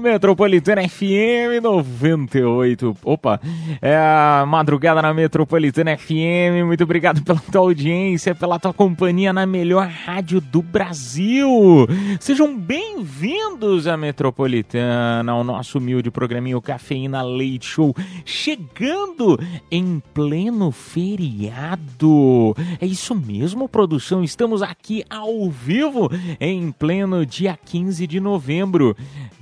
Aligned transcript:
Metropolitana 0.00 0.88
FM 0.88 1.62
98. 1.62 2.96
Opa, 3.04 3.38
é 3.82 3.94
a 3.94 4.44
madrugada 4.48 5.02
na 5.02 5.12
Metropolitana 5.12 5.96
FM. 5.96 6.64
Muito 6.64 6.82
obrigado 6.84 7.22
pela 7.22 7.38
tua 7.38 7.60
audiência, 7.60 8.34
pela 8.34 8.58
tua 8.58 8.72
companhia 8.72 9.32
na 9.32 9.44
melhor 9.44 9.86
rádio 9.86 10.40
do 10.40 10.62
Brasil. 10.62 11.86
Sejam 12.18 12.58
bem-vindos 12.58 13.86
à 13.86 13.96
Metropolitana, 13.96 15.30
ao 15.30 15.44
nosso 15.44 15.76
humilde 15.76 16.10
programinho 16.10 16.62
Cafeína 16.62 17.22
Leite 17.22 17.66
Show, 17.66 17.94
chegando 18.24 19.38
em 19.70 20.02
pleno 20.14 20.72
feriado. 20.72 22.56
É 22.80 22.86
isso 22.86 23.14
mesmo, 23.14 23.68
produção. 23.68 24.24
Estamos 24.24 24.62
aqui 24.62 25.04
ao 25.10 25.50
vivo 25.50 26.10
em 26.40 26.72
pleno 26.72 27.26
dia 27.26 27.58
15 27.62 28.06
de 28.06 28.18
novembro, 28.18 28.96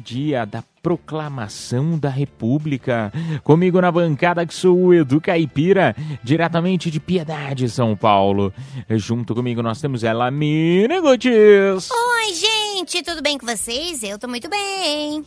dia 0.08 0.46
da 0.46 0.64
proclamação 0.82 1.98
da 1.98 2.08
República. 2.08 3.12
Comigo 3.44 3.78
na 3.78 3.92
bancada 3.92 4.46
que 4.46 4.54
sou 4.54 4.78
o 4.78 4.94
Edu 4.94 5.20
Caipira, 5.20 5.94
diretamente 6.24 6.90
de 6.90 6.98
Piedade, 6.98 7.68
São 7.68 7.94
Paulo. 7.94 8.50
Junto 8.88 9.34
comigo 9.34 9.62
nós 9.62 9.82
temos 9.82 10.02
ela, 10.02 10.30
Mina 10.30 10.98
Gotes. 11.00 11.90
Oi, 11.90 12.32
gente, 12.32 13.02
tudo 13.02 13.22
bem 13.22 13.36
com 13.36 13.44
vocês? 13.44 14.02
Eu 14.02 14.18
tô 14.18 14.26
muito 14.26 14.48
bem. 14.48 15.22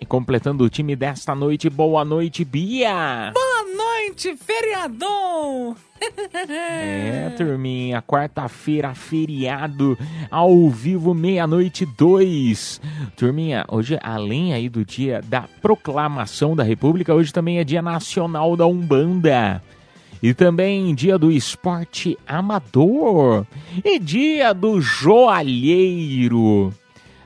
E 0.00 0.06
completando 0.06 0.64
o 0.64 0.70
time 0.70 0.96
desta 0.96 1.34
noite, 1.34 1.68
boa 1.68 2.02
noite, 2.02 2.42
Bia. 2.42 3.32
Boa 3.34 3.61
noite, 4.02 4.36
feriadão! 4.36 5.76
É, 6.48 7.30
turminha, 7.36 8.02
quarta-feira, 8.02 8.92
feriado, 8.94 9.96
ao 10.28 10.68
vivo, 10.68 11.14
meia-noite, 11.14 11.86
dois. 11.86 12.80
Turminha, 13.16 13.64
hoje, 13.68 13.96
além 14.02 14.52
aí 14.52 14.68
do 14.68 14.84
dia 14.84 15.20
da 15.22 15.42
proclamação 15.60 16.56
da 16.56 16.64
República, 16.64 17.14
hoje 17.14 17.32
também 17.32 17.58
é 17.58 17.64
dia 17.64 17.80
nacional 17.80 18.56
da 18.56 18.66
Umbanda. 18.66 19.62
E 20.20 20.34
também 20.34 20.92
dia 20.94 21.16
do 21.16 21.30
esporte 21.30 22.18
amador. 22.26 23.46
E 23.84 24.00
dia 24.00 24.52
do 24.52 24.80
joalheiro. 24.80 26.74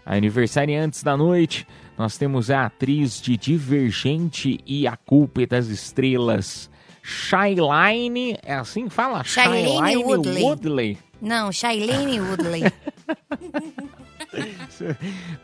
Aniversariantes 0.04 1.02
da 1.02 1.16
noite, 1.16 1.66
nós 1.98 2.16
temos 2.18 2.50
a 2.50 2.66
atriz 2.66 3.20
de 3.20 3.36
Divergente 3.36 4.60
e 4.66 4.86
A 4.86 4.96
Culpa 4.96 5.42
é 5.42 5.46
das 5.46 5.68
Estrelas, 5.68 6.70
Shyline, 7.02 8.36
é 8.42 8.54
assim 8.54 8.88
que 8.88 8.94
fala? 8.94 9.22
Shailene 9.22 9.96
Woodley. 9.96 10.42
Woodley. 10.42 10.98
Não, 11.22 11.52
Shailene 11.52 12.18
Woodley. 12.20 12.62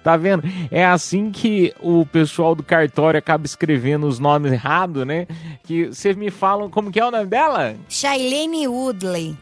Tá 0.02 0.16
vendo? 0.16 0.42
É 0.70 0.84
assim 0.84 1.30
que 1.30 1.72
o 1.80 2.04
pessoal 2.04 2.54
do 2.54 2.62
cartório 2.62 3.16
acaba 3.16 3.46
escrevendo 3.46 4.06
os 4.06 4.18
nomes 4.18 4.52
errados, 4.52 5.06
né? 5.06 5.26
Que 5.64 5.86
vocês 5.86 6.14
me 6.16 6.30
falam 6.30 6.68
como 6.68 6.90
que 6.90 7.00
é 7.00 7.06
o 7.06 7.10
nome 7.10 7.26
dela? 7.26 7.74
Shailene 7.88 8.68
Woodley. 8.68 9.36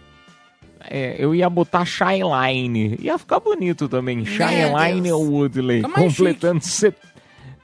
É, 0.88 1.16
eu 1.18 1.34
ia 1.34 1.48
botar 1.50 1.84
Shyline. 1.84 2.96
Ia 3.00 3.18
ficar 3.18 3.40
bonito 3.40 3.88
também. 3.88 4.24
Shyline. 4.24 5.12
Woodley. 5.12 5.82
Mais 5.82 5.94
completando 6.16 6.64
set- 6.64 6.96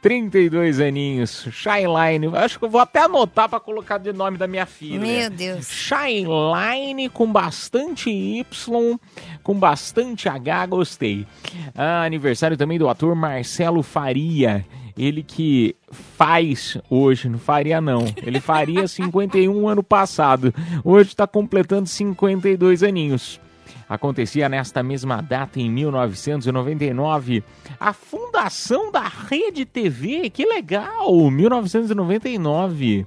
32 0.02 0.78
aninhos. 0.78 1.48
Shyline. 1.50 2.28
Acho 2.36 2.58
que 2.58 2.64
eu 2.64 2.68
vou 2.68 2.80
até 2.80 3.00
anotar 3.00 3.48
pra 3.48 3.58
colocar 3.58 3.98
de 3.98 4.12
nome 4.12 4.36
da 4.38 4.46
minha 4.46 4.66
filha. 4.66 5.00
Meu 5.00 5.30
Deus. 5.30 5.66
Shyline 5.68 7.08
com 7.08 7.30
bastante 7.32 8.10
Y, 8.10 8.44
com 9.42 9.54
bastante 9.58 10.28
H, 10.28 10.66
gostei. 10.66 11.26
Ah, 11.74 12.02
aniversário 12.04 12.56
também 12.56 12.78
do 12.78 12.88
ator 12.88 13.14
Marcelo 13.16 13.82
Faria. 13.82 14.64
Ele 14.96 15.22
que 15.22 15.76
faz 15.90 16.78
hoje, 16.88 17.28
não 17.28 17.38
faria 17.38 17.80
não. 17.80 18.06
Ele 18.22 18.40
faria 18.40 18.86
51 18.88 19.68
ano 19.68 19.82
passado. 19.82 20.54
Hoje 20.82 21.10
está 21.10 21.26
completando 21.26 21.88
52 21.88 22.82
aninhos. 22.82 23.40
Acontecia 23.88 24.48
nesta 24.48 24.82
mesma 24.82 25.20
data, 25.20 25.60
em 25.60 25.70
1999, 25.70 27.44
a 27.78 27.92
fundação 27.92 28.90
da 28.90 29.06
Rede 29.06 29.64
TV. 29.64 30.28
Que 30.28 30.44
legal! 30.44 31.30
1999 31.30 33.06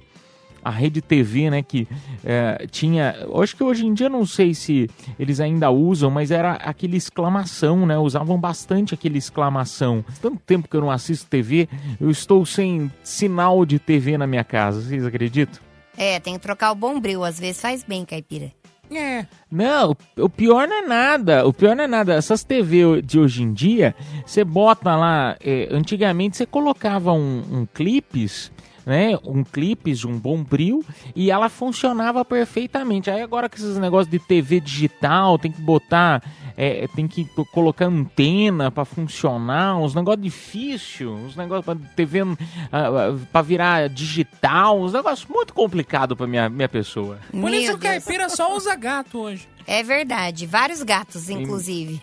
a 0.64 0.70
Rede 0.70 1.00
TV, 1.00 1.50
né, 1.50 1.62
que 1.62 1.86
é, 2.24 2.66
tinha, 2.70 3.14
acho 3.42 3.56
que 3.56 3.64
hoje 3.64 3.86
em 3.86 3.94
dia 3.94 4.08
não 4.08 4.26
sei 4.26 4.54
se 4.54 4.88
eles 5.18 5.40
ainda 5.40 5.70
usam, 5.70 6.10
mas 6.10 6.30
era 6.30 6.52
aquele 6.52 6.96
exclamação, 6.96 7.86
né, 7.86 7.96
usavam 7.98 8.38
bastante 8.38 8.92
aquele 8.94 9.18
exclamação. 9.18 10.04
Tanto 10.20 10.38
tempo 10.46 10.68
que 10.68 10.76
eu 10.76 10.80
não 10.80 10.90
assisto 10.90 11.26
TV, 11.28 11.68
eu 12.00 12.10
estou 12.10 12.44
sem 12.44 12.90
sinal 13.02 13.64
de 13.64 13.78
TV 13.78 14.18
na 14.18 14.26
minha 14.26 14.44
casa, 14.44 14.80
vocês 14.82 15.04
acreditam? 15.06 15.60
É, 15.96 16.18
tem 16.20 16.34
que 16.34 16.40
trocar 16.40 16.72
o 16.72 16.74
bombril, 16.74 17.24
às 17.24 17.38
vezes 17.38 17.60
faz 17.60 17.82
bem, 17.84 18.04
caipira. 18.04 18.52
É, 18.92 19.24
Não, 19.48 19.92
o- 20.16 20.24
o 20.24 20.28
pior 20.28 20.66
não 20.66 20.78
é 20.78 20.82
nada. 20.86 21.46
O 21.46 21.52
pior 21.52 21.76
não 21.76 21.84
é 21.84 21.86
nada. 21.86 22.12
Essas 22.14 22.42
TV 22.42 23.00
de 23.02 23.20
hoje 23.20 23.40
em 23.44 23.52
dia, 23.52 23.94
você 24.26 24.42
bota 24.42 24.96
lá. 24.96 25.36
é, 25.40 25.68
antigamente 25.70 26.36
você 26.36 26.44
colocava 26.44 27.12
um, 27.12 27.44
um 27.52 27.66
clipes, 27.72 28.50
né? 28.86 29.18
Um 29.24 29.42
clipes 29.44 29.98
de 30.00 30.06
um 30.06 30.18
bombril 30.18 30.84
e 31.14 31.30
ela 31.30 31.48
funcionava 31.48 32.24
perfeitamente. 32.24 33.10
Aí 33.10 33.20
agora 33.20 33.48
com 33.48 33.56
esses 33.56 33.78
negócios 33.78 34.10
de 34.10 34.18
TV 34.18 34.60
digital, 34.60 35.38
tem 35.38 35.52
que 35.52 35.60
botar. 35.60 36.22
é, 36.56 36.86
tem 36.88 37.08
que 37.08 37.24
colocar 37.52 37.86
antena 37.86 38.70
pra 38.70 38.84
funcionar, 38.84 39.76
uns 39.78 39.94
negócios 39.94 40.22
difíceis, 40.22 41.08
uns 41.08 41.34
negócios 41.34 41.64
pra 41.64 41.74
TV 41.96 42.20
ah, 42.20 42.26
ah, 42.72 43.18
pra 43.32 43.40
virar 43.40 43.88
digital, 43.88 44.78
uns 44.78 44.92
negócios 44.92 45.26
muito 45.26 45.54
complicados 45.54 46.16
pra 46.16 46.26
minha, 46.26 46.50
minha 46.50 46.68
pessoa. 46.68 47.18
por 47.30 47.50
Meu 47.50 47.54
isso 47.54 47.72
o 47.72 47.76
Deus. 47.78 48.04
caipira 48.04 48.28
só 48.28 48.54
usa 48.54 48.76
gato 48.76 49.18
hoje. 49.18 49.48
É 49.66 49.82
verdade, 49.82 50.46
vários 50.46 50.82
gatos, 50.82 51.30
inclusive. 51.30 52.00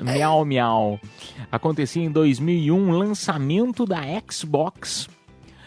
Miau 0.00 0.44
Miau. 0.44 1.00
Acontecia 1.50 2.02
em 2.02 2.10
2001 2.10 2.90
lançamento 2.90 3.84
da 3.84 4.00
Xbox. 4.30 5.08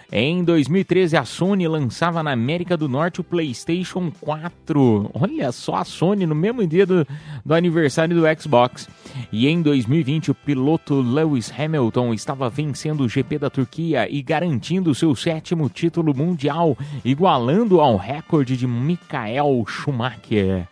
Em 0.10 0.42
2013, 0.42 1.18
a 1.18 1.26
Sony 1.26 1.68
lançava 1.68 2.24
na 2.24 2.32
América 2.32 2.78
do 2.78 2.88
Norte 2.88 3.20
o 3.20 3.24
PlayStation 3.26 4.10
4. 4.22 5.12
Olha 5.14 5.52
só 5.52 5.76
a 5.76 5.84
Sony 5.84 6.26
no 6.26 6.34
mesmo 6.34 6.66
dia 6.66 6.86
do, 6.86 7.06
do 7.46 7.54
aniversário 7.54 8.16
do 8.16 8.42
Xbox. 8.42 8.88
E 9.34 9.50
em 9.50 9.62
2020, 9.62 10.32
o 10.32 10.36
piloto 10.36 11.02
Lewis 11.02 11.52
Hamilton 11.52 12.14
estava 12.14 12.50
vencendo 12.50 13.02
o 13.02 13.10
GP 13.10 13.38
da 13.38 13.50
Turquia 13.50 14.08
e 14.10 14.22
garantindo 14.22 14.96
seu 14.96 15.14
sétimo 15.14 15.70
título 15.70 16.16
mundial, 16.16 16.78
igualando 17.04 17.82
ao 17.82 17.98
recorde 17.98 18.56
de 18.56 18.66
Michael 18.66 19.66
Schumacher. 19.68 20.70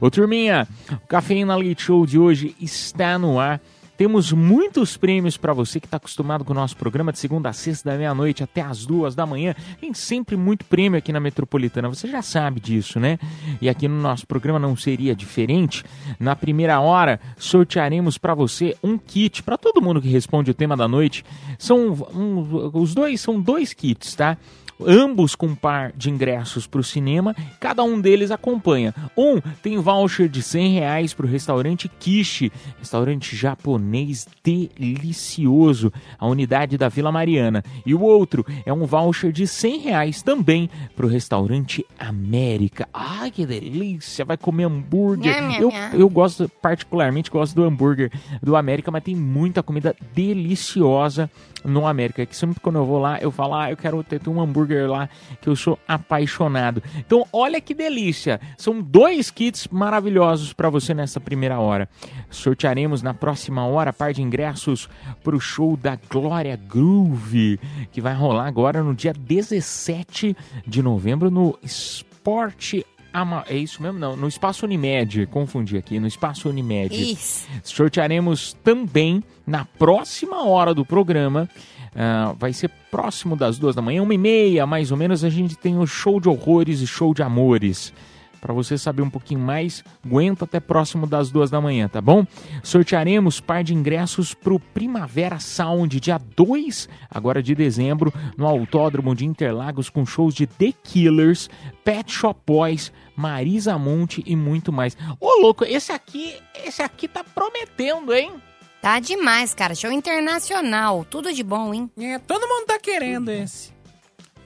Ô 0.00 0.10
turminha, 0.10 0.66
o 0.90 1.06
Cafeína 1.06 1.54
Leite 1.54 1.82
Show 1.82 2.06
de 2.06 2.18
hoje 2.18 2.56
está 2.58 3.18
no 3.18 3.38
ar. 3.38 3.60
Temos 4.00 4.32
muitos 4.32 4.96
prêmios 4.96 5.36
para 5.36 5.52
você 5.52 5.78
que 5.78 5.86
está 5.86 5.98
acostumado 5.98 6.42
com 6.42 6.54
o 6.54 6.56
nosso 6.56 6.74
programa 6.74 7.12
de 7.12 7.18
segunda 7.18 7.50
a 7.50 7.52
sexta 7.52 7.90
da 7.90 7.98
meia-noite 7.98 8.42
até 8.42 8.62
as 8.62 8.86
duas 8.86 9.14
da 9.14 9.26
manhã. 9.26 9.54
Tem 9.78 9.92
sempre 9.92 10.38
muito 10.38 10.64
prêmio 10.64 10.96
aqui 10.98 11.12
na 11.12 11.20
Metropolitana, 11.20 11.86
você 11.86 12.08
já 12.08 12.22
sabe 12.22 12.60
disso, 12.60 12.98
né? 12.98 13.18
E 13.60 13.68
aqui 13.68 13.86
no 13.86 14.00
nosso 14.00 14.26
programa 14.26 14.58
não 14.58 14.74
seria 14.74 15.14
diferente. 15.14 15.84
Na 16.18 16.34
primeira 16.34 16.80
hora, 16.80 17.20
sortearemos 17.36 18.16
para 18.16 18.32
você 18.34 18.74
um 18.82 18.96
kit 18.96 19.42
para 19.42 19.58
todo 19.58 19.82
mundo 19.82 20.00
que 20.00 20.08
responde 20.08 20.50
o 20.50 20.54
tema 20.54 20.78
da 20.78 20.88
noite. 20.88 21.22
São 21.58 21.88
um- 22.14 22.70
os 22.72 22.94
dois 22.94 23.20
são 23.20 23.38
dois 23.38 23.74
kits, 23.74 24.14
tá? 24.14 24.38
Ambos 24.86 25.34
com 25.34 25.54
par 25.54 25.92
de 25.92 26.10
ingressos 26.10 26.66
para 26.66 26.80
o 26.80 26.84
cinema, 26.84 27.34
cada 27.58 27.82
um 27.82 28.00
deles 28.00 28.30
acompanha. 28.30 28.94
Um 29.16 29.40
tem 29.62 29.78
voucher 29.78 30.28
de 30.28 30.42
100 30.42 30.74
reais 30.74 31.14
para 31.14 31.26
o 31.26 31.28
restaurante 31.28 31.88
Kishi, 31.88 32.52
restaurante 32.78 33.36
japonês 33.36 34.26
delicioso, 34.42 35.92
a 36.18 36.26
unidade 36.26 36.76
da 36.76 36.88
Vila 36.88 37.12
Mariana. 37.12 37.64
E 37.84 37.94
o 37.94 38.00
outro 38.02 38.44
é 38.64 38.72
um 38.72 38.86
voucher 38.86 39.32
de 39.32 39.46
100 39.46 39.78
reais 39.80 40.22
também 40.22 40.70
para 40.96 41.06
o 41.06 41.08
restaurante 41.08 41.84
América. 41.98 42.88
Ai, 42.92 43.30
que 43.30 43.46
delícia! 43.46 44.24
Vai 44.24 44.36
comer 44.36 44.64
hambúrguer. 44.64 45.34
Eu, 45.60 45.70
eu 45.92 46.08
gosto, 46.08 46.48
particularmente, 46.60 47.30
gosto 47.30 47.54
do 47.54 47.64
hambúrguer 47.64 48.10
do 48.42 48.56
América, 48.56 48.90
mas 48.90 49.02
tem 49.02 49.14
muita 49.14 49.62
comida 49.62 49.94
deliciosa 50.14 51.30
no 51.64 51.86
América. 51.86 52.24
Que 52.26 52.36
sempre 52.36 52.60
quando 52.60 52.76
eu 52.76 52.86
vou 52.86 52.98
lá, 52.98 53.18
eu 53.20 53.30
falo, 53.30 53.54
ah, 53.54 53.70
eu 53.70 53.76
quero 53.76 54.02
ter 54.02 54.20
um 54.28 54.40
hambúrguer 54.40 54.88
lá, 54.88 55.08
que 55.40 55.48
eu 55.48 55.56
sou 55.56 55.78
apaixonado. 55.86 56.82
Então, 56.98 57.26
olha 57.32 57.60
que 57.60 57.74
delícia! 57.74 58.40
São 58.56 58.80
dois 58.80 59.30
kits 59.30 59.68
maravilhosos 59.68 60.52
para 60.52 60.70
você 60.70 60.94
nessa 60.94 61.20
primeira 61.20 61.58
hora. 61.58 61.88
Sortearemos 62.30 63.02
na 63.02 63.14
próxima 63.14 63.66
hora 63.66 63.92
par 63.92 64.12
de 64.12 64.22
ingressos 64.22 64.88
para 65.22 65.36
o 65.36 65.40
show 65.40 65.76
da 65.76 65.98
Glória 66.08 66.56
Groove, 66.56 67.58
que 67.90 68.00
vai 68.00 68.14
rolar 68.14 68.46
agora 68.46 68.82
no 68.82 68.94
dia 68.94 69.12
17 69.12 70.36
de 70.66 70.82
novembro 70.82 71.30
no 71.30 71.58
Esporte 71.62 72.84
Ama- 73.12 73.44
é 73.48 73.56
isso 73.56 73.82
mesmo? 73.82 73.98
Não, 73.98 74.16
no 74.16 74.28
Espaço 74.28 74.64
Unimed, 74.64 75.26
confundi 75.26 75.76
aqui, 75.76 75.98
no 75.98 76.06
Espaço 76.06 76.48
Unimed. 76.48 76.94
Isso. 77.12 77.48
Sortearemos 77.62 78.52
também 78.64 79.22
na 79.46 79.64
próxima 79.64 80.44
hora 80.46 80.72
do 80.74 80.84
programa. 80.84 81.48
ah, 81.94 82.34
vai 82.38 82.52
ser 82.52 82.70
próximo 82.90 83.34
das 83.34 83.58
duas 83.58 83.74
da 83.74 83.82
manhã, 83.82 84.00
uma 84.02 84.14
e 84.14 84.18
meia 84.18 84.64
mais 84.66 84.92
ou 84.92 84.96
menos. 84.96 85.24
A 85.24 85.28
gente 85.30 85.56
tem 85.56 85.76
o 85.76 85.86
show 85.86 86.20
de 86.20 86.28
horrores 86.28 86.80
e 86.80 86.86
show 86.86 87.12
de 87.12 87.20
amores. 87.22 87.92
Para 88.40 88.54
você 88.54 88.78
saber 88.78 89.02
um 89.02 89.10
pouquinho 89.10 89.40
mais, 89.40 89.84
aguenta 90.04 90.44
até 90.44 90.58
próximo 90.60 91.06
das 91.06 91.30
duas 91.30 91.50
da 91.50 91.60
manhã, 91.60 91.88
tá 91.88 92.00
bom? 92.00 92.26
Sortearemos 92.62 93.40
par 93.40 93.62
de 93.62 93.74
ingressos 93.74 94.34
para 94.34 94.54
o 94.54 94.60
Primavera 94.60 95.38
Sound, 95.38 96.00
dia 96.00 96.18
2 96.18 96.88
agora 97.10 97.42
de 97.42 97.54
dezembro, 97.54 98.12
no 98.36 98.46
Autódromo 98.46 99.14
de 99.14 99.26
Interlagos, 99.26 99.90
com 99.90 100.06
shows 100.06 100.34
de 100.34 100.46
The 100.46 100.72
Killers, 100.82 101.50
Pet 101.84 102.10
Shop 102.10 102.40
Boys, 102.46 102.92
Marisa 103.14 103.76
Monte 103.78 104.22
e 104.26 104.34
muito 104.34 104.72
mais. 104.72 104.96
Ô, 105.18 105.40
louco, 105.42 105.64
esse 105.64 105.92
aqui, 105.92 106.34
esse 106.64 106.82
aqui 106.82 107.06
tá 107.06 107.22
prometendo, 107.22 108.14
hein? 108.14 108.32
Tá 108.80 108.98
demais, 108.98 109.54
cara. 109.54 109.74
Show 109.74 109.92
internacional. 109.92 111.04
Tudo 111.04 111.32
de 111.32 111.42
bom, 111.42 111.74
hein? 111.74 111.90
É, 111.98 112.18
todo 112.18 112.48
mundo 112.48 112.66
tá 112.66 112.78
querendo 112.78 113.28
esse. 113.30 113.72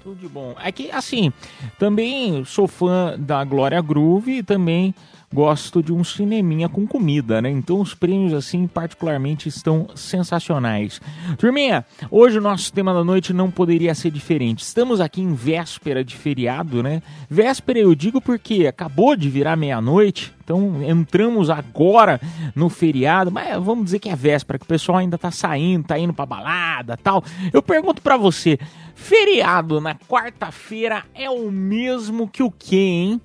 Tudo 0.05 0.21
de 0.21 0.29
bom. 0.29 0.55
É 0.62 0.71
que, 0.71 0.91
assim, 0.91 1.33
também 1.79 2.45
sou 2.45 2.69
fã 2.69 3.15
da 3.19 3.43
Glória 3.43 3.81
Groove 3.81 4.33
e 4.33 4.43
também 4.43 4.95
gosto 5.33 5.83
de 5.83 5.93
um 5.93 6.05
cineminha 6.05 6.69
com 6.69 6.87
comida, 6.87 7.41
né? 7.43 7.51
Então 7.51 7.81
os 7.81 7.95
prêmios, 7.95 8.35
assim, 8.35 8.67
particularmente 8.67 9.49
estão 9.49 9.89
sensacionais. 9.95 11.01
Turminha, 11.39 11.85
hoje 12.11 12.39
o 12.39 12.41
nosso 12.41 12.71
tema 12.73 12.93
da 12.93 13.03
noite 13.03 13.33
não 13.33 13.51
poderia 13.51 13.95
ser 13.95 14.11
diferente. 14.11 14.62
Estamos 14.62 15.01
aqui 15.01 15.23
em 15.23 15.33
véspera 15.35 16.05
de 16.05 16.15
feriado, 16.15 16.83
né? 16.83 17.03
Véspera 17.29 17.79
eu 17.81 17.95
digo 17.95 18.21
porque 18.21 18.67
acabou 18.67 19.17
de 19.17 19.29
virar 19.29 19.57
meia-noite, 19.57 20.33
então 20.45 20.81
entramos 20.87 21.50
agora 21.50 22.21
no 22.55 22.69
feriado, 22.69 23.33
mas 23.33 23.61
vamos 23.61 23.87
dizer 23.87 23.99
que 23.99 24.11
é 24.11 24.15
véspera, 24.15 24.59
que 24.59 24.67
o 24.67 24.69
pessoal 24.69 24.99
ainda 24.99 25.19
tá 25.19 25.31
saindo, 25.31 25.87
tá 25.87 25.99
indo 25.99 26.12
pra 26.12 26.27
balada 26.27 26.97
tal. 26.97 27.25
Eu 27.53 27.62
pergunto 27.62 28.00
pra 28.03 28.17
você, 28.17 28.59
feriado 28.94 29.81
na 29.81 29.94
quarta-feira 29.94 31.05
é 31.14 31.29
o 31.29 31.50
mesmo 31.50 32.29
que 32.29 32.43
o 32.43 32.50
quê, 32.50 32.76
hein? 32.76 33.20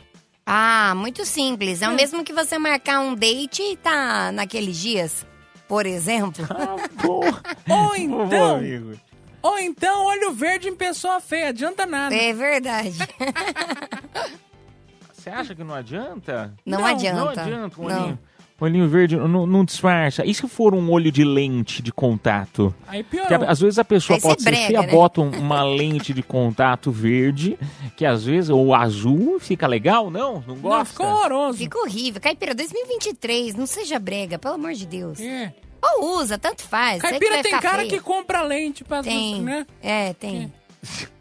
Ah, 0.45 0.93
muito 0.95 1.25
simples. 1.25 1.81
É 1.81 1.89
o 1.89 1.93
mesmo 1.93 2.23
que 2.23 2.33
você 2.33 2.57
marcar 2.57 2.99
um 3.01 3.13
date 3.13 3.61
e 3.61 3.77
tá 3.77 4.31
naqueles 4.31 4.77
dias, 4.77 5.25
por 5.67 5.85
exemplo. 5.85 6.45
Ah, 6.49 6.75
pô. 7.01 7.19
Ou 7.19 7.89
Pô, 7.89 7.95
então, 7.95 8.59
ou 9.43 9.59
então 9.59 10.05
olho 10.05 10.33
verde 10.33 10.67
em 10.67 10.75
pessoa 10.75 11.19
feia, 11.21 11.49
adianta 11.49 11.85
nada. 11.85 12.15
É 12.15 12.33
verdade. 12.33 12.97
Você 15.13 15.29
acha 15.29 15.53
que 15.53 15.63
não 15.63 15.75
adianta? 15.75 16.55
Não, 16.65 16.79
Não, 16.79 16.85
adianta. 16.85 17.19
Não 17.19 17.29
adianta, 17.29 17.81
um 17.81 17.87
Não. 17.87 18.19
Olhinho. 18.59 18.83
Olhinho 18.83 18.89
verde 18.89 19.15
não, 19.15 19.45
não 19.45 19.65
disfarça. 19.65 20.25
E 20.25 20.33
se 20.33 20.47
for 20.47 20.73
um 20.75 20.91
olho 20.91 21.11
de 21.11 21.23
lente 21.23 21.81
de 21.81 21.91
contato? 21.91 22.73
Aí 22.87 23.03
piorou. 23.03 23.47
às 23.47 23.59
vezes 23.59 23.79
a 23.79 23.85
pessoa 23.85 24.17
Aí 24.17 24.21
pode 24.21 24.41
ser 24.43 24.49
brega, 24.51 24.67
feia, 24.67 24.81
né? 24.81 24.87
bota 24.87 25.21
um- 25.21 25.29
uma 25.31 25.63
lente 25.63 26.13
de 26.13 26.21
contato 26.23 26.91
verde, 26.91 27.57
que 27.95 28.05
às 28.05 28.23
vezes, 28.25 28.49
ou 28.49 28.73
azul, 28.75 29.39
fica 29.39 29.65
legal, 29.67 30.09
não? 30.11 30.43
Não 30.47 30.55
Não, 30.55 30.61
gosta? 30.61 30.85
ficou 30.93 31.05
horroroso. 31.07 31.57
Fica 31.57 31.77
horrível. 31.79 32.21
Caipira 32.21 32.53
2023, 32.53 33.55
não 33.55 33.65
seja 33.65 33.97
brega, 33.99 34.37
pelo 34.37 34.55
amor 34.55 34.73
de 34.73 34.85
Deus. 34.85 35.19
É. 35.19 35.53
Ou 35.81 36.17
usa, 36.19 36.37
tanto 36.37 36.61
faz. 36.61 37.01
Caipira 37.01 37.41
tem 37.41 37.51
cara 37.59 37.77
feia. 37.79 37.89
que 37.89 37.99
compra 38.01 38.41
lente 38.41 38.83
pra... 38.83 39.01
Tem. 39.01 39.41
Né? 39.41 39.65
É, 39.81 40.13
tem. 40.13 40.41
Lá, 40.41 41.18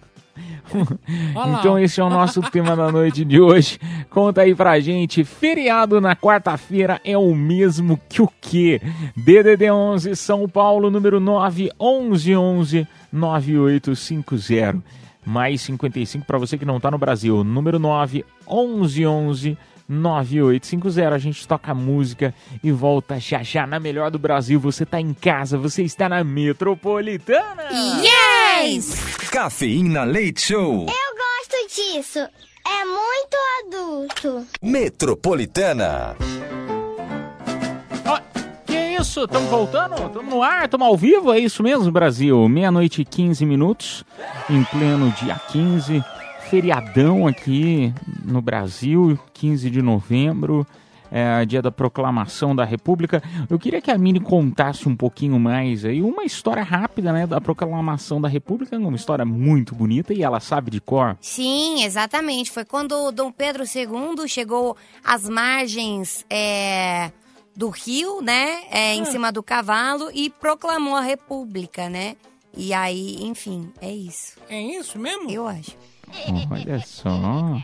Então 1.58 1.78
esse 1.78 2.00
é 2.00 2.04
o 2.04 2.10
nosso 2.10 2.42
tema 2.50 2.76
da 2.76 2.90
noite 2.90 3.24
de 3.24 3.40
hoje. 3.40 3.78
Conta 4.10 4.42
aí 4.42 4.54
pra 4.54 4.78
gente, 4.80 5.24
feriado 5.24 6.00
na 6.00 6.14
quarta-feira 6.14 7.00
é 7.04 7.16
o 7.16 7.34
mesmo 7.34 7.98
que 8.08 8.22
o 8.22 8.30
quê? 8.40 8.80
DDD 9.16 9.70
11 9.70 10.16
São 10.16 10.48
Paulo, 10.48 10.90
número 10.90 11.20
9 11.20 11.70
11 11.78 12.36
11 12.36 12.88
9850. 13.12 14.82
Mais 15.24 15.60
55 15.60 16.24
pra 16.24 16.38
você 16.38 16.56
que 16.56 16.64
não 16.64 16.80
tá 16.80 16.90
no 16.90 16.98
Brasil. 16.98 17.44
Número 17.44 17.78
9 17.78 18.24
11 18.46 19.06
11 19.06 19.58
9850. 19.88 21.14
A 21.14 21.19
gente 21.19 21.49
toca 21.49 21.75
música 21.75 22.35
e 22.62 22.70
volta 22.70 23.19
já 23.19 23.43
já 23.43 23.67
na 23.67 23.81
melhor 23.81 24.11
do 24.11 24.19
Brasil. 24.19 24.61
Você 24.61 24.85
tá 24.85 25.00
em 25.00 25.14
casa, 25.14 25.56
você 25.56 25.82
está 25.82 26.08
na 26.08 26.23
metropolitana. 26.23 27.64
Yes! 28.02 29.29
Cafeína 29.31 30.05
Leite 30.05 30.43
Show. 30.43 30.87
Eu 30.87 30.87
gosto 30.87 31.75
disso. 31.75 32.19
É 32.19 32.85
muito 32.85 33.37
adulto. 33.67 34.46
Metropolitana. 34.62 36.17
Isso? 39.00 39.25
Estamos 39.25 39.49
voltando? 39.49 39.94
Estamos 39.94 40.35
no 40.35 40.43
ar? 40.43 40.64
Estamos 40.64 40.87
ao 40.88 40.96
vivo? 40.96 41.32
É 41.32 41.38
isso 41.38 41.62
mesmo, 41.62 41.90
Brasil? 41.93 42.49
Meia-noite 42.49 43.02
e 43.02 43.05
15 43.05 43.46
minutos, 43.46 44.05
em 44.50 44.64
pleno 44.64 45.12
dia 45.12 45.40
15. 45.52 46.02
Feriadão 46.48 47.26
aqui 47.26 47.92
no 48.24 48.40
Brasil, 48.40 49.18
15 49.34 49.68
de 49.68 49.82
novembro. 49.82 50.66
É, 51.10 51.44
dia 51.46 51.62
da 51.62 51.70
proclamação 51.70 52.54
da 52.54 52.64
República. 52.64 53.22
Eu 53.49 53.58
queria 53.58 53.80
que 53.80 53.90
a 53.90 53.96
Mini 53.96 54.20
contasse 54.20 54.87
um 54.87 54.94
pouquinho 54.94 55.40
mais 55.40 55.82
aí, 55.87 56.02
uma 56.02 56.23
história 56.23 56.62
rápida, 56.62 57.14
né, 57.14 57.26
da 57.26 57.40
proclamação 57.40 58.20
da 58.20 58.28
República, 58.28 58.76
uma 58.76 58.94
história 58.94 59.25
muito 59.25 59.75
bonita 59.75 60.12
e 60.12 60.23
ela 60.23 60.38
sabe 60.38 60.70
de 60.70 60.82
cor. 60.82 61.16
Sim, 61.18 61.82
exatamente. 61.82 62.50
Foi 62.50 62.62
quando 62.62 63.11
Dom 63.11 63.32
Pedro 63.32 63.64
II 63.64 64.28
chegou 64.28 64.76
às 65.02 65.26
margens 65.26 66.26
é, 66.28 67.11
do 67.56 67.70
rio, 67.70 68.20
né? 68.20 68.64
é, 68.70 68.94
em 68.94 69.06
cima 69.06 69.32
do 69.32 69.42
cavalo 69.42 70.11
e 70.12 70.28
proclamou 70.28 70.94
a 70.94 71.00
República, 71.00 71.88
né? 71.88 72.16
E 72.54 72.75
aí, 72.75 73.16
enfim, 73.23 73.73
é 73.80 73.90
isso. 73.90 74.37
É 74.49 74.61
isso 74.61 74.99
mesmo? 74.99 75.30
Eu 75.30 75.49
acho. 75.49 75.75
Olha 76.50 76.78
só. 76.80 77.62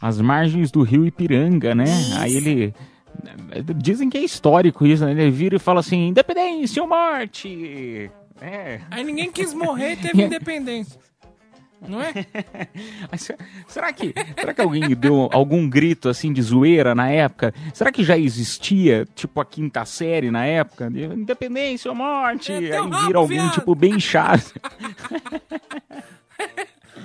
As 0.00 0.20
margens 0.20 0.70
do 0.70 0.82
rio 0.82 1.06
Ipiranga, 1.06 1.74
né? 1.74 1.84
Isso. 1.84 2.18
Aí 2.18 2.36
ele. 2.36 2.74
Dizem 3.76 4.10
que 4.10 4.18
é 4.18 4.24
histórico 4.24 4.84
isso, 4.86 5.04
né? 5.04 5.12
Ele 5.12 5.30
vira 5.30 5.56
e 5.56 5.60
fala 5.60 5.80
assim: 5.80 6.08
independência 6.08 6.82
ou 6.82 6.88
morte! 6.88 8.10
É. 8.40 8.80
Aí 8.90 9.04
ninguém 9.04 9.30
quis 9.30 9.54
morrer 9.54 9.92
e 9.92 9.96
teve 9.96 10.22
independência. 10.24 10.98
Não 11.86 12.00
é? 12.00 12.14
Será 13.68 13.92
que, 13.92 14.14
será 14.38 14.54
que 14.54 14.60
alguém 14.62 14.88
deu 14.96 15.28
algum 15.30 15.68
grito 15.68 16.08
assim 16.08 16.32
de 16.32 16.40
zoeira 16.40 16.94
na 16.94 17.10
época? 17.10 17.52
Será 17.74 17.92
que 17.92 18.02
já 18.02 18.16
existia, 18.16 19.06
tipo, 19.14 19.38
a 19.38 19.44
quinta 19.44 19.84
série 19.84 20.30
na 20.30 20.46
época? 20.46 20.90
De 20.90 21.04
Independência 21.04 21.90
ou 21.90 21.94
morte? 21.96 22.52
É, 22.52 22.78
Aí 22.78 22.90
vira 23.06 23.18
alguém, 23.18 23.38
viado. 23.38 23.52
tipo, 23.52 23.74
bem 23.74 24.00
chato. 24.00 24.54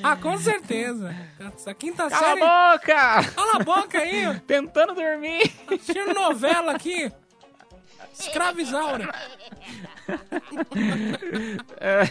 Ah, 0.04 0.16
com 0.16 0.38
certeza. 0.38 1.16
Essa 1.40 1.74
quinta 1.74 2.10
Cala 2.10 2.28
série... 2.28 2.44
a 2.44 2.74
boca! 2.74 3.32
Cala 3.36 3.56
a 3.56 3.64
boca 3.64 4.00
aí. 4.00 4.40
Tentando 4.48 4.94
dormir. 4.94 5.52
Assistindo 5.68 6.14
novela 6.14 6.74
aqui. 6.74 7.12
Escravizaura. 8.14 9.10
É, 11.80 12.10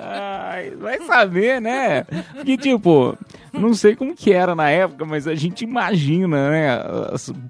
ai, 0.00 0.70
vai 0.72 1.00
saber, 1.02 1.60
né? 1.60 2.04
Porque, 2.34 2.56
tipo, 2.56 3.16
não 3.52 3.74
sei 3.74 3.94
como 3.94 4.14
que 4.14 4.32
era 4.32 4.54
na 4.54 4.70
época, 4.70 5.04
mas 5.04 5.26
a 5.26 5.34
gente 5.34 5.62
imagina, 5.62 6.50
né? 6.50 6.78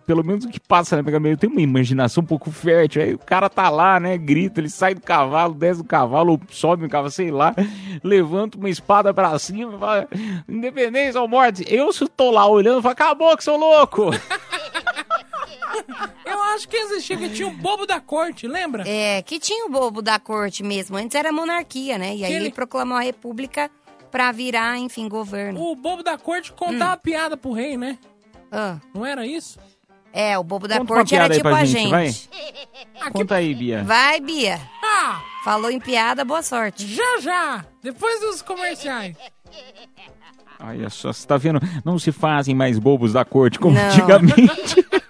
Pelo 0.07 0.25
menos 0.25 0.45
o 0.45 0.49
que 0.49 0.61
passa 0.61 1.01
na. 1.01 1.29
Eu 1.29 1.37
tenho 1.37 1.53
uma 1.53 1.61
imaginação 1.61 2.23
um 2.23 2.27
pouco 2.27 2.51
fértil. 2.51 3.03
Aí 3.03 3.15
o 3.15 3.19
cara 3.19 3.49
tá 3.49 3.69
lá, 3.69 3.99
né? 3.99 4.17
Grita, 4.19 4.61
ele 4.61 4.69
sai 4.69 4.95
do 4.95 5.01
cavalo, 5.01 5.55
desce 5.55 5.83
do 5.83 5.89
cavalo, 5.89 6.41
sobe 6.51 6.83
no 6.83 6.89
cavalo, 6.89 7.11
sei 7.11 7.31
lá, 7.31 7.55
levanta 8.03 8.59
uma 8.59 8.69
espada 8.69 9.15
pra 9.15 9.39
cima, 9.39 9.79
fala, 9.79 10.09
independência 10.49 11.21
ou 11.21 11.29
morte. 11.29 11.65
Eu, 11.69 11.93
se 11.93 12.07
tô 12.09 12.31
lá 12.31 12.47
olhando, 12.47 12.83
falo, 12.83 12.93
acabou 12.93 13.37
que 13.37 13.45
sou 13.45 13.57
louco. 13.57 14.11
Acho 16.55 16.69
que 16.69 16.77
existia, 16.77 17.17
que 17.17 17.29
tinha 17.31 17.49
o 17.49 17.53
bobo 17.53 17.87
da 17.87 18.01
corte, 18.01 18.47
lembra? 18.47 18.85
É, 18.87 19.23
que 19.23 19.39
tinha 19.39 19.67
o 19.67 19.71
bobo 19.71 20.03
da 20.03 20.19
corte 20.19 20.63
mesmo. 20.63 20.97
Antes 20.97 21.15
era 21.15 21.33
monarquia, 21.33 21.97
né? 21.99 22.15
E 22.15 22.25
aí 22.25 22.33
ele 22.33 22.45
ele- 22.47 22.53
proclamou 22.53 22.97
a 22.99 23.03
república 23.03 23.71
pra 24.11 24.31
virar, 24.33 24.79
enfim, 24.79 25.09
governo. 25.09 25.61
O 25.61 25.75
bobo 25.77 26.03
da 26.03 26.19
corte 26.19 26.53
contava 26.53 26.97
piada 26.97 27.37
pro 27.37 27.53
rei, 27.53 27.77
né? 27.77 27.99
Ah, 28.51 28.77
Não 28.95 29.05
era 29.07 29.27
isso? 29.27 29.59
é, 30.13 30.37
o 30.39 30.45
bobo 30.45 30.69
da 30.69 30.77
Conta 30.79 30.93
corte 30.95 31.15
era 31.17 31.35
tipo 31.35 31.49
a 31.49 31.65
gente, 31.65 31.89
gente. 31.89 32.29
vai. 33.01 33.11
Conta 33.13 33.37
aí, 33.37 33.55
Bia. 33.55 33.83
Vai, 33.83 34.21
Bia. 34.21 34.61
Ah, 34.85 35.23
Falou 35.45 35.71
em 35.71 35.81
piada, 35.81 36.25
boa 36.25 36.43
sorte. 36.43 36.87
já 36.87 37.19
já! 37.21 37.65
Depois 37.83 38.21
dos 38.21 38.43
comerciais. 38.43 39.17
Olha 40.61 40.89
só, 40.91 41.13
você 41.13 41.27
tá 41.27 41.37
vendo? 41.37 41.59
Não 41.85 41.99
se 41.99 42.13
fazem 42.13 42.55
mais 42.55 42.79
bobos 42.79 43.13
da 43.15 43.25
corte 43.25 43.59
como 43.59 43.75
Não. 43.75 43.83
antigamente. 43.85 44.87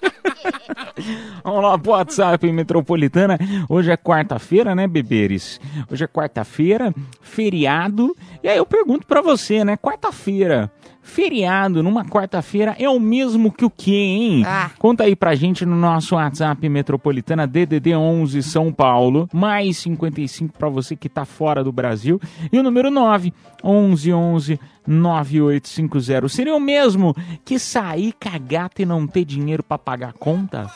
Vamos 1.45 1.62
lá 1.62 1.78
pro 1.78 1.92
WhatsApp 1.92 2.52
Metropolitana. 2.52 3.38
Hoje 3.69 3.90
é 3.90 3.97
quarta-feira, 3.97 4.75
né, 4.75 4.87
beberes? 4.87 5.61
Hoje 5.90 6.04
é 6.04 6.07
quarta-feira, 6.07 6.95
feriado. 7.21 8.16
E 8.42 8.49
aí 8.49 8.57
eu 8.57 8.66
pergunto 8.66 9.07
pra 9.07 9.21
você, 9.21 9.64
né? 9.64 9.76
Quarta-feira, 9.76 10.71
feriado 11.02 11.83
numa 11.83 12.04
quarta-feira 12.04 12.76
é 12.78 12.88
o 12.88 13.00
mesmo 13.00 13.50
que 13.50 13.64
o 13.64 13.71
quê, 13.71 13.90
hein? 13.90 14.45
Ah. 14.47 14.71
Conta 14.78 15.04
aí 15.04 15.16
pra 15.16 15.35
gente 15.35 15.66
no 15.66 15.75
nosso 15.75 16.14
WhatsApp 16.14 16.69
Metropolitana 16.69 17.47
DDD 17.47 17.95
11 17.97 18.42
São 18.42 18.73
Paulo, 18.73 19.28
mais 19.33 19.78
55 19.78 20.57
pra 20.57 20.69
você 20.69 20.95
que 20.95 21.09
tá 21.09 21.25
fora 21.25 21.64
do 21.64 21.73
Brasil 21.73 22.21
e 22.52 22.59
o 22.59 22.62
número 22.62 22.90
9 22.90 23.35
11 23.64 24.12
11 24.12 24.61
9850. 24.87 26.28
Seria 26.28 26.54
o 26.54 26.61
mesmo 26.61 27.14
que 27.45 27.59
sair 27.59 28.12
cagata 28.19 28.83
e 28.83 28.87
não 28.87 29.07
ter 29.07 29.25
dinheiro 29.25 29.62
pra 29.62 29.78
pagar 29.78 30.11
a 30.11 30.12
conta? 30.12 30.71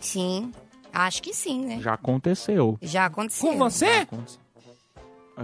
Sim, 0.00 0.52
acho 0.92 1.22
que 1.22 1.32
sim, 1.34 1.64
né? 1.64 1.78
Já 1.80 1.94
aconteceu. 1.94 2.78
Já 2.82 3.06
aconteceu. 3.06 3.52
Com 3.52 3.58
você? 3.58 4.06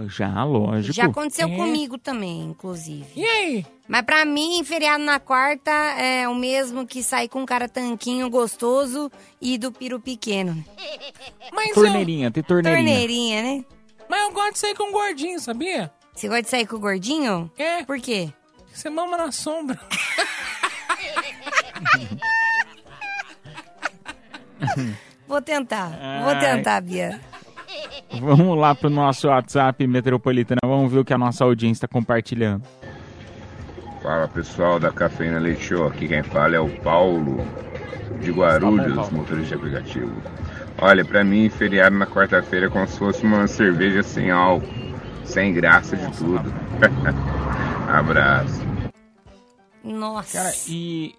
Já, 0.07 0.43
lógico. 0.43 0.93
Já 0.93 1.05
aconteceu 1.05 1.47
É. 1.47 1.55
comigo 1.55 1.97
também, 1.97 2.41
inclusive. 2.43 3.05
E 3.15 3.23
aí? 3.23 3.65
Mas 3.87 4.01
pra 4.01 4.25
mim, 4.25 4.61
feriado 4.65 5.01
na 5.03 5.19
quarta 5.21 5.71
é 5.71 6.27
o 6.27 6.35
mesmo 6.35 6.85
que 6.85 7.01
sair 7.01 7.29
com 7.29 7.41
um 7.41 7.45
cara 7.45 7.69
tanquinho 7.69 8.29
gostoso 8.29 9.09
e 9.39 9.57
do 9.57 9.71
piro 9.71 9.97
pequeno. 9.99 10.53
né? 10.53 10.65
Mas 11.53 11.69
eu, 11.69 11.75
Torneirinha, 11.75 12.29
tem 12.29 12.43
torneirinha. 12.43 12.83
Torneirinha, 12.83 13.41
né? 13.43 13.65
mas 14.09 14.21
eu 14.23 14.31
gosto 14.33 14.53
de 14.53 14.59
sair 14.59 14.75
com 14.75 14.83
um 14.89 14.91
gordinho, 14.91 15.39
sabia? 15.39 15.89
Você 16.13 16.27
gosta 16.27 16.43
de 16.43 16.49
sair 16.49 16.67
com 16.67 16.75
o 16.75 16.79
gordinho? 16.79 17.49
É, 17.57 17.83
Por 17.83 17.99
quê? 17.99 18.33
você 18.73 18.89
mama 18.89 19.15
na 19.15 19.31
sombra. 19.31 19.79
Vou 25.27 25.41
tentar. 25.41 25.89
Vou 26.23 26.33
Ai. 26.33 26.39
tentar, 26.39 26.81
Bia. 26.81 27.19
Vamos 28.21 28.57
lá 28.57 28.75
pro 28.75 28.89
nosso 28.89 29.27
WhatsApp 29.27 29.85
Metropolitana. 29.87 30.59
Vamos 30.63 30.91
ver 30.91 30.99
o 30.99 31.05
que 31.05 31.13
a 31.13 31.17
nossa 31.17 31.43
audiência 31.43 31.85
está 31.85 31.87
compartilhando. 31.87 32.63
Fala 34.01 34.27
pessoal 34.27 34.79
da 34.79 34.91
Cafeína 34.91 35.39
Leite 35.39 35.63
Show, 35.63 35.87
aqui 35.87 36.07
quem 36.07 36.21
fala 36.21 36.55
é 36.55 36.59
o 36.59 36.69
Paulo 36.81 37.43
de 38.21 38.31
Guarulhos, 38.31 39.09
motorista 39.09 39.49
de 39.49 39.53
aplicativo. 39.55 40.13
Olha, 40.79 41.03
pra 41.03 41.23
mim, 41.23 41.49
feriado 41.49 41.97
na 41.97 42.05
quarta-feira 42.05 42.67
é 42.67 42.69
como 42.69 42.87
se 42.87 42.99
fosse 42.99 43.23
uma 43.23 43.47
cerveja 43.47 44.03
sem 44.03 44.29
álcool, 44.29 44.67
sem 45.23 45.53
graça 45.53 45.97
de 45.97 46.17
tudo. 46.17 46.53
Abraço. 47.89 48.61
Nossa. 49.83 50.37
Cara, 50.37 50.53
e 50.67 51.15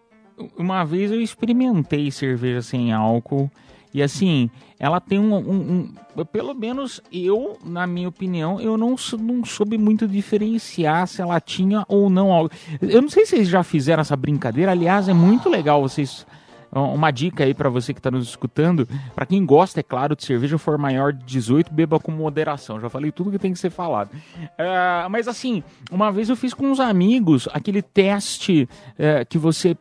uma 0.56 0.84
vez 0.84 1.10
eu 1.10 1.20
experimentei 1.20 2.10
cerveja 2.10 2.62
sem 2.62 2.92
álcool. 2.92 3.50
E 3.94 4.02
assim, 4.02 4.50
ela 4.78 5.00
tem 5.00 5.18
um, 5.18 5.34
um- 5.34 5.88
um- 6.16 6.24
Pelo 6.26 6.54
menos 6.54 7.00
eu, 7.12 7.58
na 7.64 7.86
minha 7.86 8.08
opinião, 8.08 8.60
eu 8.60 8.76
não, 8.76 8.94
não 9.18 9.44
soube 9.44 9.78
muito 9.78 10.06
diferenciar 10.06 11.06
se 11.06 11.20
ela 11.22 11.40
tinha 11.40 11.84
ou 11.88 12.10
não 12.10 12.30
álcool. 12.32 12.54
Eu 12.82 13.00
não 13.02 13.08
sei 13.08 13.24
se 13.24 13.36
vocês 13.36 13.48
já 13.48 13.62
fizeram 13.62 14.00
essa 14.02 14.16
brincadeira. 14.16 14.72
Aliás, 14.72 15.08
é 15.08 15.14
muito 15.14 15.48
legal 15.48 15.80
vocês. 15.80 16.26
Uma 16.72 17.10
dica 17.10 17.44
aí 17.44 17.54
pra 17.54 17.70
você 17.70 17.94
que 17.94 18.02
tá 18.02 18.10
nos 18.10 18.28
escutando, 18.28 18.86
Pra 19.14 19.24
quem 19.24 19.46
gosta, 19.46 19.80
é 19.80 19.82
claro, 19.82 20.14
de 20.14 20.24
cerveja 20.26 20.58
for 20.58 20.76
maior 20.76 21.10
de 21.12 21.24
18, 21.24 21.72
beba 21.72 21.98
com 21.98 22.12
moderação. 22.12 22.78
Já 22.78 22.90
falei 22.90 23.10
tudo 23.10 23.30
que 23.30 23.38
tem 23.38 23.52
que 23.52 23.58
ser 23.58 23.70
falado. 23.70 24.10
Ah, 24.58 25.06
mas 25.10 25.26
assim, 25.28 25.62
uma 25.90 26.10
vez 26.12 26.28
eu 26.28 26.36
fiz 26.36 26.52
com 26.52 26.66
uns 26.66 26.80
amigos 26.80 27.48
aquele 27.52 27.80
teste 27.80 28.68
eh, 28.98 29.24
que 29.24 29.38
você 29.38 29.74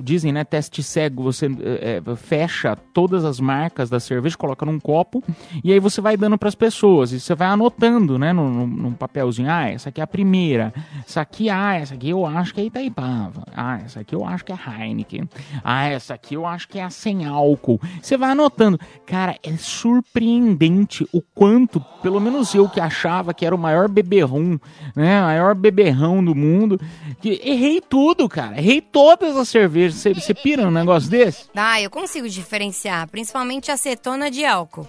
dizem, 0.00 0.32
né, 0.32 0.42
teste 0.42 0.82
cego, 0.82 1.22
você 1.22 1.46
eh, 1.46 2.02
eh, 2.04 2.16
fecha 2.16 2.74
todas 2.92 3.24
as 3.24 3.38
marcas 3.38 3.88
da 3.88 4.00
cerveja, 4.00 4.36
coloca 4.36 4.66
num 4.66 4.80
copo 4.80 5.22
e 5.62 5.72
aí 5.72 5.78
você 5.78 6.00
vai 6.00 6.16
dando 6.16 6.36
pras 6.36 6.56
pessoas 6.56 7.12
e 7.12 7.20
você 7.20 7.32
vai 7.32 7.46
anotando, 7.46 8.18
né, 8.18 8.32
num, 8.32 8.66
num- 8.66 8.92
papelzinho, 8.92 9.48
ah, 9.48 9.68
essa 9.68 9.88
aqui 9.88 10.00
é 10.00 10.04
a 10.04 10.06
primeira, 10.06 10.74
essa 11.06 11.20
aqui, 11.20 11.48
ah, 11.48 11.74
essa 11.76 11.94
aqui 11.94 12.10
eu 12.10 12.26
acho 12.26 12.52
que 12.52 12.60
é 12.60 12.64
Itaipava, 12.64 13.44
ah, 13.54 13.78
essa 13.84 14.00
aqui 14.00 14.16
eu 14.16 14.24
acho 14.26 14.44
que 14.44 14.52
é 14.52 14.56
Heineken, 14.56 15.28
ah, 15.62 15.86
essa 15.88 16.14
aqui 16.14 16.34
eu 16.34 16.44
acho 16.44 16.68
que 16.68 16.80
é 16.80 16.82
a 16.82 16.90
sem 16.90 17.24
álcool. 17.24 17.80
Você 18.00 18.16
vai 18.16 18.30
anotando. 18.30 18.78
Cara, 19.06 19.36
é 19.42 19.56
surpreendente 19.56 21.06
o 21.12 21.20
quanto, 21.20 21.80
pelo 22.02 22.20
menos 22.20 22.52
eu 22.54 22.68
que 22.68 22.80
achava 22.80 23.32
que 23.32 23.46
era 23.46 23.54
o 23.54 23.58
maior 23.58 23.88
beberrão, 23.88 24.60
né, 24.96 25.20
maior 25.20 25.54
beberrão 25.54 26.24
do 26.24 26.34
mundo, 26.34 26.80
que 27.20 27.40
errei 27.44 27.80
tudo, 27.80 28.28
cara, 28.28 28.58
errei 28.58 28.80
todas 28.80 29.36
as 29.36 29.51
cervejas. 29.52 30.00
Você, 30.00 30.14
você 30.14 30.34
pira 30.34 30.64
num 30.64 30.70
negócio 30.70 31.08
desse? 31.08 31.44
Ah, 31.54 31.80
eu 31.80 31.88
consigo 31.90 32.28
diferenciar, 32.28 33.08
principalmente 33.08 33.70
acetona 33.70 34.30
de 34.30 34.44
álcool. 34.44 34.88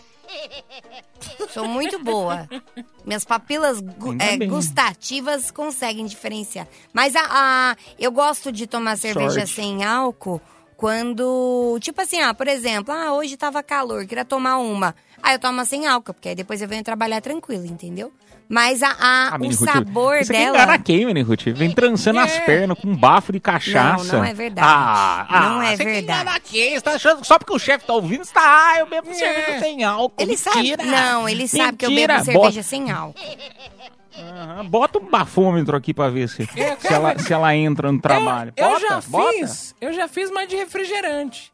Sou 1.53 1.67
muito 1.67 1.99
boa. 1.99 2.49
Minhas 3.05 3.23
papilas 3.23 3.79
gu- 3.79 4.15
é, 4.19 4.37
gustativas 4.47 5.51
conseguem 5.51 6.05
diferenciar. 6.05 6.67
Mas 6.91 7.15
a, 7.15 7.21
a- 7.71 7.75
eu 7.99 8.11
gosto 8.11 8.51
de 8.51 8.65
tomar 8.65 8.97
cerveja 8.97 9.41
Sorte. 9.41 9.53
sem 9.53 9.83
álcool 9.83 10.41
quando, 10.87 11.77
tipo 11.79 12.01
assim, 12.01 12.19
ah, 12.19 12.33
por 12.33 12.45
exemplo, 12.45 12.93
ah, 12.93 13.13
hoje 13.13 13.37
tava 13.37 13.63
calor, 13.63 14.05
queria 14.05 14.25
tomar 14.25 14.57
uma. 14.57 14.93
Aí 15.21 15.33
eu 15.33 15.39
tomo 15.39 15.63
sem 15.63 15.87
álcool, 15.87 16.13
porque 16.13 16.27
aí 16.27 16.35
depois 16.35 16.61
eu 16.61 16.67
venho 16.67 16.83
trabalhar 16.83 17.21
tranquilo, 17.21 17.65
entendeu? 17.65 18.11
Mas 18.49 18.83
a, 18.83 18.89
a- 18.89 19.29
Ah, 19.29 19.37
o 19.39 19.45
Ruth, 19.45 19.53
sabor 19.63 20.17
Isso 20.17 20.33
aqui 20.33 20.41
dela. 20.41 20.57
engana 20.57 20.79
quem, 20.79 21.05
Mini 21.05 21.21
Ruth? 21.21 21.43
Vem 21.55 21.71
trançando 21.71 22.19
as 22.19 22.33
É. 22.33 22.39
pernas 22.41 22.77
com 22.77 22.89
um 22.89 22.97
bafo 22.97 23.31
de 23.31 23.39
cachaça. 23.39 24.11
Não, 24.11 24.19
não 24.19 24.25
é 24.25 24.33
verdade. 24.33 24.67
Ah, 24.69 25.25
Não 25.31 25.59
ah, 25.61 25.71
é 25.71 25.77
você 25.77 25.85
verdade. 25.85 26.21
enganar 26.21 26.39
quem? 26.41 26.73
Você 26.75 26.81
tá 26.81 26.91
achando 26.95 27.21
que 27.21 27.27
só 27.27 27.39
porque 27.39 27.53
o 27.53 27.59
chefe 27.59 27.85
tá 27.87 27.93
ouvindo, 27.93 28.25
você 28.25 28.33
tá, 28.33 28.41
ah, 28.73 28.79
eu 28.79 28.85
bebo 28.85 29.09
É. 29.09 29.13
cerveja 29.13 29.59
sem 29.61 29.85
álcool. 29.85 30.21
Ele 30.21 30.35
sabe. 30.35 30.57
Mentira. 30.57 30.83
Não, 30.83 31.29
ele 31.29 31.47
sabe 31.47 31.77
que 31.77 31.85
eu 31.85 31.89
Mentira. 31.91 32.15
bebo 32.15 32.25
cerveja 32.25 32.61
sem 32.61 32.91
álcool. 32.91 33.17
Aham, 34.17 34.65
Bota 34.65 34.99
um 34.99 35.09
bafômetro 35.09 35.75
aqui 35.75 35.93
pra 35.93 36.09
ver 36.09 36.29
se, 36.29 36.43
É, 36.55 36.75
se, 36.75 36.93
ela, 36.93 37.17
se 37.17 37.33
ela 37.33 37.55
entra 37.55 37.91
no 37.91 37.99
trabalho. 37.99 38.53
Eu, 38.55 38.65
eu 38.65 38.71
Bota, 38.73 38.87
já 38.87 39.01
bota. 39.07 39.31
fiz, 39.33 39.75
eu 39.81 39.93
já 39.93 40.07
fiz, 40.07 40.29
mas 40.31 40.47
de 40.47 40.55
refrigerante. 40.55 41.51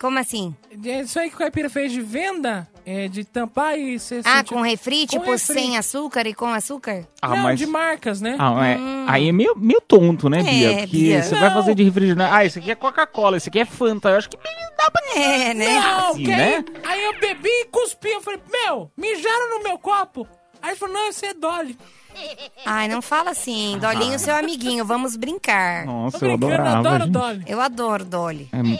Como 0.00 0.18
assim? 0.18 0.52
É 0.84 1.02
Isso 1.02 1.18
aí 1.20 1.28
que 1.30 1.36
o 1.36 1.38
caipira 1.38 1.70
fez 1.70 1.92
de 1.92 2.00
venda, 2.00 2.66
é 2.84 3.06
de 3.06 3.24
tampar 3.24 3.78
e 3.78 4.00
você 4.00 4.20
Ah, 4.24 4.38
sentir- 4.38 4.48
com 4.52 4.60
refri, 4.60 5.02
Com 5.02 5.06
tipo 5.06 5.30
refri. 5.30 5.38
sem 5.54 5.78
açúcar 5.78 6.26
e 6.26 6.34
com 6.34 6.48
açúcar? 6.52 7.06
Ah, 7.22 7.28
Não, 7.28 7.36
mas... 7.36 7.56
de 7.58 7.66
marcas, 7.66 8.20
né? 8.20 8.34
Ah, 8.36 8.66
é, 8.66 8.76
Aí 9.06 9.28
é 9.28 9.32
meio, 9.32 9.54
meio 9.56 9.80
tonto, 9.80 10.28
né, 10.28 10.42
Bia? 10.42 10.70
Hum. 10.70 10.72
É, 10.72 10.80
Porque 10.80 10.96
Bia. 10.96 11.22
você 11.22 11.36
vai 11.36 11.48
Não. 11.50 11.54
fazer 11.54 11.76
de 11.76 11.84
refrigerante. 11.84 12.34
Ah, 12.34 12.44
esse 12.44 12.58
aqui 12.58 12.72
é 12.72 12.74
Coca-Cola, 12.74 13.36
esse 13.36 13.48
aqui 13.48 13.60
é 13.60 13.64
Fanta. 13.64 14.08
Eu 14.08 14.16
acho 14.18 14.28
que 14.28 14.36
dá 14.76 14.90
pra... 14.90 15.02
É, 15.22 15.54
né? 15.54 15.68
Não, 15.80 16.10
assim, 16.10 16.24
que 16.24 16.30
né? 16.30 16.64
aí, 16.82 16.98
aí 16.98 17.04
eu 17.04 17.20
bebi 17.20 17.48
e 17.48 17.64
cuspi. 17.66 18.08
Eu 18.08 18.20
falei, 18.22 18.40
meu, 18.50 18.90
mijaram 18.96 19.50
no 19.58 19.62
meu 19.62 19.78
copo. 19.78 20.26
Aí 20.60 20.70
ele 20.70 20.76
falou, 20.78 20.94
não, 20.96 21.08
isso 21.10 21.24
é 21.24 21.32
Dolly. 21.34 21.78
Ai, 22.64 22.88
não 22.88 23.02
fala 23.02 23.30
assim. 23.30 23.78
Dolinho, 23.78 24.18
seu 24.18 24.34
amiguinho, 24.34 24.84
vamos 24.84 25.16
brincar. 25.16 25.84
Nossa, 25.86 26.24
eu 26.24 26.34
adorava. 26.34 26.78
adoro 26.78 27.04
gente. 27.04 27.12
Dolly. 27.12 27.44
Eu 27.46 27.60
adoro 27.60 28.04
Dolly. 28.04 28.48
É, 28.52 28.62
mu- 28.62 28.78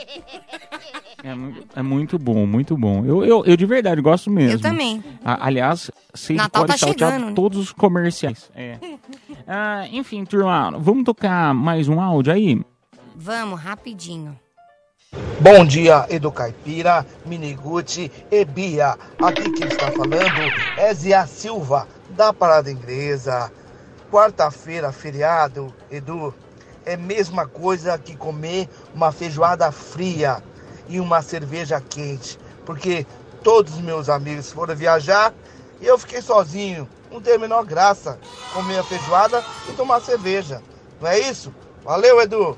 é 1.23 1.35
mu- 1.35 1.55
é 1.77 1.81
muito 1.81 2.17
bom, 2.19 2.45
muito 2.45 2.77
bom. 2.77 3.03
Eu, 3.05 3.23
eu, 3.25 3.45
eu 3.45 3.57
de 3.57 3.65
verdade 3.65 4.01
gosto 4.01 4.29
mesmo. 4.29 4.51
Eu 4.53 4.61
também. 4.61 5.03
A- 5.23 5.45
aliás, 5.47 5.89
sei 6.13 6.35
Natal 6.35 6.63
pode 6.65 6.73
tá 6.73 6.77
saltear 6.85 7.11
chegando, 7.11 7.29
né? 7.29 7.33
todos 7.35 7.57
os 7.59 7.71
comerciais. 7.71 8.49
É. 8.55 8.77
Ah, 9.47 9.85
enfim, 9.91 10.23
turma, 10.25 10.71
vamos 10.79 11.03
tocar 11.03 11.53
mais 11.53 11.87
um 11.89 11.99
áudio 11.99 12.33
aí? 12.33 12.61
Vamos, 13.15 13.59
rapidinho. 13.59 14.37
Bom 15.39 15.63
dia, 15.63 16.07
Edu 16.09 16.31
Caipira, 16.31 17.05
Miniguti 17.25 18.11
e 18.31 18.43
Bia. 18.45 18.97
Aqui 19.21 19.51
quem 19.51 19.67
está 19.67 19.91
falando 19.91 20.17
é 20.77 20.91
Zia 20.93 21.27
Silva, 21.27 21.87
da 22.13 22.31
Parada 22.31 22.71
Inglesa. 22.71 23.51
Quarta-feira, 24.11 24.91
feriado, 24.91 25.73
Edu, 25.89 26.33
é 26.85 26.95
mesma 26.95 27.47
coisa 27.47 27.97
que 27.97 28.15
comer 28.15 28.69
uma 28.93 29.11
feijoada 29.11 29.71
fria 29.71 30.43
e 30.87 30.99
uma 30.99 31.21
cerveja 31.21 31.81
quente. 31.81 32.39
Porque 32.65 33.05
todos 33.43 33.73
os 33.73 33.81
meus 33.81 34.09
amigos 34.09 34.51
foram 34.51 34.75
viajar 34.75 35.33
e 35.81 35.87
eu 35.87 35.97
fiquei 35.97 36.21
sozinho. 36.21 36.87
Não 37.11 37.21
tem 37.21 37.35
a 37.35 37.39
menor 37.39 37.65
graça 37.65 38.19
comer 38.53 38.79
a 38.79 38.83
feijoada 38.83 39.43
e 39.69 39.73
tomar 39.73 40.01
cerveja. 40.01 40.61
Não 41.01 41.07
é 41.09 41.19
isso? 41.19 41.53
Valeu, 41.83 42.21
Edu! 42.21 42.57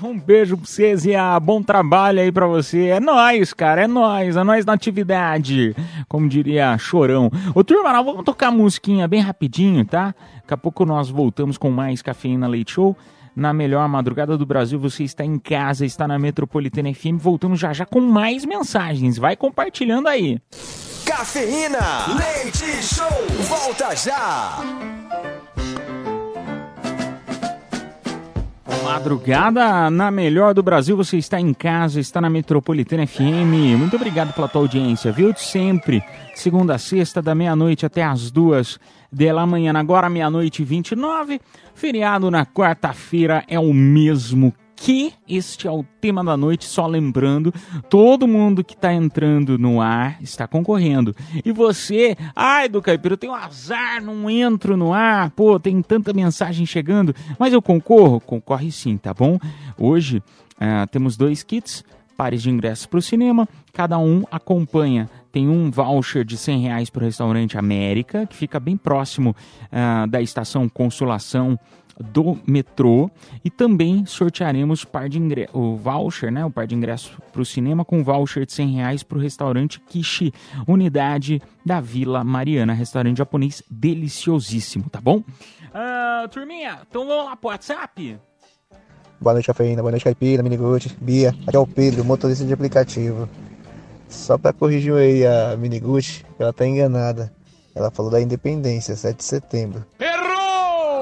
Um 0.00 0.18
beijo 0.18 0.56
pra 0.56 0.66
vocês 0.66 1.04
e 1.04 1.14
a 1.14 1.38
bom 1.38 1.62
trabalho 1.62 2.20
aí 2.20 2.32
pra 2.32 2.46
você. 2.46 2.86
É 2.86 2.98
nóis, 2.98 3.52
cara, 3.52 3.82
é 3.82 3.86
nóis, 3.86 4.36
é 4.36 4.42
nóis 4.42 4.64
na 4.64 4.72
atividade. 4.72 5.76
Como 6.08 6.26
diria 6.28 6.78
Chorão. 6.78 7.30
Ô, 7.54 7.62
turma, 7.62 7.92
nós 7.92 8.04
vamos 8.04 8.24
tocar 8.24 8.50
musiquinha 8.50 9.06
bem 9.06 9.20
rapidinho, 9.20 9.84
tá? 9.84 10.14
Daqui 10.36 10.54
a 10.54 10.56
pouco 10.56 10.86
nós 10.86 11.10
voltamos 11.10 11.58
com 11.58 11.70
mais 11.70 12.00
Cafeína 12.00 12.48
Leite 12.48 12.72
Show. 12.72 12.96
Na 13.36 13.52
melhor 13.52 13.86
madrugada 13.86 14.36
do 14.36 14.46
Brasil, 14.46 14.78
você 14.78 15.04
está 15.04 15.24
em 15.24 15.38
casa, 15.38 15.84
está 15.84 16.08
na 16.08 16.18
Metropolitana 16.18 16.92
FM. 16.92 17.18
Voltamos 17.18 17.60
já 17.60 17.72
já 17.74 17.84
com 17.84 18.00
mais 18.00 18.46
mensagens. 18.46 19.18
Vai 19.18 19.36
compartilhando 19.36 20.08
aí. 20.08 20.38
Cafeína, 21.04 22.06
leite 22.16 22.82
show, 22.82 23.06
volta 23.46 23.94
já. 23.94 24.58
Madrugada 28.82 29.88
na 29.90 30.10
melhor 30.10 30.52
do 30.52 30.62
Brasil, 30.62 30.96
você 30.96 31.16
está 31.16 31.40
em 31.40 31.54
casa, 31.54 32.00
está 32.00 32.20
na 32.20 32.28
Metropolitana 32.28 33.06
FM. 33.06 33.78
Muito 33.78 33.96
obrigado 33.96 34.34
pela 34.34 34.48
tua 34.48 34.62
audiência, 34.62 35.12
viu? 35.12 35.32
Sempre, 35.36 36.02
segunda 36.34 36.74
a 36.74 36.78
sexta, 36.78 37.22
da 37.22 37.34
meia-noite 37.34 37.86
até 37.86 38.02
as 38.02 38.30
duas 38.30 38.78
da 39.10 39.46
manhã. 39.46 39.72
Agora, 39.76 40.10
meia-noite 40.10 40.62
e 40.62 40.64
29. 40.64 41.40
Feriado 41.74 42.30
na 42.30 42.44
quarta-feira 42.44 43.44
é 43.46 43.58
o 43.58 43.72
mesmo 43.72 44.52
que 44.82 45.14
este 45.28 45.68
é 45.68 45.70
o 45.70 45.84
tema 46.00 46.24
da 46.24 46.36
noite, 46.36 46.64
só 46.64 46.88
lembrando, 46.88 47.54
todo 47.88 48.26
mundo 48.26 48.64
que 48.64 48.74
está 48.74 48.92
entrando 48.92 49.56
no 49.56 49.80
ar 49.80 50.20
está 50.20 50.48
concorrendo. 50.48 51.14
E 51.44 51.52
você, 51.52 52.16
ai 52.34 52.68
do 52.68 52.82
Caipira, 52.82 53.12
eu 53.14 53.18
tenho 53.18 53.32
azar, 53.32 54.02
não 54.02 54.28
entro 54.28 54.76
no 54.76 54.92
ar, 54.92 55.30
pô, 55.30 55.60
tem 55.60 55.80
tanta 55.82 56.12
mensagem 56.12 56.66
chegando, 56.66 57.14
mas 57.38 57.52
eu 57.52 57.62
concorro? 57.62 58.20
Concorre 58.20 58.72
sim, 58.72 58.96
tá 58.96 59.14
bom? 59.14 59.38
Hoje 59.78 60.18
uh, 60.18 60.84
temos 60.90 61.16
dois 61.16 61.44
kits, 61.44 61.84
pares 62.16 62.42
de 62.42 62.50
ingressos 62.50 62.86
para 62.86 62.98
o 62.98 63.02
cinema, 63.02 63.48
cada 63.72 63.96
um 64.00 64.24
acompanha 64.32 65.08
tem 65.32 65.48
um 65.48 65.70
voucher 65.70 66.24
de 66.24 66.36
100 66.36 66.60
reais 66.60 66.90
para 66.90 67.02
o 67.02 67.04
restaurante 67.04 67.56
América, 67.56 68.26
que 68.26 68.36
fica 68.36 68.60
bem 68.60 68.76
próximo 68.76 69.34
uh, 69.72 70.06
da 70.06 70.20
estação 70.20 70.68
Consolação 70.68 71.58
do 71.98 72.38
metrô 72.46 73.10
e 73.44 73.50
também 73.50 74.04
sortearemos 74.06 74.84
par 74.84 75.08
de 75.08 75.20
o 75.52 75.76
voucher, 75.76 76.32
né, 76.32 76.44
o 76.44 76.50
par 76.50 76.66
de 76.66 76.74
ingressos 76.74 77.12
para 77.32 77.40
o 77.40 77.44
cinema 77.44 77.84
com 77.84 78.02
voucher 78.02 78.46
de 78.46 78.52
100 78.52 78.70
reais 78.70 79.02
para 79.02 79.18
o 79.18 79.20
restaurante 79.20 79.80
Kishi, 79.80 80.32
unidade 80.66 81.40
da 81.64 81.80
Vila 81.80 82.24
Mariana, 82.24 82.72
restaurante 82.72 83.18
japonês 83.18 83.62
deliciosíssimo, 83.70 84.88
tá 84.90 85.00
bom? 85.00 85.18
Uh, 85.18 86.28
turminha, 86.30 86.80
então 86.88 87.06
vamos 87.06 87.26
lá 87.26 87.36
pro 87.36 87.50
WhatsApp? 87.50 88.18
Boa 89.20 89.34
noite, 89.34 89.46
cafeína, 89.46 89.82
boa 89.82 89.92
noite, 89.92 90.04
caipira, 90.04 90.42
miniguti, 90.42 90.96
Bia, 91.00 91.34
aqui 91.46 91.56
é 91.56 91.58
o 91.58 91.66
Pedro, 91.66 92.04
motorista 92.04 92.44
de 92.44 92.52
aplicativo. 92.52 93.28
Só 94.12 94.36
para 94.36 94.52
corrigir 94.52 94.94
aí 94.94 95.26
a 95.26 95.56
miniguti, 95.56 96.24
ela 96.38 96.52
tá 96.52 96.66
enganada. 96.66 97.32
Ela 97.74 97.90
falou 97.90 98.10
da 98.10 98.20
independência, 98.20 98.94
7 98.94 99.16
de 99.16 99.24
setembro. 99.24 99.84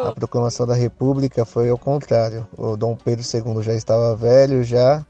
A 0.07 0.13
proclamação 0.13 0.67
da 0.67 0.75
República 0.75 1.45
foi 1.45 1.69
ao 1.69 1.77
contrário. 1.77 2.47
O 2.57 2.77
Dom 2.77 2.97
Pedro 2.97 3.25
II 3.25 3.63
já 3.63 3.75
estava 3.75 4.17
velho 4.17 4.63
já 4.63 5.05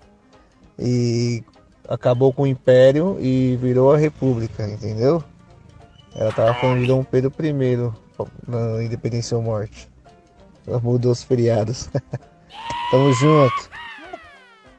e 0.78 1.44
acabou 1.86 2.32
com 2.32 2.42
o 2.42 2.46
Império 2.46 3.18
e 3.20 3.56
virou 3.60 3.92
a 3.92 3.98
República, 3.98 4.66
entendeu? 4.66 5.22
Ela 6.14 6.30
estava 6.30 6.54
falando 6.54 6.80
de 6.80 6.86
Dom 6.86 7.04
Pedro 7.04 7.32
I 7.38 7.92
na 8.48 8.82
Independência 8.82 9.36
ou 9.36 9.42
Morte. 9.42 9.88
Ela 10.66 10.80
mudou 10.80 11.12
os 11.12 11.22
feriados. 11.22 11.88
Tamo 12.90 13.12
junto. 13.12 13.79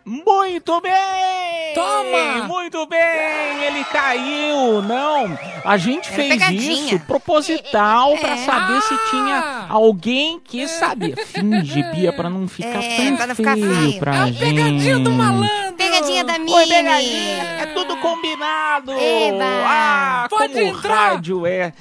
Muito 0.04 0.82
bem! 0.82 1.74
Toma! 1.76 2.48
Muito 2.48 2.86
bem! 2.88 3.64
Ele 3.66 3.84
caiu! 3.86 4.82
Não! 4.82 5.38
A 5.64 5.78
gente 5.78 6.08
Era 6.08 6.16
fez 6.16 6.30
pegadinha. 6.30 6.72
isso 6.96 7.00
proposital 7.06 8.18
pra 8.20 8.32
É. 8.32 8.38
saber 8.38 8.82
se 8.82 8.98
tinha 9.12 9.68
alguém 9.70 10.40
que 10.44 10.68
sabia. 10.68 11.16
Finge, 11.18 11.84
Bia, 11.94 12.12
pra 12.12 12.30
não 12.30 12.48
ficar 12.48 12.84
É, 12.84 12.98
tão 12.98 13.16
pra 13.16 13.28
não 13.28 13.36
ficar 13.36 13.56
feio 13.56 14.00
pra 14.00 14.16
É 14.16 14.18
a 14.20 14.26
gente. 14.28 14.40
pegadinha 14.40 15.00
do 15.00 15.12
malandro. 15.12 15.74
Pegadinha 15.78 16.24
da 16.24 16.40
Mini. 16.40 16.52
Oi, 16.54 16.68
pegadinha! 16.68 17.44
É 17.62 17.66
tudo 17.74 17.96
combinado! 17.98 18.92
Eba! 18.94 19.46
Ah, 19.66 20.28
Pode 20.30 20.54
como 20.54 20.66
entrar. 20.66 21.10
rádio 21.12 21.46
é. 21.46 21.74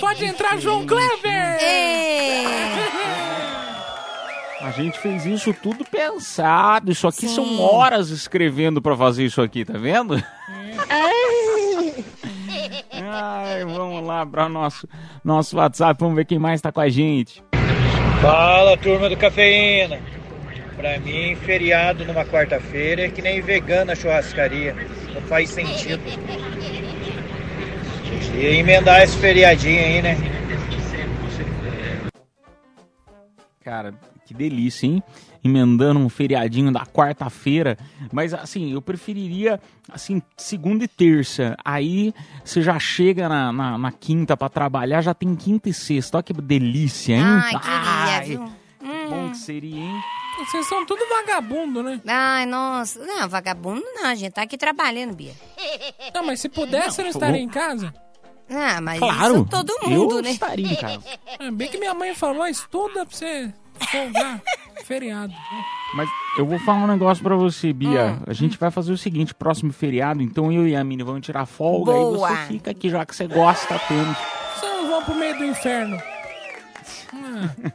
Pode 0.00 0.24
entrar, 0.24 0.58
João 0.58 0.84
Kleber. 0.86 1.58
Ê, 1.62 2.44
A 4.62 4.70
gente 4.70 4.96
fez 5.00 5.26
isso 5.26 5.52
tudo 5.52 5.84
pensado. 5.84 6.92
Isso 6.92 7.08
aqui 7.08 7.26
Sim. 7.28 7.34
são 7.34 7.60
horas 7.60 8.10
escrevendo 8.10 8.80
pra 8.80 8.96
fazer 8.96 9.24
isso 9.24 9.42
aqui, 9.42 9.64
tá 9.64 9.76
vendo? 9.76 10.22
Ai, 12.92 13.64
vamos 13.64 14.06
lá 14.06 14.24
para 14.24 14.48
nosso 14.48 14.88
nosso 15.24 15.56
WhatsApp, 15.56 15.98
vamos 15.98 16.14
ver 16.14 16.24
quem 16.24 16.38
mais 16.38 16.60
tá 16.60 16.70
com 16.70 16.80
a 16.80 16.88
gente. 16.88 17.42
Fala 18.20 18.76
turma 18.76 19.08
do 19.08 19.16
Cafeína. 19.16 19.98
Pra 20.76 20.98
mim, 21.00 21.34
feriado 21.36 22.04
numa 22.04 22.24
quarta-feira 22.24 23.06
é 23.06 23.08
que 23.08 23.20
nem 23.20 23.40
vegano 23.40 23.86
na 23.86 23.94
churrascaria. 23.96 24.76
Não 25.12 25.22
faz 25.22 25.50
sentido. 25.50 26.00
E 28.34 28.46
emendar 28.46 29.02
esse 29.02 29.16
feriadinho 29.18 29.80
aí, 29.80 30.02
né? 30.02 30.16
Cara, 33.64 33.94
que 34.32 34.38
delícia, 34.38 34.86
hein? 34.86 35.02
Emendando 35.44 35.98
um 36.00 36.08
feriadinho 36.08 36.72
da 36.72 36.86
quarta-feira. 36.86 37.76
Mas, 38.12 38.32
assim, 38.32 38.72
eu 38.72 38.80
preferiria, 38.80 39.60
assim, 39.90 40.22
segunda 40.36 40.84
e 40.84 40.88
terça. 40.88 41.56
Aí 41.64 42.14
você 42.44 42.62
já 42.62 42.78
chega 42.78 43.28
na, 43.28 43.52
na, 43.52 43.76
na 43.78 43.92
quinta 43.92 44.36
pra 44.36 44.48
trabalhar, 44.48 45.02
já 45.02 45.12
tem 45.12 45.34
quinta 45.34 45.68
e 45.68 45.74
sexta. 45.74 46.18
Olha 46.18 46.22
que 46.22 46.32
delícia, 46.32 47.14
hein? 47.14 47.22
Ai, 47.22 47.52
Ai, 47.62 48.24
que 48.24 48.36
bom 48.36 49.30
que 49.30 49.36
seria, 49.36 49.76
hein? 49.80 50.00
Vocês 50.38 50.66
são 50.66 50.86
tudo 50.86 51.00
vagabundo, 51.08 51.82
né? 51.82 52.00
Ai, 52.06 52.46
nossa. 52.46 53.04
Não, 53.04 53.28
vagabundo 53.28 53.82
não, 53.94 54.06
a 54.06 54.14
gente 54.14 54.32
tá 54.32 54.42
aqui 54.42 54.56
trabalhando, 54.56 55.14
Bia. 55.14 55.34
Não, 56.14 56.24
mas 56.24 56.40
se 56.40 56.48
pudesse, 56.48 57.00
eu 57.00 57.04
não 57.04 57.10
Não, 57.12 57.20
estaria 57.20 57.40
em 57.40 57.48
casa. 57.48 57.92
Ah, 58.48 58.80
mas 58.80 58.98
Claro, 58.98 59.34
isso 59.36 59.44
todo 59.46 59.88
mundo, 59.88 60.16
eu 60.18 60.22
né? 60.22 60.30
estaria 60.30 60.66
em 60.72 60.76
casa. 60.76 61.02
É 61.38 61.50
bem 61.50 61.68
que 61.68 61.78
minha 61.78 61.94
mãe 61.94 62.14
falou, 62.14 62.46
estuda 62.46 63.04
pra 63.06 63.16
você 63.16 63.52
folgar 63.86 64.40
feriado. 64.82 65.32
Mas 65.94 66.08
eu 66.36 66.44
vou 66.46 66.58
falar 66.58 66.84
um 66.84 66.86
negócio 66.86 67.22
pra 67.22 67.36
você, 67.36 67.72
Bia. 67.72 68.18
Hum. 68.18 68.22
A 68.26 68.32
gente 68.32 68.58
vai 68.58 68.70
fazer 68.70 68.92
o 68.92 68.98
seguinte, 68.98 69.34
próximo 69.34 69.72
feriado, 69.72 70.22
então 70.22 70.52
eu 70.52 70.66
e 70.66 70.76
a 70.76 70.84
Mini 70.84 71.02
vamos 71.02 71.24
tirar 71.24 71.46
folga 71.46 71.92
Boa. 71.92 72.14
e 72.14 72.36
você 72.36 72.46
fica 72.48 72.70
aqui 72.70 72.90
já 72.90 73.06
que 73.06 73.14
você 73.14 73.26
gosta 73.26 73.78
tanto. 73.88 74.16
Vocês 74.56 74.72
não 74.72 74.88
vão 74.88 75.02
pro 75.04 75.14
meio 75.14 75.38
do 75.38 75.44
inferno. 75.44 75.98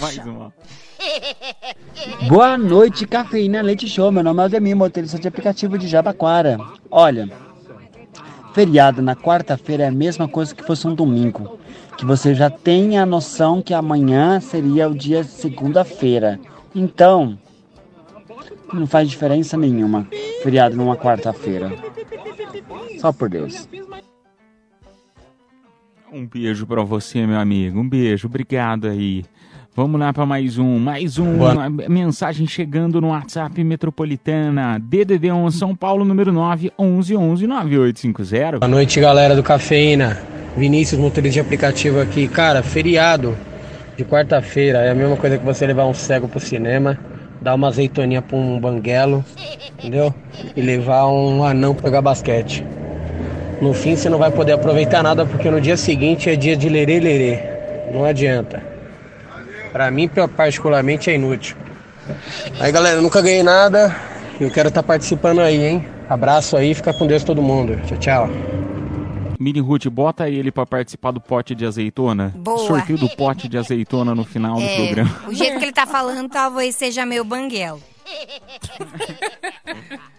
Mais 0.00 0.18
uma. 0.18 0.52
Boa 2.28 2.58
noite, 2.58 3.06
Cafeína 3.06 3.62
Leite 3.62 3.88
Show. 3.88 4.12
Meu 4.12 4.22
nome 4.22 4.40
é 4.40 4.42
Aldemir, 4.44 4.76
motorista 4.76 5.18
de 5.18 5.26
aplicativo 5.26 5.78
de 5.78 5.88
Jabaquara. 5.88 6.58
Olha, 6.90 7.30
feriado 8.52 9.00
na 9.00 9.16
quarta-feira 9.16 9.84
é 9.84 9.88
a 9.88 9.92
mesma 9.92 10.28
coisa 10.28 10.54
que 10.54 10.62
fosse 10.62 10.86
um 10.86 10.94
domingo. 10.94 11.58
Que 11.98 12.06
você 12.06 12.34
já 12.34 12.48
tem 12.48 12.98
a 12.98 13.04
noção 13.04 13.60
que 13.60 13.74
amanhã 13.74 14.40
seria 14.40 14.88
o 14.88 14.94
dia 14.94 15.22
segunda-feira. 15.24 16.40
Então, 16.74 17.36
não 18.72 18.86
faz 18.86 19.10
diferença 19.10 19.56
nenhuma 19.56 20.06
feriado 20.42 20.76
numa 20.76 20.96
quarta-feira. 20.96 21.72
Só 23.00 23.12
por 23.12 23.28
Deus. 23.28 23.68
Um 26.12 26.26
beijo 26.26 26.66
pra 26.66 26.82
você, 26.82 27.26
meu 27.26 27.38
amigo. 27.38 27.80
Um 27.80 27.88
beijo, 27.88 28.28
obrigado 28.28 28.88
aí. 28.88 29.24
Vamos 29.74 30.00
lá 30.00 30.12
pra 30.12 30.26
mais 30.26 30.58
um, 30.58 30.78
mais 30.78 31.18
um. 31.18 31.36
Boa. 31.38 31.52
uma 31.52 31.70
Mensagem 31.88 32.46
chegando 32.46 33.00
no 33.00 33.08
WhatsApp 33.08 33.62
Metropolitana. 33.62 34.80
DDD1 34.80 35.50
São 35.52 35.76
Paulo, 35.76 36.04
número 36.04 36.32
9 36.32 36.72
11 36.78 37.16
11 37.16 37.46
9850. 37.46 38.58
Boa 38.58 38.68
noite, 38.68 38.98
galera 39.00 39.36
do 39.36 39.42
Cafeína. 39.42 40.37
Vinícius, 40.58 41.00
motorista 41.00 41.34
de 41.34 41.40
aplicativo 41.40 42.00
aqui. 42.00 42.28
Cara, 42.28 42.62
feriado 42.62 43.36
de 43.96 44.04
quarta-feira 44.04 44.78
é 44.80 44.90
a 44.90 44.94
mesma 44.94 45.16
coisa 45.16 45.38
que 45.38 45.44
você 45.44 45.66
levar 45.66 45.86
um 45.86 45.94
cego 45.94 46.28
pro 46.28 46.40
cinema. 46.40 46.98
dar 47.40 47.54
uma 47.54 47.68
azeitoninha 47.68 48.20
pra 48.20 48.36
um 48.36 48.58
banguelo, 48.58 49.24
entendeu? 49.78 50.12
E 50.56 50.60
levar 50.60 51.06
um 51.06 51.44
anão 51.44 51.74
pra 51.74 51.86
jogar 51.86 52.02
basquete. 52.02 52.64
No 53.60 53.72
fim 53.72 53.96
você 53.96 54.08
não 54.08 54.18
vai 54.18 54.30
poder 54.30 54.52
aproveitar 54.52 55.02
nada 55.02 55.24
porque 55.26 55.50
no 55.50 55.60
dia 55.60 55.76
seguinte 55.76 56.28
é 56.30 56.36
dia 56.36 56.56
de 56.56 56.68
lerê 56.68 57.00
lerê. 57.00 57.38
Não 57.92 58.04
adianta. 58.04 58.62
Pra 59.72 59.90
mim, 59.90 60.10
particularmente, 60.36 61.10
é 61.10 61.14
inútil. 61.14 61.56
Aí 62.58 62.72
galera, 62.72 63.00
nunca 63.00 63.20
ganhei 63.20 63.42
nada. 63.42 63.94
Eu 64.40 64.50
quero 64.50 64.68
estar 64.68 64.82
participando 64.82 65.40
aí, 65.40 65.62
hein? 65.64 65.86
Abraço 66.08 66.56
aí, 66.56 66.74
fica 66.74 66.92
com 66.92 67.06
Deus 67.06 67.22
todo 67.22 67.42
mundo. 67.42 67.78
Tchau, 67.86 67.98
tchau. 67.98 68.30
Mini 69.38 69.60
Ruth, 69.60 69.86
bota 69.88 70.28
ele 70.28 70.50
pra 70.50 70.66
participar 70.66 71.12
do 71.12 71.20
pote 71.20 71.54
de 71.54 71.64
azeitona. 71.64 72.34
Boa. 72.36 72.58
Sorteio 72.66 72.98
do 72.98 73.08
pote 73.10 73.48
de 73.48 73.56
azeitona 73.56 74.14
no 74.14 74.24
final 74.24 74.56
do 74.56 74.62
É, 74.62 74.76
programa. 74.76 75.22
o 75.28 75.34
jeito 75.34 75.58
que 75.58 75.64
ele 75.64 75.72
tá 75.72 75.86
falando 75.86 76.28
talvez 76.28 76.74
seja 76.74 77.06
meio 77.06 77.24
banguelo. 77.24 77.80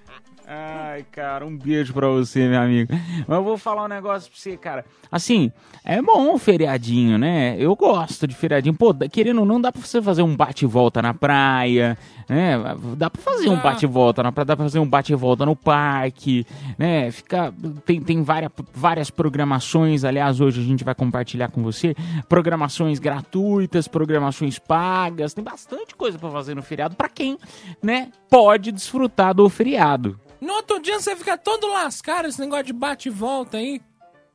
Ai, 0.51 1.05
cara, 1.12 1.45
um 1.45 1.55
beijo 1.55 1.93
pra 1.93 2.07
você, 2.07 2.47
meu 2.49 2.59
amigo. 2.59 2.91
Mas 3.27 3.38
eu 3.38 3.43
vou 3.43 3.55
falar 3.55 3.83
um 3.85 3.88
negócio 3.88 4.31
pra 4.31 4.39
você, 4.39 4.57
cara. 4.57 4.83
Assim, 5.12 5.51
é 5.85 6.01
bom 6.01 6.33
o 6.33 6.39
feriadinho, 6.39 7.19
né? 7.19 7.55
Eu 7.59 7.75
gosto 7.75 8.25
de 8.25 8.33
feriadinho. 8.33 8.73
Pô, 8.73 8.91
querendo 9.12 9.41
ou 9.41 9.45
não, 9.45 9.62
dá 9.62 9.71
pra 9.71 9.79
você 9.79 10.01
fazer 10.01 10.23
um 10.23 10.35
bate-volta 10.35 11.03
na 11.03 11.13
praia, 11.13 11.95
né? 12.27 12.55
Dá 12.97 13.12
pra 13.12 13.21
fazer 13.21 13.47
um 13.47 13.53
Ah. 13.57 13.62
bate-volta 13.62 14.23
na 14.23 14.31
praia, 14.31 14.45
dá 14.47 14.55
pra 14.55 14.65
fazer 14.65 14.79
um 14.79 14.89
bate-volta 14.89 15.45
no 15.45 15.55
parque, 15.55 16.47
né? 16.79 17.12
Fica, 17.12 17.53
tem 17.85 18.01
tem 18.01 18.23
várias, 18.23 18.51
várias 18.73 19.12
programações, 19.12 20.03
aliás, 20.03 20.41
hoje 20.41 20.62
a 20.62 20.63
gente 20.63 20.83
vai 20.83 20.95
compartilhar 20.95 21.51
com 21.51 21.62
você. 21.62 21.93
Programações 22.27 22.97
gratuitas, 22.97 23.88
programações 23.88 24.57
pagas, 24.57 25.31
tem 25.35 25.43
bastante 25.43 25.95
coisa 25.95 26.17
pra 26.17 26.31
fazer 26.31 26.55
no 26.55 26.63
feriado 26.63 26.95
pra 26.95 27.07
quem, 27.07 27.38
né, 27.83 28.09
pode 28.31 28.71
desfrutar 28.71 29.35
do 29.35 29.47
feriado. 29.47 30.19
No 30.41 30.54
outro 30.54 30.80
dia 30.80 30.99
você 30.99 31.15
fica 31.15 31.38
todo 31.38 31.67
lascado 31.67 32.28
esse 32.28 32.39
negócio 32.39 32.65
de 32.65 32.73
bate 32.73 33.10
e 33.10 33.12
volta 33.12 33.58
aí. 33.58 33.82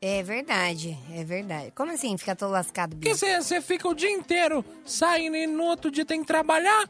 É 0.01 0.21
verdade, 0.21 0.97
é 1.11 1.23
verdade. 1.23 1.71
Como 1.73 1.91
assim 1.91 2.15
fica 2.17 2.35
todo 2.35 2.51
lascado, 2.51 2.91
Porque 2.95 3.09
bicho? 3.09 3.19
você, 3.25 3.41
você 3.41 3.61
fica 3.61 3.87
o 3.87 3.95
dia 3.95 4.11
inteiro 4.11 4.63
saindo 4.85 5.35
e 5.35 5.47
no 5.47 5.63
outro 5.63 5.89
dia 5.89 6.05
tem 6.05 6.21
que 6.21 6.27
trabalhar. 6.27 6.87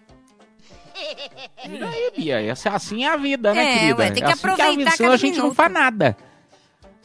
E 1.66 1.78
daí, 1.78 2.12
Bia? 2.16 2.42
Essa, 2.42 2.72
assim 2.72 3.04
é 3.06 3.10
a 3.10 3.18
vida, 3.18 3.54
né, 3.54 3.64
É, 3.64 3.80
querida? 3.80 4.00
ué, 4.00 4.12
tem 4.12 4.24
que 4.24 4.30
É 4.30 4.34
assim 4.34 4.48
é 4.48 4.50
a 4.50 4.52
aproveitar 4.52 4.76
vida, 4.78 4.92
senão 4.92 5.12
a 5.12 5.18
gente 5.18 5.36
não 5.38 5.44
minuto. 5.44 5.56
faz 5.56 5.72
nada. 5.72 6.18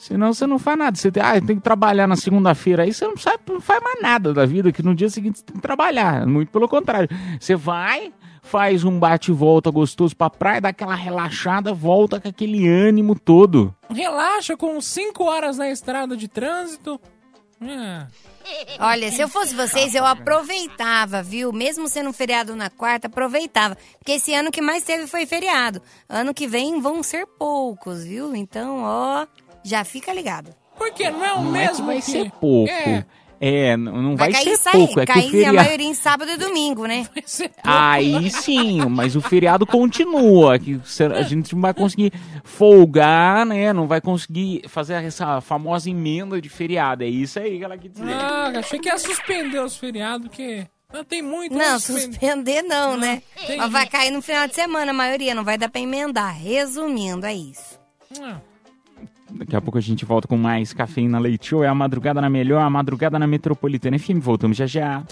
Senão 0.01 0.33
você 0.33 0.47
não 0.47 0.59
faz 0.59 0.79
nada. 0.79 0.97
Você 0.97 1.13
tem, 1.13 1.23
ah, 1.23 1.39
tem 1.39 1.57
que 1.57 1.63
trabalhar 1.63 2.07
na 2.07 2.17
segunda-feira. 2.17 2.85
Aí 2.85 2.93
você 2.93 3.07
não, 3.07 3.19
sabe, 3.19 3.43
não 3.47 3.61
faz 3.61 3.83
mais 3.83 4.01
nada 4.01 4.33
da 4.33 4.47
vida, 4.47 4.73
que 4.73 4.83
no 4.83 4.95
dia 4.95 5.11
seguinte 5.11 5.41
você 5.41 5.45
tem 5.45 5.57
que 5.57 5.61
trabalhar. 5.61 6.27
Muito 6.27 6.51
pelo 6.51 6.67
contrário. 6.67 7.07
Você 7.39 7.55
vai, 7.55 8.11
faz 8.43 8.83
um 8.83 8.99
bate 8.99 9.31
e 9.31 9.35
volta 9.35 9.71
gostoso 9.71 10.17
pra 10.17 10.31
praia, 10.31 10.59
dá 10.59 10.71
aquela 10.71 10.95
relaxada, 10.95 11.75
volta 11.75 12.19
com 12.19 12.29
aquele 12.29 12.67
ânimo 12.67 13.15
todo. 13.15 13.75
Relaxa 13.91 14.57
com 14.57 14.81
5 14.81 15.23
horas 15.23 15.59
na 15.59 15.69
estrada 15.71 16.17
de 16.17 16.29
trânsito. 16.29 16.99
É. 17.61 18.07
Olha, 18.79 19.13
se 19.13 19.21
eu 19.21 19.29
fosse 19.29 19.55
vocês, 19.55 19.95
eu 19.95 20.07
aproveitava, 20.07 21.23
viu? 21.23 21.53
Mesmo 21.53 21.89
sendo 21.89 22.09
um 22.09 22.13
feriado 22.13 22.57
na 22.57 22.71
quarta, 22.71 23.07
aproveitava. 23.07 23.77
Porque 23.99 24.13
esse 24.13 24.33
ano 24.33 24.51
que 24.51 24.63
mais 24.63 24.83
teve 24.83 25.07
foi 25.07 25.27
feriado. 25.27 25.83
Ano 26.09 26.33
que 26.33 26.47
vem 26.47 26.81
vão 26.81 27.03
ser 27.03 27.27
poucos, 27.27 28.03
viu? 28.03 28.35
Então, 28.35 28.81
ó, 28.83 29.27
já 29.63 29.85
fica 29.85 30.13
ligado. 30.13 30.55
Porque 30.77 31.11
não 31.11 31.25
é 31.25 31.35
o 31.35 31.43
Não 31.43 31.57
é 31.57 31.67
que 31.67 31.69
mesmo 31.69 31.87
vai 31.87 31.97
que... 31.97 32.03
ser 32.03 32.31
pouco. 32.33 32.71
É. 32.71 33.05
É, 33.43 33.75
não 33.75 34.17
vai, 34.17 34.31
cair, 34.31 34.45
ser 34.51 34.57
sai- 34.59 34.73
pouco. 34.73 35.01
É 35.01 35.07
que 35.07 35.13
o 35.13 35.15
cair 35.15 35.27
a 35.27 35.31
feriado... 35.31 35.57
maioria 35.57 35.87
em 35.87 35.95
sábado 35.95 36.31
e 36.31 36.37
domingo, 36.37 36.85
né? 36.85 37.07
Aí 37.65 38.31
sim, 38.31 38.83
mas 38.87 39.17
o 39.17 39.23
feriado 39.23 39.67
continua, 39.67 40.59
que 40.59 40.79
a 41.15 41.23
gente 41.23 41.55
não 41.55 41.63
vai 41.63 41.73
conseguir 41.73 42.13
folgar, 42.45 43.47
né? 43.47 43.73
Não 43.73 43.87
vai 43.87 43.99
conseguir 43.99 44.63
fazer 44.69 45.03
essa 45.03 45.41
famosa 45.41 45.89
emenda 45.89 46.39
de 46.39 46.51
feriado. 46.51 47.03
É 47.03 47.09
isso 47.09 47.39
aí 47.39 47.57
que 47.59 47.65
ela 47.65 47.79
quer 47.79 47.89
dizer. 47.89 48.13
Ah, 48.13 48.53
achei 48.59 48.79
que 48.79 48.89
ia 48.91 48.99
suspender 48.99 49.59
os 49.61 49.75
feriados, 49.79 50.29
porque 50.29 50.67
não 50.93 51.03
tem 51.03 51.23
muito. 51.23 51.53
Não, 51.53 51.59
né, 51.73 51.79
suspender. 51.79 52.03
suspender 52.13 52.63
não, 52.63 52.99
né? 52.99 53.23
Entendi. 53.43 53.57
Mas 53.57 53.73
vai 53.73 53.87
cair 53.87 54.11
no 54.11 54.21
final 54.21 54.47
de 54.49 54.55
semana, 54.55 54.91
a 54.91 54.95
maioria. 54.95 55.35
Não 55.35 55.45
vai 55.45 55.57
dar 55.57 55.71
pra 55.71 55.81
emendar. 55.81 56.37
Resumindo, 56.39 57.25
é 57.25 57.33
isso. 57.33 57.81
Ah, 58.21 58.37
Daqui 59.33 59.57
a 59.57 59.61
pouco 59.61 59.79
a 59.79 59.81
gente 59.81 60.05
volta 60.05 60.29
com 60.29 60.37
mais 60.37 60.73
Cafeína 60.73 61.19
Leite 61.19 61.47
Show. 61.49 61.65
É 61.65 61.69
a 61.69 61.75
madrugada 61.75 62.21
na 62.21 62.29
melhor, 62.29 62.61
a 62.63 62.71
madrugada 62.71 63.19
na 63.19 63.27
Metropolitana 63.27 63.99
FM. 63.99 64.21
Voltamos 64.21 64.57
já 64.57 64.67
já. 64.67 65.03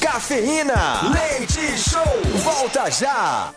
Cafeína, 0.00 0.74
leite 1.12 1.78
show, 1.78 2.02
volta 2.42 2.90
já. 2.90 3.52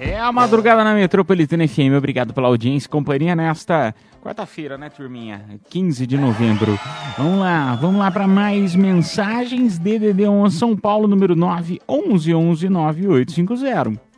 É 0.00 0.18
a 0.18 0.32
madrugada 0.32 0.82
na 0.82 0.94
Metropolitana 0.94 1.68
FM. 1.68 1.94
Obrigado 1.96 2.32
pela 2.32 2.48
audiência 2.48 2.86
e 2.86 2.90
companhia 2.90 3.36
nesta 3.36 3.94
quarta-feira, 4.22 4.76
né, 4.76 4.90
turminha? 4.90 5.44
15 5.68 6.06
de 6.06 6.16
novembro. 6.16 6.78
Vamos 7.16 7.38
lá, 7.38 7.74
vamos 7.74 8.00
lá 8.00 8.10
para 8.10 8.26
mais 8.26 8.74
mensagens. 8.74 9.78
DDD 9.78 10.26
1 10.26 10.50
São 10.50 10.76
Paulo, 10.76 11.06
número 11.06 11.36
9 11.36 11.80
11 11.88 12.34
11 12.34 12.68
9850. 12.68 14.09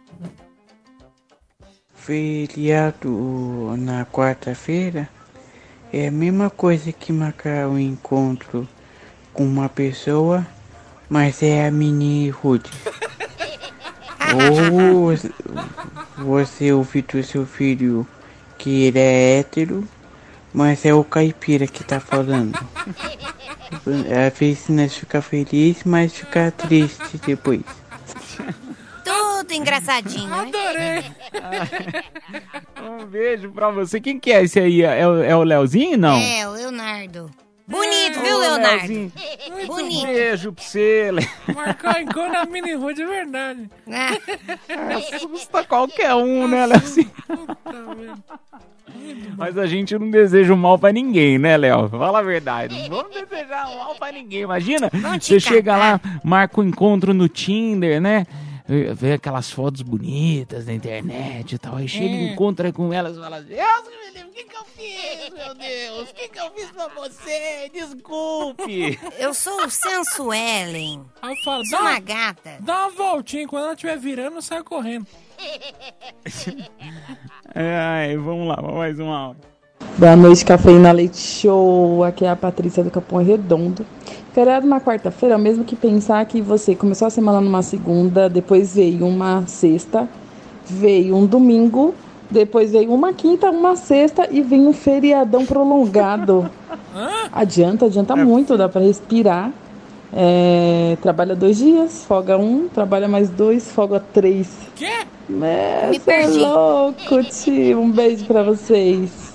Feriado 2.04 3.76
na 3.78 4.04
quarta-feira 4.04 5.08
é 5.92 6.08
a 6.08 6.10
mesma 6.10 6.50
coisa 6.50 6.90
que 6.90 7.12
marcar 7.12 7.68
um 7.68 7.78
encontro 7.78 8.68
com 9.32 9.44
uma 9.44 9.68
pessoa, 9.68 10.44
mas 11.08 11.44
é 11.44 11.64
a 11.64 11.70
mini 11.70 12.28
Ruth. 12.28 12.66
Ou 14.34 15.14
você 16.26 16.72
ouviu 16.72 17.04
do 17.04 17.22
seu 17.22 17.46
filho 17.46 18.04
que 18.58 18.82
ele 18.82 18.98
é 18.98 19.38
hétero, 19.38 19.86
mas 20.52 20.84
é 20.84 20.92
o 20.92 21.04
caipira 21.04 21.68
que 21.68 21.84
tá 21.84 22.00
falando. 22.00 22.58
Às 24.26 24.36
vezes 24.36 24.68
nós 24.70 24.92
fica 24.92 25.22
feliz, 25.22 25.84
mas 25.84 26.12
fica 26.12 26.50
triste 26.50 27.16
depois. 27.24 27.62
Tudo 29.52 29.60
engraçadinho? 29.60 30.32
Adorei. 30.32 31.04
Um 32.82 33.04
beijo 33.04 33.52
pra 33.52 33.70
você. 33.70 34.00
Quem 34.00 34.18
que 34.18 34.32
é 34.32 34.42
esse 34.42 34.58
aí? 34.58 34.82
É 34.82 35.06
o, 35.06 35.22
é 35.22 35.36
o 35.36 35.42
Leozinho, 35.42 35.96
não? 35.96 36.16
É, 36.16 36.48
o 36.48 36.52
Leonardo. 36.52 37.30
Bonito, 37.68 38.18
Ô, 38.18 38.22
viu, 38.22 38.38
Leonardo? 38.38 38.92
Muito 38.92 39.66
Bonito. 39.68 40.06
Beijo 40.06 40.52
pra 40.52 40.64
você, 40.64 41.10
Le... 41.12 41.28
Marcar 41.54 42.02
encontro 42.02 42.32
na 42.32 42.44
mini 42.44 42.74
rua 42.74 42.92
de 42.92 43.04
verdade. 43.04 43.70
Assusta 45.14 45.62
qualquer 45.64 46.14
um, 46.14 46.48
né, 46.48 46.66
Leozinho? 46.66 47.10
Mas 49.36 49.56
a 49.56 49.66
gente 49.66 49.96
não 49.96 50.10
deseja 50.10 50.52
o 50.52 50.56
mal 50.56 50.78
pra 50.78 50.92
ninguém, 50.92 51.38
né, 51.38 51.56
Léo? 51.56 51.88
Fala 51.88 52.18
a 52.18 52.22
verdade. 52.22 52.88
Não 52.88 52.96
vamos 52.96 53.14
desejar 53.14 53.68
o 53.68 53.78
mal 53.78 53.94
pra 53.94 54.10
ninguém. 54.12 54.40
Imagina, 54.40 54.90
você 55.20 55.38
chega 55.38 55.76
lá, 55.76 56.00
marca 56.24 56.60
um 56.60 56.64
encontro 56.64 57.14
no 57.14 57.28
Tinder, 57.28 58.00
né? 58.00 58.26
Vê 58.72 58.94
vê 58.94 59.12
aquelas 59.12 59.50
fotos 59.50 59.82
bonitas 59.82 60.64
na 60.64 60.72
internet 60.72 61.54
e 61.54 61.58
tal. 61.58 61.76
Aí 61.76 61.86
chega 61.86 62.06
e 62.06 62.28
É. 62.28 62.32
encontra 62.32 62.72
com 62.72 62.90
elas 62.90 63.18
e 63.18 63.20
fala: 63.20 63.42
Deus, 63.42 63.58
meu 63.58 64.12
Deus, 64.14 64.28
o 64.28 64.32
que, 64.32 64.44
que 64.44 64.56
eu 64.56 64.64
fiz, 64.64 65.34
meu 65.34 65.54
Deus? 65.54 66.10
O 66.10 66.14
que, 66.14 66.28
que 66.28 66.40
eu 66.40 66.50
fiz 66.52 66.70
pra 66.70 66.88
você? 66.88 67.70
Desculpe. 67.70 68.98
Eu 69.18 69.34
sou 69.34 69.66
o 69.66 69.70
Sensuelen. 69.70 71.02
Aí 71.20 71.34
eu 71.34 71.44
falo, 71.44 71.66
Sou 71.66 71.78
dá, 71.78 71.84
uma 71.84 72.00
gata. 72.00 72.56
dá 72.60 72.86
uma 72.86 72.90
voltinha, 72.90 73.46
quando 73.46 73.64
ela 73.64 73.74
estiver 73.74 73.98
virando, 73.98 74.36
eu 74.36 74.42
saio 74.42 74.64
correndo. 74.64 75.06
Ai, 77.54 78.16
vamos 78.16 78.48
lá, 78.48 78.60
mais 78.62 78.98
uma 78.98 79.16
aula. 79.18 79.36
Boa 79.98 80.16
noite, 80.16 80.44
Cafeína 80.44 80.92
Leite 80.92 81.18
Show. 81.18 82.02
Aqui 82.04 82.24
é 82.24 82.30
a 82.30 82.36
Patrícia 82.36 82.82
do 82.82 82.90
Capão 82.90 83.22
Redondo. 83.22 83.84
Feriado 84.32 84.66
na 84.66 84.80
quarta-feira, 84.80 85.36
mesmo 85.36 85.62
que 85.64 85.76
pensar 85.76 86.24
que 86.24 86.40
você 86.40 86.74
começou 86.74 87.06
a 87.06 87.10
semana 87.10 87.40
numa 87.40 87.62
segunda, 87.62 88.30
depois 88.30 88.74
veio 88.74 89.06
uma 89.06 89.46
sexta, 89.46 90.08
veio 90.64 91.14
um 91.14 91.26
domingo, 91.26 91.94
depois 92.30 92.72
veio 92.72 92.92
uma 92.94 93.12
quinta, 93.12 93.50
uma 93.50 93.76
sexta 93.76 94.26
e 94.30 94.40
vem 94.40 94.66
um 94.66 94.72
feriadão 94.72 95.44
prolongado. 95.44 96.50
Adianta, 97.30 97.86
adianta 97.86 98.14
muito, 98.16 98.56
dá 98.56 98.68
pra 98.68 98.80
respirar. 98.80 99.50
É, 100.14 100.96
trabalha 101.00 101.34
dois 101.34 101.56
dias, 101.56 102.04
folga 102.04 102.36
um, 102.36 102.68
trabalha 102.68 103.08
mais 103.08 103.30
dois, 103.30 103.70
folga 103.72 103.98
três. 104.12 104.48
Quê? 104.76 104.84
É, 104.84 105.06
Me 105.30 105.96
é 105.96 106.00
perdi. 106.04 106.38
louco, 106.38 107.24
tio. 107.24 107.80
Um 107.80 107.90
beijo 107.90 108.26
pra 108.26 108.42
vocês. 108.42 109.32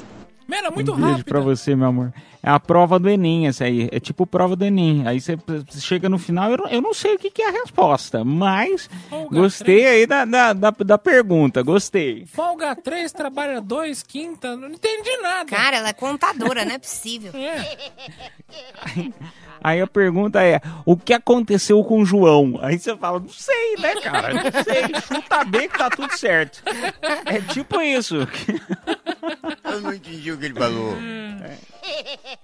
Cara, 0.49 0.69
muito 0.69 0.91
um 0.91 0.95
beijo 0.95 1.09
rápido. 1.09 1.25
pra 1.25 1.39
você, 1.39 1.75
meu 1.75 1.87
amor. 1.87 2.13
É 2.47 2.49
a 2.49 2.61
prova 2.61 2.97
do 2.97 3.09
Enem, 3.09 3.45
essa 3.45 3.65
aí. 3.65 3.89
É 3.91 3.99
tipo 3.99 4.25
prova 4.25 4.55
do 4.55 4.63
Enem. 4.63 5.05
Aí 5.05 5.19
você 5.19 5.37
chega 5.81 6.07
no 6.07 6.17
final, 6.17 6.49
eu 6.49 6.57
não, 6.57 6.67
eu 6.67 6.81
não 6.81 6.93
sei 6.93 7.15
o 7.15 7.19
que, 7.19 7.29
que 7.29 7.41
é 7.41 7.49
a 7.49 7.51
resposta, 7.51 8.23
mas 8.23 8.89
gostei 9.29 9.85
aí 9.85 10.07
da, 10.07 10.23
da, 10.23 10.53
da, 10.53 10.69
da 10.71 10.97
pergunta, 10.97 11.61
gostei. 11.61 12.25
Folga 12.25 12.73
3, 12.73 13.11
trabalha 13.11 13.59
2, 13.59 14.01
quinta. 14.01 14.55
Não 14.55 14.69
entendi 14.69 15.17
nada. 15.21 15.43
Cara, 15.43 15.75
ela 15.75 15.89
é 15.89 15.93
contadora, 15.93 16.63
não 16.63 16.75
é 16.75 16.79
possível. 16.79 17.33
Aí 19.63 19.81
a 19.81 19.87
pergunta 19.87 20.43
é: 20.43 20.61
o 20.85 20.95
que 20.95 21.13
aconteceu 21.13 21.83
com 21.83 22.01
o 22.01 22.05
João? 22.05 22.59
Aí 22.61 22.77
você 22.77 22.95
fala: 22.95 23.19
não 23.19 23.29
sei, 23.29 23.75
né, 23.79 23.95
cara? 24.01 24.33
Não 24.33 24.63
sei. 24.63 24.83
Chuta 25.01 25.43
bem 25.45 25.69
que 25.69 25.77
tá 25.77 25.89
tudo 25.89 26.17
certo. 26.17 26.63
É 27.25 27.41
tipo 27.41 27.81
isso. 27.81 28.27
Eu 29.63 29.81
não 29.81 29.93
entendi 29.93 30.31
o 30.31 30.37
que 30.37 30.45
ele 30.45 30.53
falou. 30.53 30.95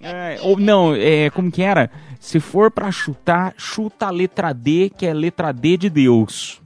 É, 0.00 0.38
ou 0.42 0.58
não, 0.58 0.94
é, 0.94 1.30
como 1.30 1.50
que 1.50 1.62
era? 1.62 1.90
Se 2.18 2.40
for 2.40 2.70
pra 2.70 2.90
chutar, 2.90 3.54
chuta 3.56 4.06
a 4.06 4.10
letra 4.10 4.52
D, 4.52 4.90
que 4.96 5.06
é 5.06 5.12
letra 5.12 5.52
D 5.52 5.76
de 5.76 5.90
Deus. 5.90 6.60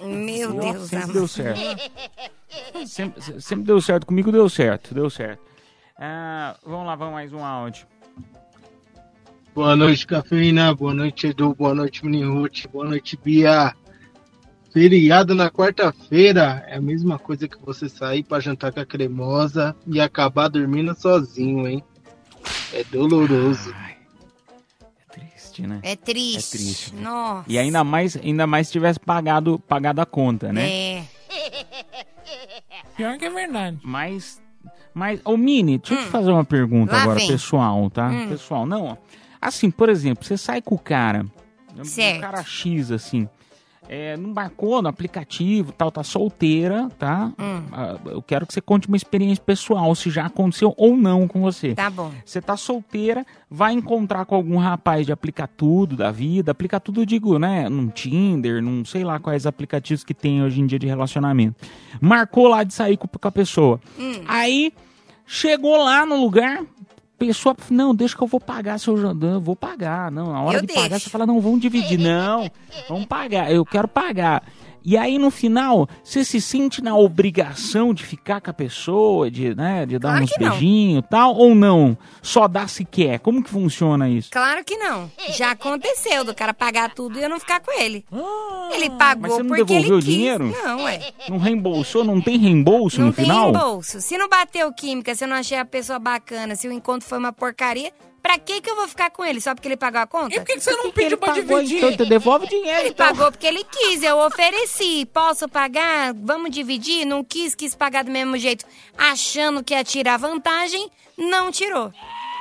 Meu 0.00 0.52
Deus, 0.52 0.88
Sempre 0.88 1.12
deu 1.12 1.28
certo. 1.28 1.60
Sempre, 2.86 3.40
sempre 3.40 3.64
deu 3.64 3.80
certo. 3.80 4.06
Comigo 4.06 4.30
deu 4.30 4.48
certo, 4.48 4.94
deu 4.94 5.08
certo. 5.08 5.42
Ah, 5.96 6.56
vamos 6.64 6.86
lá, 6.86 6.94
vamos 6.94 7.14
mais 7.14 7.32
um 7.32 7.44
áudio. 7.44 7.86
Boa 9.54 9.76
noite, 9.76 10.06
Cafeína. 10.06 10.74
Boa 10.74 10.92
noite, 10.92 11.28
Edu. 11.28 11.54
Boa 11.54 11.74
noite, 11.74 12.04
Mini 12.04 12.24
Ruth. 12.24 12.66
Boa 12.72 12.86
noite, 12.86 13.16
Bia. 13.22 13.72
Feriado 14.72 15.34
na 15.34 15.48
quarta-feira 15.48 16.64
é 16.66 16.76
a 16.76 16.80
mesma 16.80 17.16
coisa 17.20 17.46
que 17.46 17.56
você 17.64 17.88
sair 17.88 18.24
pra 18.24 18.40
jantar 18.40 18.72
com 18.72 18.80
a 18.80 18.84
cremosa 18.84 19.76
e 19.86 20.00
acabar 20.00 20.48
dormindo 20.48 20.92
sozinho, 21.00 21.68
hein? 21.68 21.84
É 22.72 22.82
doloroso. 22.82 23.72
Triste, 25.12 25.64
né? 25.64 25.78
É 25.84 25.94
triste. 25.94 26.56
É 26.56 26.58
triste. 26.58 26.94
Nossa. 26.96 27.44
E 27.46 27.56
ainda 27.56 27.84
mais, 27.84 28.16
ainda 28.16 28.48
mais 28.48 28.66
se 28.66 28.72
tivesse 28.72 28.98
pagado, 28.98 29.60
pagado 29.60 30.00
a 30.00 30.06
conta, 30.06 30.52
né? 30.52 30.68
É. 30.68 31.04
Pior 32.96 33.16
que 33.16 33.24
é 33.26 33.30
verdade. 33.30 33.78
Mas, 33.84 34.42
mas, 34.92 35.20
ô 35.24 35.36
Mini, 35.36 35.78
deixa 35.78 35.94
eu 35.94 35.98
te 35.98 36.10
fazer 36.10 36.32
uma 36.32 36.44
pergunta 36.44 36.92
Lá 36.92 37.02
agora, 37.02 37.18
vem. 37.20 37.28
pessoal, 37.28 37.88
tá? 37.90 38.08
Hum. 38.08 38.28
Pessoal, 38.28 38.66
não, 38.66 38.86
ó. 38.86 38.96
Assim, 39.48 39.70
por 39.70 39.88
exemplo, 39.88 40.24
você 40.24 40.36
sai 40.36 40.60
com 40.60 40.74
o 40.74 40.78
cara, 40.78 41.24
um 41.76 41.84
Certo. 41.84 42.20
cara 42.20 42.42
X, 42.42 42.90
assim, 42.90 43.28
é, 43.88 44.16
não 44.16 44.32
marcou 44.32 44.80
no 44.80 44.88
aplicativo, 44.88 45.72
tal, 45.72 45.90
tá 45.90 46.02
solteira, 46.02 46.88
tá? 46.98 47.32
Hum. 47.38 47.62
Ah, 47.70 47.96
eu 48.06 48.22
quero 48.22 48.46
que 48.46 48.54
você 48.54 48.60
conte 48.60 48.88
uma 48.88 48.96
experiência 48.96 49.42
pessoal, 49.44 49.94
se 49.94 50.10
já 50.10 50.26
aconteceu 50.26 50.72
ou 50.76 50.96
não 50.96 51.28
com 51.28 51.40
você. 51.40 51.74
Tá 51.74 51.90
bom. 51.90 52.10
Você 52.24 52.40
tá 52.40 52.56
solteira, 52.56 53.26
vai 53.50 53.72
encontrar 53.72 54.24
com 54.24 54.34
algum 54.34 54.56
rapaz 54.56 55.04
de 55.04 55.12
aplicar 55.12 55.48
tudo 55.48 55.96
da 55.96 56.10
vida, 56.10 56.52
aplicar 56.52 56.80
tudo, 56.80 57.02
eu 57.02 57.06
digo, 57.06 57.38
né? 57.38 57.68
Num 57.68 57.88
Tinder, 57.88 58.62
num 58.62 58.84
sei 58.84 59.04
lá 59.04 59.18
quais 59.18 59.46
aplicativos 59.46 60.02
que 60.02 60.14
tem 60.14 60.42
hoje 60.42 60.60
em 60.60 60.66
dia 60.66 60.78
de 60.78 60.86
relacionamento. 60.86 61.56
Marcou 62.00 62.48
lá 62.48 62.64
de 62.64 62.72
sair 62.72 62.96
com, 62.96 63.06
com 63.06 63.28
a 63.28 63.32
pessoa. 63.32 63.80
Aí, 64.26 64.72
chegou 65.26 65.76
lá 65.76 66.06
no 66.06 66.16
lugar, 66.20 66.62
pessoa, 67.18 67.56
não, 67.70 67.94
deixa 67.94 68.16
que 68.16 68.22
eu 68.22 68.26
vou 68.26 68.40
pagar 68.40 68.78
seu 68.78 68.96
jantar, 68.96 69.28
eu 69.28 69.40
vou 69.40 69.56
pagar. 69.56 70.10
Não, 70.10 70.32
na 70.32 70.42
hora 70.42 70.58
Eu 70.58 70.62
de 70.62 70.72
pagar, 70.72 70.88
deixo. 70.90 71.04
você 71.04 71.10
fala, 71.10 71.26
não, 71.26 71.40
vamos 71.40 71.60
dividir. 71.60 71.98
Não, 71.98 72.50
vamos 72.88 73.06
pagar, 73.06 73.50
eu 73.52 73.64
quero 73.64 73.88
pagar. 73.88 74.42
E 74.84 74.98
aí, 74.98 75.18
no 75.18 75.30
final, 75.30 75.88
você 76.02 76.22
se 76.24 76.40
sente 76.40 76.82
na 76.82 76.94
obrigação 76.96 77.94
de 77.94 78.04
ficar 78.04 78.40
com 78.40 78.50
a 78.50 78.52
pessoa, 78.52 79.30
de, 79.30 79.54
né, 79.54 79.86
de 79.86 79.98
dar 79.98 80.10
Claro 80.10 80.24
uns 80.24 80.32
não. 80.38 80.48
beijinhos 80.50 80.98
e 81.04 81.08
tal, 81.08 81.34
ou 81.34 81.54
não? 81.54 81.96
Só 82.20 82.46
dá 82.46 82.68
se 82.68 82.84
quer? 82.84 83.18
Como 83.20 83.42
que 83.42 83.48
funciona 83.48 84.10
isso? 84.10 84.30
Claro 84.30 84.62
que 84.62 84.76
não. 84.76 85.10
Já 85.36 85.52
aconteceu 85.52 86.22
do 86.24 86.34
cara 86.34 86.52
pagar 86.52 86.92
tudo 86.94 87.18
e 87.18 87.22
eu 87.22 87.28
não 87.30 87.40
ficar 87.40 87.60
com 87.60 87.72
ele. 87.80 88.04
ele 88.74 88.88
Mas 88.90 88.98
pagou 88.98 89.30
você 89.30 89.42
não 89.42 89.48
porque 89.48 89.64
devolveu 89.64 89.88
ele 89.88 89.92
o 89.94 90.04
quis. 90.04 90.14
dinheiro? 90.14 90.44
Não, 90.64 90.86
é. 90.88 91.00
Não 91.28 91.38
reembolsou? 91.38 92.04
Não 92.04 92.20
tem 92.20 92.36
reembolso 92.38 93.00
Não 93.00 93.06
no 93.08 93.12
tem 93.14 93.24
final? 93.24 93.52
reembolso. 93.52 94.00
Se 94.02 94.18
não 94.18 94.28
bateu 94.28 94.72
química, 94.72 95.14
se 95.14 95.24
eu 95.24 95.28
não 95.28 95.36
achei 95.36 95.56
a 95.58 95.64
pessoa 95.64 95.98
bacana, 95.98 96.54
se 96.56 96.68
o 96.68 96.72
encontro 96.72 97.08
foi 97.08 97.16
uma 97.18 97.32
porcaria, 97.32 97.90
pra 98.24 98.38
que 98.38 98.62
que 98.62 98.70
eu 98.70 98.74
vou 98.74 98.88
ficar 98.88 99.10
com 99.10 99.22
ele? 99.22 99.38
Só 99.38 99.54
porque 99.54 99.68
ele 99.68 99.76
pagou 99.76 100.00
a 100.00 100.06
conta? 100.06 100.34
E 100.34 100.38
por 100.40 100.46
que, 100.46 100.58
você 100.58 100.70
não 100.72 100.90
pediu 100.90 101.18
pra 101.18 101.34
dividir? 101.34 101.76
Então, 101.76 101.94
tu 101.94 102.06
devolve 102.06 102.46
o 102.46 102.48
dinheiro, 102.48 102.80
Ele 102.80 102.88
então. 102.88 103.06
pagou 103.06 103.30
porque 103.30 103.46
ele 103.46 103.62
quis, 103.64 104.02
eu 104.02 104.16
ofereci. 104.16 105.04
Posso 105.12 105.46
pagar? 105.46 106.14
Vamos 106.14 106.50
dividir? 106.50 107.04
Não 107.04 107.22
quis, 107.22 107.54
quis 107.54 107.74
pagar 107.74 108.02
do 108.02 108.10
mesmo 108.10 108.38
jeito, 108.38 108.64
achando 108.96 109.62
que 109.62 109.74
ia 109.74 109.84
tirar 109.84 110.16
vantagem, 110.16 110.90
não 111.18 111.52
tirou. 111.52 111.92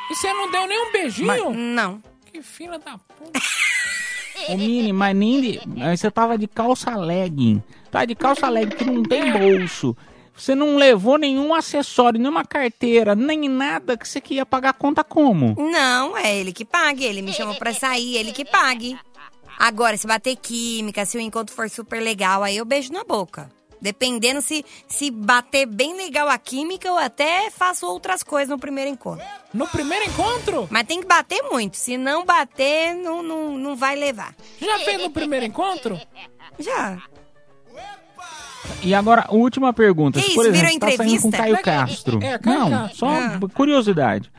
E 0.10 0.16
você 0.16 0.32
não 0.32 0.50
deu 0.50 0.66
nem 0.68 0.88
um 0.88 0.92
beijinho? 0.94 1.54
Não. 1.54 2.02
Que 2.32 2.42
filha 2.42 2.80
da 2.80 2.98
puta. 2.98 3.40
Ô, 4.50 4.56
Mini, 4.58 4.94
mas 4.94 5.16
nem 5.16 5.42
de... 5.42 5.62
Você 5.96 6.10
tava 6.10 6.38
de 6.38 6.48
calça 6.48 6.96
legging. 6.96 7.62
Tá 7.92 8.06
de 8.06 8.16
calça 8.16 8.48
legging 8.50 8.76
que 8.76 8.86
não 8.86 9.04
tem 9.04 9.32
bolso. 9.32 9.96
Você 10.36 10.56
não 10.56 10.76
levou 10.78 11.18
nenhum 11.18 11.54
acessório, 11.54 12.20
nenhuma 12.20 12.44
carteira, 12.44 13.16
nem 13.16 13.48
nada 13.48 13.96
que 13.96 14.08
você 14.08 14.20
que 14.20 14.36
ia 14.36 14.46
pagar 14.46 14.70
a 14.70 14.74
conta 14.74 15.04
como? 15.04 15.56
Não, 15.58 16.18
é 16.18 16.36
ele 16.36 16.52
que 16.52 16.66
pague. 16.66 17.06
Ele 17.06 17.22
me 17.22 17.34
chamou 17.34 17.56
pra 17.56 17.74
sair, 17.74 18.18
ele 18.18 18.32
que 18.32 18.44
pague. 18.44 18.98
Agora, 19.58 19.96
se 19.96 20.08
bater 20.08 20.36
química, 20.36 21.06
se 21.06 21.18
o 21.18 21.22
encontro 21.22 21.56
for 21.56 21.70
super 21.70 22.02
legal, 22.02 22.44
aí 22.44 22.58
eu 22.58 22.66
beijo 22.66 22.92
na 22.92 23.04
boca. 23.04 23.50
Dependendo 23.80 24.42
se, 24.42 24.66
se 24.88 25.12
bater 25.12 25.66
bem 25.66 25.98
legal 25.98 26.30
a 26.30 26.38
química, 26.38 26.88
eu 26.88 26.98
até 26.98 27.52
faço 27.52 27.86
outras 27.86 28.24
coisas 28.24 28.48
no 28.48 28.58
primeiro 28.58 28.90
encontro. 28.90 29.26
No 29.54 29.68
primeiro 29.68 30.06
encontro? 30.06 30.68
Mas 30.72 30.88
tem 30.88 31.02
que 31.02 31.06
bater 31.06 31.44
muito. 31.52 31.76
Se 31.76 31.98
não 31.98 32.26
bater, 32.26 32.96
não, 32.96 33.22
não, 33.22 33.58
não 33.58 33.76
vai 33.76 33.98
levar. 33.98 34.34
Já 34.60 34.80
fez 34.80 35.02
no 35.02 35.10
primeiro 35.10 35.46
encontro? 35.46 36.00
Já. 36.58 36.98
E 38.84 38.94
agora, 38.94 39.26
última 39.30 39.72
pergunta. 39.74 40.20
Que 40.20 40.28
Se, 40.30 40.34
por 40.36 40.46
isso, 40.46 40.56
exemplo, 40.56 40.90
você 40.90 40.98
tá 40.98 41.04
saindo 41.04 41.22
com? 41.22 41.32
Caio 41.32 41.56
É, 41.56 41.62
Castro. 41.62 42.20
é, 42.24 42.38
Caio 42.38 42.60
não, 42.60 42.70
Castro. 42.70 42.98
só 42.98 43.08
Ah. 43.10 43.40
curiosidade. 43.54 44.32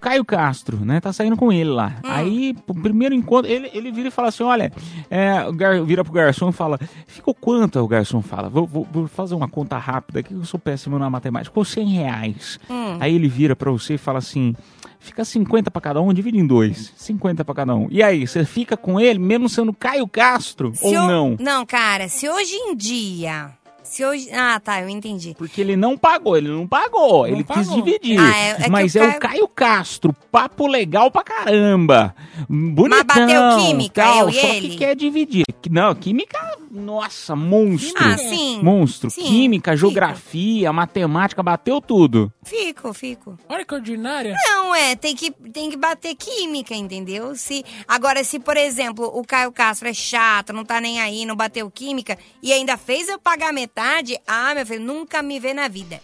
Caio 0.00 0.24
Castro, 0.24 0.78
né? 0.84 1.00
Tá 1.00 1.12
saindo 1.12 1.36
com 1.36 1.52
ele 1.52 1.70
lá. 1.70 1.94
Hum. 2.04 2.08
Aí, 2.08 2.56
o 2.66 2.74
primeiro 2.74 3.14
encontro, 3.14 3.50
ele, 3.50 3.70
ele 3.74 3.90
vira 3.90 4.08
e 4.08 4.10
fala 4.10 4.28
assim: 4.28 4.42
olha, 4.44 4.72
é, 5.10 5.44
o 5.48 5.52
gar- 5.52 5.82
vira 5.82 6.04
pro 6.04 6.12
garçom 6.12 6.50
e 6.50 6.52
fala: 6.52 6.78
ficou 7.06 7.34
quanto? 7.34 7.78
O 7.80 7.88
garçom 7.88 8.22
fala: 8.22 8.48
vou, 8.48 8.66
vou- 8.66 8.86
vou 8.90 9.06
fazer 9.08 9.34
uma 9.34 9.48
conta 9.48 9.76
rápida 9.78 10.20
aqui, 10.20 10.28
que 10.30 10.34
eu 10.40 10.44
sou 10.44 10.60
péssimo 10.60 10.98
na 10.98 11.10
matemática. 11.10 11.50
Ficou 11.50 11.64
100 11.64 11.88
reais. 11.88 12.58
Hum. 12.70 12.96
Aí 13.00 13.14
ele 13.14 13.28
vira 13.28 13.56
pra 13.56 13.70
você 13.70 13.94
e 13.94 13.98
fala 13.98 14.18
assim. 14.18 14.54
Fica 15.00 15.24
50 15.24 15.70
pra 15.70 15.80
cada 15.80 16.00
um, 16.00 16.12
divide 16.12 16.38
em 16.38 16.46
dois. 16.46 16.92
50 16.96 17.44
pra 17.44 17.54
cada 17.54 17.74
um. 17.74 17.88
E 17.90 18.02
aí, 18.02 18.26
você 18.26 18.44
fica 18.44 18.76
com 18.76 19.00
ele, 19.00 19.18
mesmo 19.18 19.48
sendo 19.48 19.72
Caio 19.72 20.06
Castro? 20.06 20.72
Se 20.74 20.84
ou 20.84 20.94
eu- 20.94 21.06
não? 21.06 21.36
Não, 21.40 21.64
cara, 21.66 22.08
se 22.08 22.28
hoje 22.28 22.54
em 22.54 22.76
dia. 22.76 23.50
Se 23.82 24.04
hoje. 24.04 24.28
Ah, 24.30 24.60
tá, 24.60 24.80
eu 24.82 24.88
entendi. 24.88 25.34
Porque 25.36 25.60
ele 25.60 25.74
não 25.74 25.96
pagou, 25.98 26.36
ele 26.36 26.48
não 26.48 26.64
pagou, 26.66 27.26
ele 27.26 27.42
quis 27.42 27.66
pagou. 27.66 27.82
dividir. 27.82 28.20
Ah, 28.20 28.38
é- 28.38 28.66
é 28.66 28.68
mas 28.68 28.94
o 28.94 28.98
é 28.98 29.02
o 29.02 29.06
Caio- 29.08 29.20
Caio 29.20 29.48
Castro, 29.48 30.14
papo 30.30 30.66
legal 30.68 31.10
pra 31.10 31.24
caramba. 31.24 32.14
Bonitão. 32.48 33.04
bateu 33.26 33.58
química, 33.66 34.02
tal, 34.02 34.24
eu 34.24 34.28
e 34.28 34.34
só 34.34 34.46
ele? 34.48 34.68
que 34.68 34.76
quer 34.76 34.94
dividir. 34.94 35.44
Não, 35.68 35.92
química, 35.94 36.38
nossa, 36.70 37.34
monstro. 37.34 38.00
Ah, 38.00 38.16
sim. 38.16 38.62
Monstro. 38.62 39.10
Sim, 39.10 39.24
química, 39.24 39.76
geografia, 39.76 40.72
matemática, 40.72 41.42
bateu 41.42 41.80
tudo. 41.80 42.32
Fico, 42.44 42.92
fico. 42.94 43.36
Olha 43.48 43.64
que 43.64 43.74
ordinária. 43.74 44.36
Não, 44.44 44.72
é, 44.74 44.94
tem 44.94 45.16
que, 45.16 45.32
tem 45.32 45.68
que 45.68 45.76
bater 45.76 46.14
química, 46.14 46.72
entendeu? 46.74 47.34
Se, 47.34 47.64
agora, 47.88 48.22
se, 48.22 48.38
por 48.38 48.56
exemplo, 48.56 49.10
o 49.12 49.24
Caio 49.24 49.50
Castro 49.50 49.88
é 49.88 49.94
chato, 49.94 50.52
não 50.52 50.64
tá 50.64 50.80
nem 50.80 51.00
aí, 51.00 51.26
não 51.26 51.34
bateu 51.34 51.68
química 51.70 52.16
e 52.40 52.52
ainda 52.52 52.76
fez 52.76 53.08
eu 53.08 53.18
pagar 53.18 53.52
metade, 53.52 54.16
ah, 54.26 54.54
meu 54.54 54.64
filho, 54.64 54.84
nunca 54.84 55.22
me 55.22 55.40
vê 55.40 55.52
na 55.52 55.66
vida. 55.66 56.00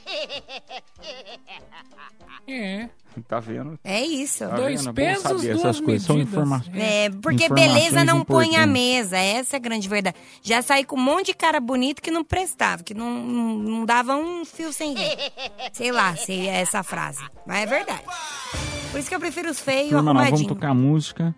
É. 2.48 2.88
Tá 3.26 3.40
vendo? 3.40 3.79
É 3.83 4.02
isso. 4.05 4.46
Tá 4.48 4.57
Dois 4.57 4.85
vendo? 4.85 4.90
É 4.90 4.92
pesos, 4.92 5.22
saber 5.22 5.52
duas 5.52 5.59
essas 5.64 5.81
coisas. 5.81 6.07
São 6.07 6.16
medidas. 6.16 6.35
informações. 6.35 6.76
É, 6.76 7.11
porque 7.22 7.48
beleza 7.48 8.05
não 8.05 8.24
põe 8.24 8.46
à 8.57 8.64
importantes. 8.64 8.72
mesa, 8.72 9.16
essa 9.18 9.57
é 9.57 9.59
a 9.59 9.61
grande 9.61 9.88
verdade. 9.88 10.16
Já 10.42 10.61
saí 10.62 10.85
com 10.85 10.96
um 10.96 11.02
monte 11.02 11.26
de 11.26 11.35
cara 11.35 11.59
bonito 11.61 12.02
que 12.02 12.11
não 12.11 12.22
prestava, 12.24 12.83
que 12.83 12.94
não, 12.94 13.11
não, 13.22 13.55
não 13.59 13.85
dava 13.87 14.16
um 14.16 14.44
fio 14.44 14.72
sem. 14.72 14.94
Sei 15.72 15.90
lá 15.92 16.14
se 16.16 16.33
é 16.46 16.61
essa 16.61 16.83
frase, 16.83 17.22
mas 17.46 17.62
é 17.62 17.66
verdade. 17.66 18.02
Por 18.90 19.00
isso 19.00 19.09
que 19.09 19.14
eu 19.14 19.20
prefiro 19.20 19.50
os 19.50 19.61
feios 19.61 19.90
Turma, 19.90 20.02
nós 20.02 20.14
vamos 20.14 20.22
arrumadinhos. 20.22 20.48
tocar 20.48 20.74
música. 20.74 21.35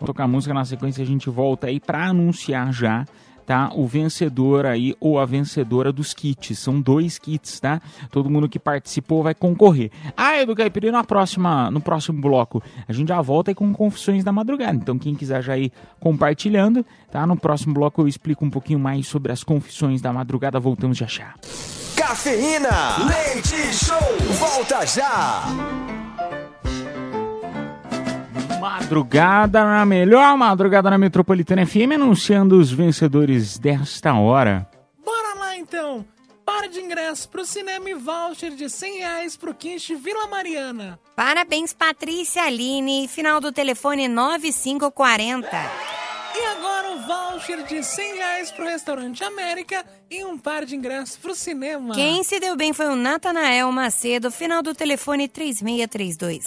Vamos 0.00 0.06
tocar 0.06 0.26
música 0.26 0.52
na 0.52 0.64
sequência, 0.64 1.02
a 1.02 1.06
gente 1.06 1.30
volta 1.30 1.68
aí 1.68 1.78
pra 1.80 2.06
anunciar 2.08 2.72
já, 2.72 3.06
tá? 3.46 3.70
O 3.74 3.86
vencedor 3.86 4.66
aí 4.66 4.94
ou 5.00 5.18
a 5.18 5.26
vencedora 5.26 5.92
dos 5.92 6.12
kits. 6.14 6.58
São 6.58 6.80
dois 6.80 7.18
kits, 7.18 7.60
tá? 7.60 7.80
Todo 8.10 8.30
mundo 8.30 8.48
que 8.48 8.58
participou 8.58 9.22
vai 9.22 9.34
concorrer. 9.34 9.90
Ah, 10.16 10.40
Edu 10.40 10.54
Caipira, 10.54 10.90
na 10.90 11.04
próxima, 11.04 11.70
no 11.70 11.80
próximo 11.80 12.20
bloco, 12.20 12.62
a 12.88 12.92
gente 12.92 13.08
já 13.08 13.20
volta 13.20 13.50
aí 13.50 13.54
com 13.54 13.72
confissões 13.72 14.24
da 14.24 14.32
madrugada. 14.32 14.76
Então, 14.76 14.98
quem 14.98 15.14
quiser 15.14 15.42
já 15.42 15.56
ir 15.56 15.72
compartilhando, 16.00 16.84
tá? 17.10 17.26
No 17.26 17.36
próximo 17.36 17.74
bloco 17.74 18.02
eu 18.02 18.08
explico 18.08 18.44
um 18.44 18.50
pouquinho 18.50 18.78
mais 18.78 19.06
sobre 19.06 19.32
as 19.32 19.42
confissões 19.44 20.00
da 20.00 20.12
madrugada. 20.12 20.58
Voltamos 20.60 20.96
já 20.96 21.06
já. 21.06 21.34
Cafeína, 21.96 22.98
leite 23.06 23.72
show, 23.72 23.98
volta 24.38 24.84
já. 24.84 26.03
Madrugada 28.64 29.62
na 29.62 29.84
melhor 29.84 30.38
madrugada 30.38 30.88
na 30.88 30.96
Metropolitana 30.96 31.66
FM, 31.66 31.96
anunciando 31.96 32.58
os 32.58 32.72
vencedores 32.72 33.58
desta 33.58 34.14
hora. 34.14 34.66
Bora 35.04 35.34
lá 35.38 35.54
então! 35.54 36.02
Para 36.46 36.66
de 36.66 36.80
ingresso 36.80 37.28
pro 37.28 37.44
cinema 37.44 37.90
e 37.90 37.94
voucher 37.94 38.52
de 38.52 38.70
100 38.70 38.98
reais 39.00 39.36
pro 39.36 39.52
Quiche 39.52 39.94
Vila 39.94 40.28
Mariana. 40.28 40.98
Parabéns, 41.14 41.74
Patrícia 41.74 42.42
Aline. 42.44 43.06
Final 43.06 43.38
do 43.38 43.52
telefone 43.52 44.08
9540. 44.08 45.46
E 46.34 46.44
agora 46.56 46.90
um 46.92 47.06
voucher 47.06 47.64
de 47.64 47.82
100 47.82 48.14
reais 48.14 48.50
pro 48.50 48.64
restaurante 48.64 49.22
América 49.22 49.84
e 50.10 50.24
um 50.24 50.38
par 50.38 50.64
de 50.64 50.74
ingressos 50.74 51.18
pro 51.18 51.34
cinema. 51.34 51.94
Quem 51.94 52.24
se 52.24 52.40
deu 52.40 52.56
bem 52.56 52.72
foi 52.72 52.86
o 52.86 52.96
Natanael 52.96 53.70
Macedo. 53.70 54.30
Final 54.30 54.62
do 54.62 54.74
telefone 54.74 55.28
3632. 55.28 56.46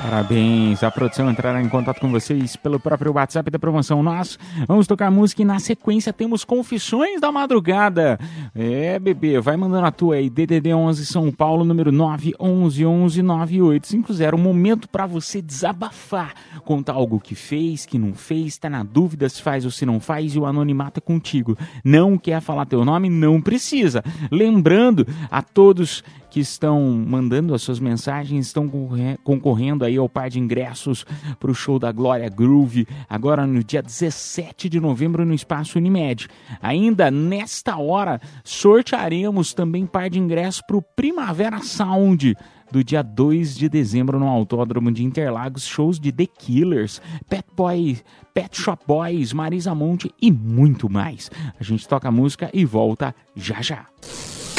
Parabéns, 0.00 0.82
a 0.82 0.90
produção 0.90 1.30
entrará 1.30 1.62
em 1.62 1.68
contato 1.68 2.00
com 2.00 2.10
vocês 2.10 2.56
pelo 2.56 2.80
próprio 2.80 3.12
WhatsApp 3.12 3.48
da 3.50 3.58
promoção. 3.58 4.02
Nós 4.02 4.38
vamos 4.66 4.88
tocar 4.88 5.10
música 5.10 5.42
e 5.42 5.44
na 5.44 5.60
sequência 5.60 6.10
temos 6.12 6.44
Confissões 6.44 7.20
da 7.20 7.30
Madrugada. 7.30 8.18
É, 8.54 8.98
bebê, 8.98 9.38
vai 9.40 9.56
mandando 9.56 9.86
a 9.86 9.92
tua 9.92 10.16
aí, 10.16 10.28
DDD 10.28 10.74
11 10.74 11.06
São 11.06 11.30
Paulo, 11.30 11.64
número 11.64 11.92
911-9850. 11.92 14.34
Um 14.34 14.38
momento 14.38 14.88
para 14.88 15.06
você 15.06 15.40
desabafar, 15.40 16.34
contar 16.64 16.94
algo 16.94 17.20
que 17.20 17.36
fez, 17.36 17.86
que 17.86 17.98
não 17.98 18.14
fez, 18.14 18.58
tá 18.58 18.68
na 18.68 18.82
dúvida 18.82 19.28
se 19.28 19.40
faz 19.40 19.64
ou 19.64 19.70
se 19.70 19.86
não 19.86 20.00
faz 20.00 20.34
e 20.34 20.38
o 20.38 20.46
anonimato 20.46 20.98
é 20.98 21.00
contigo. 21.00 21.56
Não 21.84 22.18
quer 22.18 22.40
falar 22.40 22.66
teu 22.66 22.84
nome? 22.84 23.08
Não 23.08 23.40
precisa. 23.40 24.02
Lembrando 24.30 25.06
a 25.30 25.40
todos 25.40 26.02
que 26.34 26.40
estão 26.40 26.80
mandando 27.06 27.54
as 27.54 27.62
suas 27.62 27.78
mensagens, 27.78 28.46
estão 28.48 28.68
concorre- 28.68 29.16
concorrendo 29.22 29.84
aí 29.84 29.96
ao 29.96 30.08
par 30.08 30.28
de 30.28 30.40
ingressos 30.40 31.06
para 31.38 31.48
o 31.48 31.54
show 31.54 31.78
da 31.78 31.92
Glória 31.92 32.28
Groove, 32.28 32.88
agora 33.08 33.46
no 33.46 33.62
dia 33.62 33.80
17 33.80 34.68
de 34.68 34.80
novembro 34.80 35.24
no 35.24 35.32
Espaço 35.32 35.78
Unimed. 35.78 36.26
Ainda 36.60 37.08
nesta 37.08 37.76
hora, 37.76 38.20
sortearemos 38.42 39.54
também 39.54 39.86
par 39.86 40.10
de 40.10 40.18
ingressos 40.18 40.60
para 40.66 40.76
o 40.76 40.82
Primavera 40.82 41.60
Sound. 41.62 42.34
Do 42.72 42.82
dia 42.82 43.00
2 43.02 43.54
de 43.56 43.68
dezembro 43.68 44.18
no 44.18 44.26
Autódromo 44.26 44.90
de 44.90 45.04
Interlagos, 45.04 45.64
shows 45.64 46.00
de 46.00 46.10
The 46.10 46.26
Killers, 46.26 47.00
Pet 47.28 47.44
Boy, 47.56 47.98
Pet 48.34 48.60
Shop 48.60 48.82
Boys, 48.88 49.32
Marisa 49.32 49.72
Monte 49.72 50.10
e 50.20 50.32
muito 50.32 50.90
mais. 50.90 51.30
A 51.60 51.62
gente 51.62 51.86
toca 51.86 52.10
música 52.10 52.50
e 52.52 52.64
volta 52.64 53.14
já 53.36 53.62
já. 53.62 53.86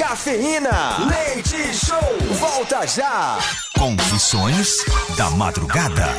Cafeína, 0.08 1.00
leite 1.10 1.74
show, 1.74 2.00
volta 2.40 2.86
já. 2.86 3.40
Confissões 3.76 4.86
da 5.18 5.32
Madrugada. 5.32 6.10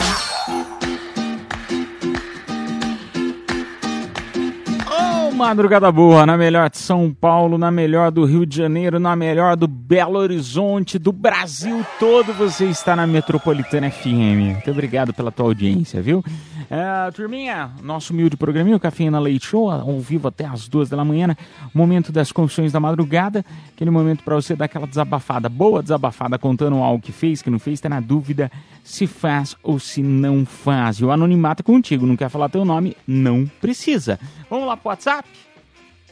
Madrugada 5.37 5.93
boa, 5.93 6.25
na 6.25 6.35
melhor 6.35 6.71
de 6.71 6.79
São 6.79 7.13
Paulo, 7.13 7.59
na 7.59 7.71
melhor 7.71 8.11
do 8.11 8.25
Rio 8.25 8.47
de 8.47 8.57
Janeiro, 8.57 8.99
na 8.99 9.15
melhor 9.15 9.55
do 9.55 9.69
Belo 9.69 10.19
Horizonte, 10.19 10.99
do 10.99 11.13
Brasil 11.13 11.85
todo, 12.01 12.33
você 12.33 12.65
está 12.65 12.97
na 12.97 13.07
Metropolitana 13.07 13.91
FM. 13.91 14.55
Muito 14.55 14.71
obrigado 14.71 15.13
pela 15.13 15.31
tua 15.31 15.47
audiência, 15.47 16.01
viu? 16.01 16.25
É, 16.71 17.11
turminha, 17.11 17.71
nosso 17.83 18.15
humilde 18.15 18.35
programinha, 18.35 18.77
o 18.77 18.81
Cafeína 18.81 19.21
Leite 19.21 19.47
Show, 19.47 19.71
ao 19.71 20.01
vivo 20.01 20.27
até 20.27 20.47
as 20.47 20.69
duas 20.69 20.89
da 20.89 21.05
manhã, 21.05 21.37
momento 21.73 22.11
das 22.11 22.33
confissões 22.33 22.73
da 22.73 22.81
madrugada, 22.81 23.45
aquele 23.75 23.91
momento 23.91 24.25
para 24.25 24.35
você 24.35 24.57
dar 24.57 24.65
aquela 24.65 24.87
desabafada, 24.87 25.51
boa 25.51 25.83
desabafada, 25.83 26.39
contando 26.39 26.77
algo 26.77 27.03
que 27.03 27.13
fez, 27.13 27.43
que 27.43 27.51
não 27.51 27.59
fez, 27.59 27.79
tá 27.79 27.91
na 27.91 28.01
dúvida 28.01 28.51
se 28.87 29.07
faz 29.07 29.57
ou 29.65 29.81
se 29.81 30.01
não 30.01 30.47
faz. 30.47 30.99
E 30.99 31.05
o 31.05 31.11
anonimato 31.11 31.61
é 31.61 31.65
contigo, 31.65 32.07
não 32.07 32.17
quer 32.17 32.29
falar 32.29 32.49
teu 32.49 32.65
nome? 32.65 32.97
Não 33.07 33.45
precisa. 33.61 34.19
Vamos 34.49 34.67
lá 34.67 34.77
pro 34.77 34.91
WhatsApp? 34.91 35.29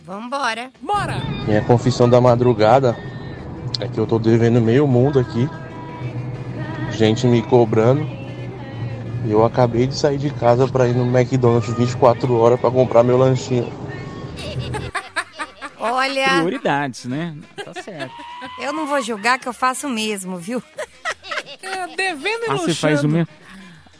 Vambora. 0.05 0.71
Bora! 0.83 1.23
Minha 1.47 1.63
confissão 1.63 2.09
da 2.09 2.21
madrugada 2.21 2.97
é 3.81 3.87
que 3.87 3.97
eu 3.99 4.07
tô 4.07 4.19
devendo 4.19 4.61
meio 4.61 4.89
mundo 4.89 5.21
aqui. 5.21 5.49
Gente 6.91 7.29
me 7.29 7.43
cobrando. 7.43 8.05
E 9.25 9.31
eu 9.31 9.45
acabei 9.45 9.87
de 9.87 9.97
sair 9.97 10.19
de 10.19 10.29
casa 10.31 10.67
pra 10.67 10.89
ir 10.89 10.95
no 10.95 11.07
McDonald's 11.07 11.73
24 11.79 12.37
horas 12.37 12.61
pra 12.61 12.71
comprar 12.71 13.05
meu 13.05 13.17
lanchinho. 13.17 13.73
Olha, 15.93 16.29
Prioridades, 16.29 17.05
né? 17.05 17.37
Tá 17.65 17.83
certo. 17.83 18.15
eu 18.59 18.73
não 18.73 18.87
vou 18.87 19.01
julgar 19.03 19.39
que 19.39 19.49
eu 19.49 19.53
faço 19.53 19.87
o 19.87 19.91
mesmo, 19.91 20.37
viu? 20.39 20.63
É, 21.63 21.87
devendo 21.97 22.45
e 22.45 22.51
Ah, 22.51 22.57
você 22.57 22.75
faz 22.75 23.03
o 23.05 23.09
mesmo. 23.09 23.29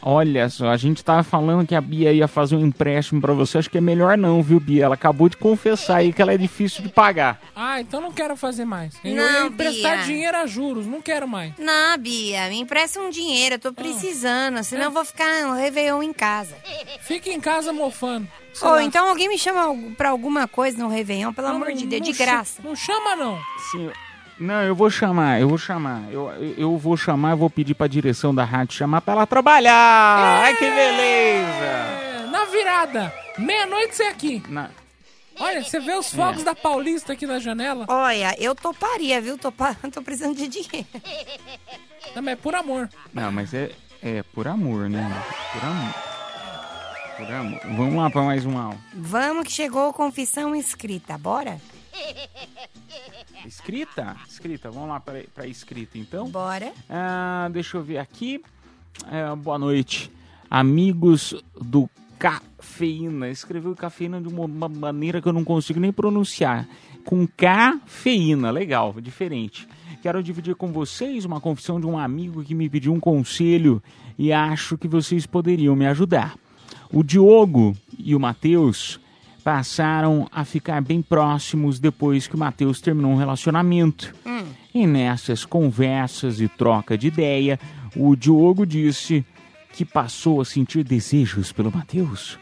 Olha 0.07 0.47
só, 0.49 0.69
a 0.69 0.77
gente 0.77 1.03
tava 1.03 1.23
falando 1.23 1.65
que 1.65 1.73
a 1.73 1.81
Bia 1.81 2.13
ia 2.13 2.27
fazer 2.27 2.55
um 2.55 2.63
empréstimo 2.63 3.19
pra 3.19 3.33
você. 3.33 3.57
Acho 3.57 3.69
que 3.71 3.79
é 3.79 3.81
melhor 3.81 4.15
não, 4.15 4.43
viu, 4.43 4.59
Bia? 4.59 4.85
Ela 4.85 4.93
acabou 4.93 5.27
de 5.27 5.35
confessar 5.35 5.97
aí 5.97 6.13
que 6.13 6.21
ela 6.21 6.31
é 6.31 6.37
difícil 6.37 6.83
de 6.83 6.89
pagar. 6.89 7.41
Ah, 7.55 7.81
então 7.81 7.99
não 7.99 8.11
quero 8.11 8.35
fazer 8.37 8.65
mais. 8.65 8.93
Eu 9.03 9.15
Não, 9.15 9.23
ia 9.23 9.47
emprestar 9.47 9.95
Bia. 9.97 10.05
dinheiro 10.05 10.37
a 10.37 10.45
juros, 10.45 10.85
não 10.85 11.01
quero 11.01 11.27
mais. 11.27 11.53
Não, 11.57 11.97
Bia, 11.97 12.47
me 12.49 12.59
empresta 12.59 12.99
um 12.99 13.09
dinheiro, 13.09 13.55
eu 13.55 13.59
tô 13.59 13.73
precisando, 13.73 14.63
senão 14.63 14.83
eu 14.83 14.91
vou 14.91 15.03
ficar 15.03 15.41
no 15.47 15.53
Réveillon 15.55 16.03
em 16.03 16.13
casa. 16.13 16.55
Fica 17.01 17.31
em 17.31 17.39
casa 17.41 17.73
mofando. 17.73 18.27
Sei 18.53 18.67
Ou 18.67 18.75
lá. 18.75 18.83
então 18.83 19.09
alguém 19.09 19.27
me 19.27 19.39
chama 19.39 19.75
pra 19.97 20.09
alguma 20.09 20.47
coisa 20.47 20.77
no 20.77 20.87
Réveillon, 20.87 21.33
pelo 21.33 21.47
Não, 21.49 21.55
amor 21.55 21.73
de 21.73 21.85
Deus, 21.87 22.01
de 22.03 22.09
não 22.11 22.15
cha- 22.17 22.25
graça. 22.25 22.61
Não 22.63 22.75
chama, 22.75 23.15
não. 23.15 23.37
Sim. 23.71 23.89
Não, 24.37 24.61
eu 24.63 24.75
vou 24.75 24.89
chamar, 24.89 25.39
eu 25.39 25.47
vou 25.47 25.57
chamar. 25.57 26.01
Eu, 26.11 26.29
eu 26.57 26.77
vou 26.77 26.97
chamar, 26.97 27.31
eu 27.31 27.37
vou 27.37 27.49
pedir 27.49 27.73
pra 27.73 27.87
direção 27.87 28.35
da 28.35 28.43
rádio 28.43 28.75
chamar 28.75 28.99
pra 29.01 29.13
ela 29.13 29.25
trabalhar. 29.27 30.41
Ai, 30.43 30.55
que 30.57 30.65
beleza! 30.69 31.65
É, 31.65 32.27
na 32.29 32.45
virada, 32.45 33.13
meia-noite 33.37 33.95
você 33.95 34.03
aqui. 34.03 34.43
Na- 34.49 34.69
Olha, 35.39 35.61
você 35.63 35.79
vê 35.81 35.93
os 35.95 36.13
fogos 36.13 36.41
É. 36.41 36.45
da 36.45 36.55
Paulista 36.55 37.11
aqui 37.13 37.25
na 37.25 37.39
janela. 37.39 37.85
Olha, 37.89 38.33
eu 38.39 38.55
toparia, 38.55 39.19
viu? 39.21 39.37
Tô, 39.37 39.51
tô 39.91 40.01
precisando 40.01 40.35
de 40.35 40.47
dinheiro. 40.47 40.87
Não, 42.15 42.21
mas 42.21 42.33
é 42.33 42.35
por 42.37 42.55
amor. 42.55 42.89
Não, 43.13 43.31
mas 43.31 43.53
é, 43.53 43.71
é 44.01 44.23
por 44.33 44.47
amor, 44.47 44.89
né? 44.89 45.11
Por 45.53 45.63
amor. 45.65 45.93
Por 47.17 47.33
amor. 47.33 47.59
Vamos 47.77 47.95
lá 47.95 48.09
pra 48.09 48.21
mais 48.23 48.45
um 48.45 48.57
áudio. 48.57 48.79
Vamos 48.93 49.43
que 49.45 49.51
chegou 49.51 49.91
confissão 49.93 50.55
escrita, 50.55 51.17
bora? 51.17 51.59
Escrita? 53.45 54.15
Escrita, 54.27 54.71
vamos 54.71 54.89
lá 54.89 54.99
pra, 54.99 55.21
pra 55.33 55.47
escrita 55.47 55.97
então. 55.97 56.29
Bora. 56.29 56.73
Ah, 56.89 57.49
deixa 57.51 57.77
eu 57.77 57.83
ver 57.83 57.97
aqui. 57.97 58.41
É, 59.11 59.35
boa 59.35 59.59
noite, 59.59 60.11
amigos 60.49 61.35
do 61.55 61.89
Cafeína. 62.17 63.29
Escreveu 63.29 63.75
cafeína 63.75 64.21
de 64.21 64.27
uma, 64.27 64.45
uma 64.45 64.69
maneira 64.69 65.21
que 65.21 65.27
eu 65.27 65.33
não 65.33 65.43
consigo 65.43 65.79
nem 65.79 65.91
pronunciar. 65.91 66.67
Com 67.03 67.27
cafeína, 67.27 68.49
legal, 68.51 68.95
diferente. 68.99 69.67
Quero 70.01 70.23
dividir 70.23 70.55
com 70.55 70.71
vocês 70.71 71.25
uma 71.25 71.41
confissão 71.41 71.79
de 71.79 71.85
um 71.85 71.97
amigo 71.97 72.43
que 72.43 72.55
me 72.55 72.69
pediu 72.69 72.93
um 72.93 72.99
conselho 72.99 73.81
e 74.17 74.31
acho 74.31 74.77
que 74.77 74.87
vocês 74.87 75.25
poderiam 75.25 75.75
me 75.75 75.85
ajudar. 75.87 76.35
O 76.91 77.03
Diogo 77.03 77.75
e 77.97 78.15
o 78.15 78.19
Matheus 78.19 78.99
passaram 79.45 80.27
a 80.31 80.43
ficar 80.43 80.81
bem 80.81 81.03
próximos 81.03 81.79
depois 81.79 82.27
que 82.27 82.33
o 82.33 82.39
Matheus 82.39 82.81
terminou 82.81 83.11
um 83.11 83.15
relacionamento. 83.15 84.11
E 84.73 84.87
nessas 84.87 85.45
conversas 85.45 86.41
e 86.41 86.47
troca 86.47 86.97
de 86.97 87.07
ideia, 87.07 87.59
o 87.95 88.15
Diogo 88.15 88.65
disse 88.65 89.23
que 89.71 89.85
passou 89.85 90.41
a 90.41 90.45
sentir 90.45 90.83
desejos 90.83 91.51
pelo 91.51 91.71
Matheus. 91.71 92.39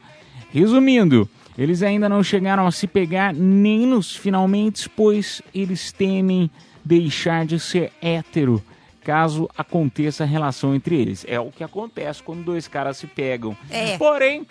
Resumindo, 0.50 1.30
eles 1.58 1.84
ainda 1.84 2.08
não 2.08 2.24
chegaram 2.24 2.66
a 2.66 2.72
se 2.72 2.88
pegar 2.88 3.34
nem 3.34 3.86
nos 3.86 4.16
finalmente, 4.16 4.88
pois 4.88 5.42
eles 5.54 5.92
temem 5.92 6.50
deixar 6.86 7.46
de 7.46 7.60
ser 7.60 7.92
hétero 8.02 8.63
caso 9.04 9.50
aconteça 9.58 10.24
a 10.24 10.28
relação 10.28 10.74
entre 10.74 10.96
eles. 10.96 11.26
É 11.28 11.38
o 11.38 11.52
que 11.52 11.66
acontece 11.66 12.24
quando 12.24 12.46
dois 12.46 12.70
caras 12.70 12.96
se 12.96 13.06
pegam. 13.06 13.56
É. 13.70 13.98
Porém, 13.98 14.48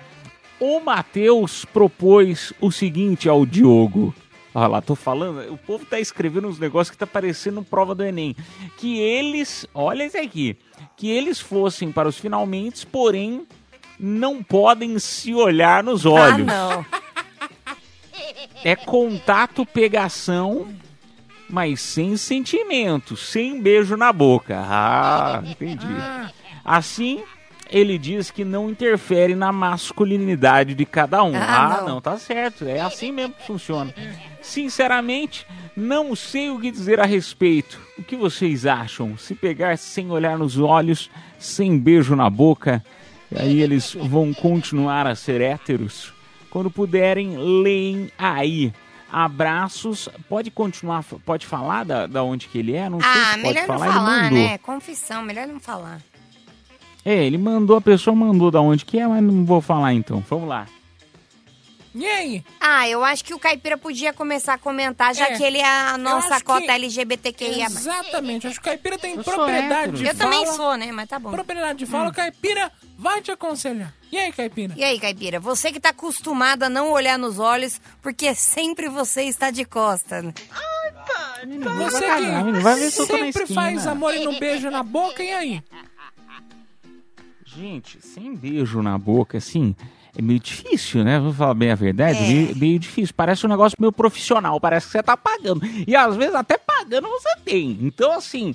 o 0.63 0.79
Matheus 0.79 1.65
propôs 1.65 2.53
o 2.61 2.71
seguinte 2.71 3.29
ao 3.29 3.45
Diogo. 3.45 4.15
Olha 4.55 4.69
lá, 4.69 4.81
tô 4.81 4.95
falando, 4.95 5.53
o 5.53 5.59
povo 5.59 5.85
tá 5.85 5.99
escrevendo 5.99 6.47
uns 6.47 6.57
negócios 6.57 6.91
que 6.93 6.97
tá 6.97 7.07
parecendo 7.07 7.65
prova 7.65 7.97
do 7.97 8.05
Enem. 8.05 8.37
Que 8.77 9.01
eles, 9.01 9.67
olha 9.75 10.07
isso 10.07 10.17
aqui, 10.17 10.57
que 10.97 11.11
eles 11.11 11.41
fossem 11.41 11.91
para 11.91 12.09
os 12.09 12.17
finalmente, 12.17 12.87
porém 12.87 13.45
não 13.99 14.41
podem 14.41 14.97
se 15.01 15.35
olhar 15.35 15.83
nos 15.83 16.07
olhos. 16.07 16.49
Ah, 16.49 16.77
não. 16.77 16.87
É 18.65 18.77
contato, 18.77 19.67
pegação, 19.67 20.73
mas 21.51 21.81
sem 21.81 22.17
sentimento, 22.17 23.17
sem 23.17 23.61
beijo 23.61 23.97
na 23.97 24.13
boca. 24.13 24.57
Ah, 24.57 25.43
entendi. 25.45 25.85
Assim, 26.65 27.25
ele 27.73 27.97
diz 27.99 28.31
que 28.31 28.45
não 28.45 28.69
interfere 28.71 29.35
na 29.35 29.51
masculinidade 29.51 30.75
de 30.75 30.85
cada 30.87 31.23
um. 31.25 31.35
Ah, 31.35 31.79
Ah, 31.79 31.81
não. 31.81 31.89
não. 31.95 32.01
tá 32.01 32.17
certo. 32.19 32.65
É 32.69 32.81
assim 32.81 33.11
mesmo 33.11 33.33
que 33.35 33.47
funciona. 33.47 33.93
Sinceramente, 34.41 35.47
Não 35.75 36.15
sei 36.15 36.51
o 36.51 36.61
que 36.61 36.71
dizer 36.71 37.01
a 37.01 37.07
respeito. 37.07 37.81
O 37.99 38.03
que 38.03 38.15
vocês 38.15 38.67
acham? 38.67 39.17
Se 39.17 39.35
pegar 39.35 39.79
sem 39.79 40.11
olhar 40.11 40.37
nos 40.37 40.59
olhos, 40.59 41.09
sem 41.39 41.79
beijo 41.79 42.15
na 42.15 42.29
boca, 42.29 42.85
e 43.31 43.39
aí 43.39 43.61
eles 43.63 43.95
vão 43.95 44.35
continuar 44.35 45.07
a 45.07 45.15
ser 45.15 45.41
héteros? 45.41 46.13
Quando 46.51 46.71
puderem, 46.71 47.39
leem 47.63 48.11
aí. 48.19 48.71
Abraços. 49.11 50.11
Pode 50.29 50.51
continuar, 50.51 51.03
pode 51.25 51.47
falar 51.47 51.85
da, 51.85 52.07
da 52.07 52.23
onde 52.23 52.49
que 52.49 52.59
ele 52.59 52.75
é? 52.75 52.91
Não 52.91 53.01
sei 53.01 53.09
Ah, 53.11 53.37
melhor 53.39 53.67
não 53.67 53.79
falar. 53.79 54.31
né? 54.31 54.59
Confissão, 54.59 55.23
melhor 55.23 55.47
não 55.47 55.59
falar. 55.59 56.03
É, 57.05 57.25
ele 57.25 57.37
mandou, 57.39 57.77
a 57.77 57.81
pessoa 57.81 58.15
mandou 58.15 58.51
da 58.51 58.61
onde 58.61 58.85
que 58.85 58.99
é, 58.99 59.07
mas 59.07 59.23
não 59.23 59.45
vou 59.45 59.61
falar 59.61 59.93
então. 59.93 60.25
Vamos 60.29 60.49
lá. 60.49 60.67
E 61.95 62.07
aí? 62.07 62.43
Ah, 62.59 62.89
eu 62.89 63.05
acho 63.05 63.23
que 63.23 63.35
o 63.35 63.39
Caipira 63.39 63.77
podia 63.77 64.15
começar 64.15 64.55
a 64.55 64.59
comentar, 64.59 65.15
já 65.15 65.27
É. 65.29 65.37
que 65.37 65.43
ele 65.43 65.59
é 65.59 65.65
a 65.91 65.99
nossa 65.99 66.41
cota 66.41 66.63
que- 66.65 66.71
LGBTQIA+. 66.71 67.67
Exatamente, 67.67 68.47
acho 68.47 68.57
que 68.57 68.63
o 68.63 68.65
Caipira 68.71 68.97
tem 68.99 69.15
Eu 69.17 69.23
propriedade 69.23 69.99
de 69.99 70.07
Eu 70.07 70.15
fala. 70.15 70.31
também 70.31 70.47
sou, 70.55 70.75
né? 70.77 70.91
Mas 70.91 71.07
tá 71.07 71.19
bom. 71.19 71.31
Propriedade 71.31 71.81
de 71.81 71.85
fala, 71.87 72.07
Hum. 72.07 72.09
o 72.09 72.15
Caipira 72.15 72.73
vai 72.99 73.21
te 73.21 73.31
aconselhar. 73.31 73.93
E 74.11 74.17
aí, 74.17 74.33
Caipira? 74.33 74.73
E 74.75 74.83
aí, 74.83 74.99
Caipira, 74.99 75.39
você 75.39 75.71
que 75.71 75.79
tá 75.81 75.91
acostumada 75.91 76.67
a 76.67 76.71
não 76.71 76.91
olhar 76.93 77.19
nos 77.19 77.39
olhos, 77.39 77.79
porque 78.01 78.35
sempre 78.35 78.89
você 78.89 79.25
está 79.25 79.51
de 79.51 79.65
costa. 79.67 80.23
né? 80.23 80.33
Você 80.33 82.01
vai 82.01 82.01
cagar, 82.23 82.45
menino, 82.45 82.61
vai 82.63 82.85
eu 82.85 82.91
sempre 82.91 83.47
faz 83.53 83.87
amor 83.87 84.15
e 84.15 84.25
não 84.25 84.39
beijo 84.39 84.71
na 84.71 84.83
boca, 84.83 85.23
e 85.23 85.31
aí? 85.33 85.63
Gente, 87.57 87.99
sem 88.01 88.35
beijo 88.35 88.83
na 88.83 88.97
boca, 88.97 89.39
assim, 89.39 89.75
é 90.17 90.23
meio 90.23 90.41
difícil, 90.41 91.05
né? 91.05 91.19
Vou 91.19 91.33
falar 91.33 91.55
bem 91.55 91.71
a 91.71 91.75
verdade, 91.75 92.19
É. 92.19 92.27
meio, 92.29 92.57
meio 92.57 92.79
difícil. 92.79 93.15
Parece 93.17 93.45
um 93.47 93.49
negócio 93.49 93.77
meio 93.79 93.93
profissional, 93.93 94.61
parece 94.61 94.87
que 94.87 94.93
você 94.93 95.03
tá 95.03 95.17
pagando. 95.17 95.63
E 95.87 95.95
às 95.95 96.17
vezes 96.17 96.35
até 96.35 96.57
pagando 96.59 97.09
você 97.09 97.31
tem. 97.45 97.79
Então, 97.83 98.13
assim, 98.13 98.55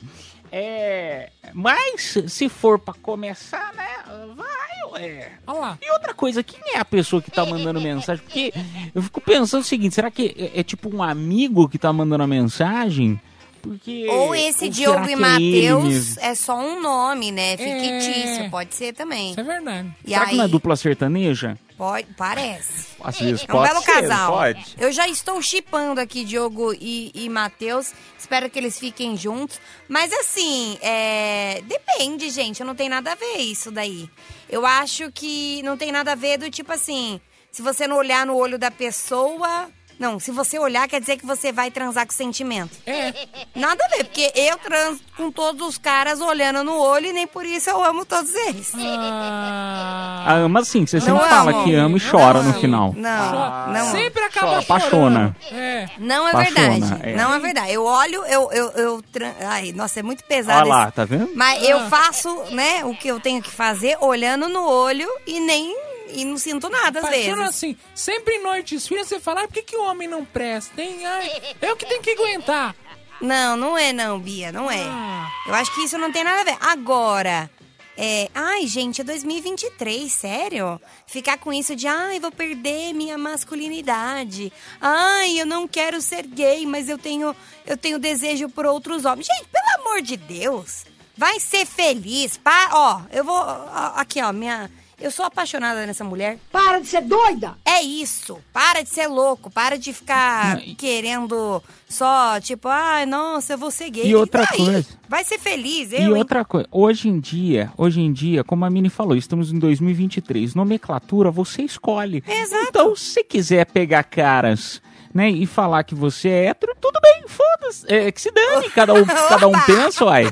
é. 0.51 1.29
Mas 1.53 2.17
se 2.27 2.49
for 2.49 2.79
pra 2.79 2.93
começar, 2.95 3.73
né? 3.75 3.87
Vai, 4.35 4.91
ué. 5.01 5.31
Olha 5.45 5.59
lá. 5.59 5.77
E 5.81 5.91
outra 5.91 6.13
coisa, 6.13 6.41
quem 6.41 6.59
é 6.75 6.79
a 6.79 6.85
pessoa 6.85 7.21
que 7.21 7.29
tá 7.31 7.45
mandando 7.45 7.81
mensagem? 7.81 8.23
Porque 8.23 8.53
eu 8.95 9.01
fico 9.01 9.21
pensando 9.21 9.61
o 9.61 9.65
seguinte: 9.65 9.95
será 9.95 10.09
que 10.09 10.35
é, 10.55 10.59
é 10.59 10.63
tipo 10.63 10.93
um 10.95 11.03
amigo 11.03 11.67
que 11.69 11.77
tá 11.77 11.91
mandando 11.91 12.23
a 12.23 12.27
mensagem? 12.27 13.19
Porque. 13.62 14.08
Ou 14.10 14.34
esse 14.36 14.66
ou 14.66 14.72
Diogo 14.72 15.10
e 15.10 15.14
é 15.14 15.16
Matheus 15.16 15.84
mesmo? 15.84 16.22
é 16.22 16.36
só 16.36 16.58
um 16.58 16.82
nome, 16.82 17.32
né? 17.32 17.58
Fictício, 17.58 18.43
É. 18.43 18.49
pode 18.49 18.74
ser 18.76 18.93
também. 18.93 19.32
Isso 19.32 19.39
é 19.39 19.43
verdade. 19.43 19.91
E 20.05 20.10
será 20.10 20.24
aí, 20.24 20.30
que 20.30 20.36
não 20.36 20.45
é 20.45 20.47
dupla 20.47 20.76
sertaneja? 20.76 21.58
pode, 21.78 22.08
parece. 22.18 22.88
Às 23.03 23.20
vezes 23.20 23.41
É 23.41 23.43
um 23.43 23.47
pode 23.47 23.68
belo 23.70 23.82
ser, 23.84 23.91
casal. 23.91 24.32
pode. 24.34 24.66
Eu 24.80 24.91
já 24.91 25.08
estou 25.08 25.39
chipando 25.41 26.01
aqui 26.01 26.24
Diogo 26.26 26.74
e, 26.74 27.12
e 27.14 27.30
Matheus. 27.30 27.93
Espero 28.18 28.49
que 28.49 28.58
eles 28.58 28.80
fiquem 28.80 29.16
juntos. 29.16 29.60
Mas 29.88 30.12
assim, 30.12 30.78
é... 30.82 31.62
depende, 31.66 32.30
gente. 32.32 32.64
Não 32.64 32.74
tem 32.74 32.89
nada 32.89 33.12
a 33.12 33.16
ver 33.16 33.38
isso 33.38 33.70
daí. 33.70 34.10
Eu 34.49 34.66
acho 34.66 35.12
que 35.12 35.62
não 35.64 35.78
tem 35.78 35.91
nada 35.91 36.14
a 36.14 36.16
ver 36.16 36.38
do 36.38 36.49
tipo 36.49 36.72
assim. 36.72 37.22
Se 37.51 37.62
você 37.62 37.88
não 37.88 37.97
olhar 37.97 38.26
no 38.26 38.36
olho 38.36 38.58
da 38.58 38.72
pessoa. 38.72 39.70
Não, 39.99 40.19
se 40.19 40.31
você 40.31 40.59
olhar, 40.59 40.87
quer 40.87 40.99
dizer 40.99 41.17
que 41.17 41.25
você 41.25 41.51
vai 41.51 41.71
transar 41.71 42.05
com 42.05 42.13
sentimento. 42.13 42.71
É. 42.85 43.13
Nada 43.55 43.83
a 43.85 43.87
ver, 43.97 44.03
porque 44.03 44.31
eu 44.35 44.57
transo 44.59 44.99
com 45.15 45.31
todos 45.31 45.67
os 45.67 45.77
caras 45.77 46.21
olhando 46.21 46.63
no 46.63 46.77
olho 46.79 47.07
e 47.07 47.13
nem 47.13 47.25
por 47.25 47.45
isso 47.45 47.69
eu 47.69 47.83
amo 47.83 48.05
todos 48.05 48.33
eles. 48.33 48.71
Ah, 48.75 50.35
ama 50.43 50.63
sim, 50.63 50.85
você 50.85 50.97
Não 50.97 51.05
sempre 51.05 51.29
fala 51.29 51.51
amo. 51.51 51.63
que 51.63 51.73
ama 51.75 51.97
e 51.97 52.01
Não 52.01 52.11
chora 52.11 52.41
no 52.43 52.49
amo. 52.51 52.59
final. 52.59 52.93
Não, 52.95 53.67
não. 53.73 53.91
Sempre 53.91 54.23
acaba 54.23 54.61
Só 54.61 54.73
apaixona. 54.75 55.35
É. 55.51 55.87
Não 55.97 56.27
é 56.27 56.31
Apaixona, 56.31 56.69
verdade. 56.69 57.09
é. 57.09 57.15
Não 57.15 57.33
é 57.33 57.39
verdade. 57.39 57.71
Eu 57.73 57.83
olho, 57.85 58.25
eu. 58.25 58.51
eu, 58.51 58.71
eu 58.71 59.01
tran- 59.11 59.33
Ai, 59.41 59.71
nossa, 59.73 59.99
é 59.99 60.03
muito 60.03 60.19
Olha 60.21 60.27
pesado 60.27 60.69
lá, 60.69 60.83
esse- 60.83 60.91
tá 60.91 61.05
vendo? 61.05 61.31
Mas 61.35 61.63
eu 61.67 61.79
faço, 61.89 62.29
né, 62.51 62.83
o 62.85 62.93
que 62.95 63.07
eu 63.07 63.19
tenho 63.19 63.41
que 63.41 63.49
fazer 63.51 63.97
olhando 64.01 64.47
no 64.47 64.63
olho 64.67 65.07
e 65.25 65.39
nem. 65.39 65.75
E 66.14 66.26
não 66.26 66.38
sinto 66.38 66.70
nada 66.70 66.99
às 66.99 67.10
vezes. 67.10 67.39
assim, 67.39 67.78
sempre 67.93 68.36
em 68.36 68.43
noites 68.43 68.88
frias 68.88 69.08
você 69.08 69.20
fala, 69.20 69.43
ah, 69.43 69.47
por 69.47 69.53
que, 69.53 69.62
que 69.62 69.76
o 69.76 69.84
homem 69.84 70.08
não 70.08 70.24
presta, 70.24 70.82
hein? 70.82 71.05
Ai, 71.05 71.55
eu 71.62 71.76
que 71.76 71.86
tenho 71.86 72.01
que 72.01 72.12
aguentar. 72.12 72.76
Não, 73.20 73.58
não 73.58 73.78
é 73.78 73.91
não, 73.91 74.20
Bia, 74.20 74.51
não 74.51 74.70
é. 74.70 74.84
Ah. 74.84 75.30
Eu 75.47 75.53
acho 75.55 75.74
que 75.74 75.82
isso 75.82 75.97
não 75.97 76.12
tem 76.12 76.24
nada 76.24 76.41
a 76.41 76.43
ver. 76.43 76.58
Agora, 76.60 77.49
é... 77.97 78.30
Ai, 78.34 78.68
gente, 78.68 79.01
é 79.01 79.03
2023, 79.03 80.12
sério? 80.12 80.80
Ficar 81.08 81.39
com 81.39 81.51
isso 81.51 81.76
de, 81.76 81.88
ai, 81.88 82.20
vou 82.20 82.32
perder 82.32 82.93
minha 82.93 83.18
masculinidade. 83.18 84.53
Ai, 84.80 85.39
eu 85.39 85.47
não 85.47 85.68
quero 85.68 85.99
ser 85.99 86.28
gay, 86.28 86.64
mas 86.68 86.88
eu 86.88 86.97
tenho, 86.97 87.36
eu 87.66 87.76
tenho 87.76 87.97
desejo 87.97 88.49
por 88.49 88.68
outros 88.68 89.03
homens. 89.03 89.26
Gente, 89.26 89.47
pelo 89.49 89.82
amor 89.82 90.01
de 90.03 90.16
Deus, 90.16 90.86
vai 91.18 91.39
ser 91.39 91.66
feliz. 91.66 92.38
Pa... 92.38 92.70
Ó, 92.72 93.01
eu 93.12 93.24
vou... 93.24 93.36
ó, 93.36 93.93
Aqui, 93.95 94.22
ó, 94.22 94.32
minha... 94.32 94.70
Eu 94.99 95.11
sou 95.11 95.25
apaixonada 95.25 95.85
nessa 95.85 96.03
mulher. 96.03 96.39
Para 96.51 96.79
de 96.79 96.87
ser 96.87 97.01
doida! 97.01 97.55
É 97.63 97.81
isso. 97.83 98.39
Para 98.51 98.81
de 98.81 98.89
ser 98.89 99.05
louco. 99.07 99.49
Para 99.51 99.77
de 99.77 99.93
ficar 99.93 100.59
querendo 100.75 101.61
só, 101.87 102.39
tipo, 102.41 102.67
ai, 102.67 103.05
nossa, 103.05 103.53
eu 103.53 103.57
vou 103.59 103.69
ser 103.69 103.91
gay. 103.91 104.07
E 104.07 104.15
outra 104.15 104.43
Vai, 104.43 104.57
coisa. 104.57 104.87
Vai 105.07 105.23
ser 105.23 105.37
feliz, 105.37 105.93
eu, 105.93 105.99
E 105.99 106.03
hein? 106.03 106.13
outra 106.13 106.43
coisa, 106.43 106.67
hoje 106.71 107.09
em 107.09 107.19
dia, 107.19 107.71
hoje 107.77 108.01
em 108.01 108.11
dia, 108.11 108.43
como 108.43 108.65
a 108.65 108.69
Mini 108.71 108.89
falou, 108.89 109.15
estamos 109.15 109.51
em 109.51 109.59
2023, 109.59 110.55
nomenclatura 110.55 111.29
você 111.29 111.61
escolhe. 111.61 112.23
Então, 112.67 112.95
se 112.95 113.11
você 113.11 113.23
quiser 113.23 113.65
pegar 113.67 114.03
caras, 114.03 114.81
né, 115.13 115.29
e 115.29 115.45
falar 115.45 115.83
que 115.83 115.93
você 115.95 116.27
é 116.27 116.45
hétero, 116.47 116.75
tudo 116.81 116.99
bem, 117.01 117.23
foda-se, 117.27 117.85
é, 117.87 118.11
que 118.11 118.19
se 118.19 118.31
dane, 118.31 118.69
cada 118.71 118.93
um, 118.95 119.05
cada 119.29 119.47
um 119.47 119.53
pensa, 119.65 120.05
uai. 120.05 120.25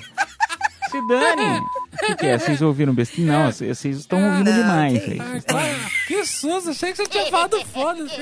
Se 1.01 1.07
dane. 1.07 1.59
O 1.93 1.97
que, 1.97 2.15
que 2.15 2.25
é? 2.27 2.37
Vocês 2.37 2.61
ouviram 2.61 2.93
besteira? 2.93 3.31
Não, 3.31 3.51
vocês 3.51 3.77
vocês 3.77 3.97
estão 3.97 4.23
ouvindo 4.23 4.51
demais. 4.53 5.03
aí. 5.03 5.17
Ah, 5.21 5.89
que 6.07 6.25
susto, 6.25 6.69
achei 6.69 6.91
que 6.91 6.97
você 6.97 7.07
tinha 7.07 7.25
falado 7.31 7.59
foda-se. 7.65 8.19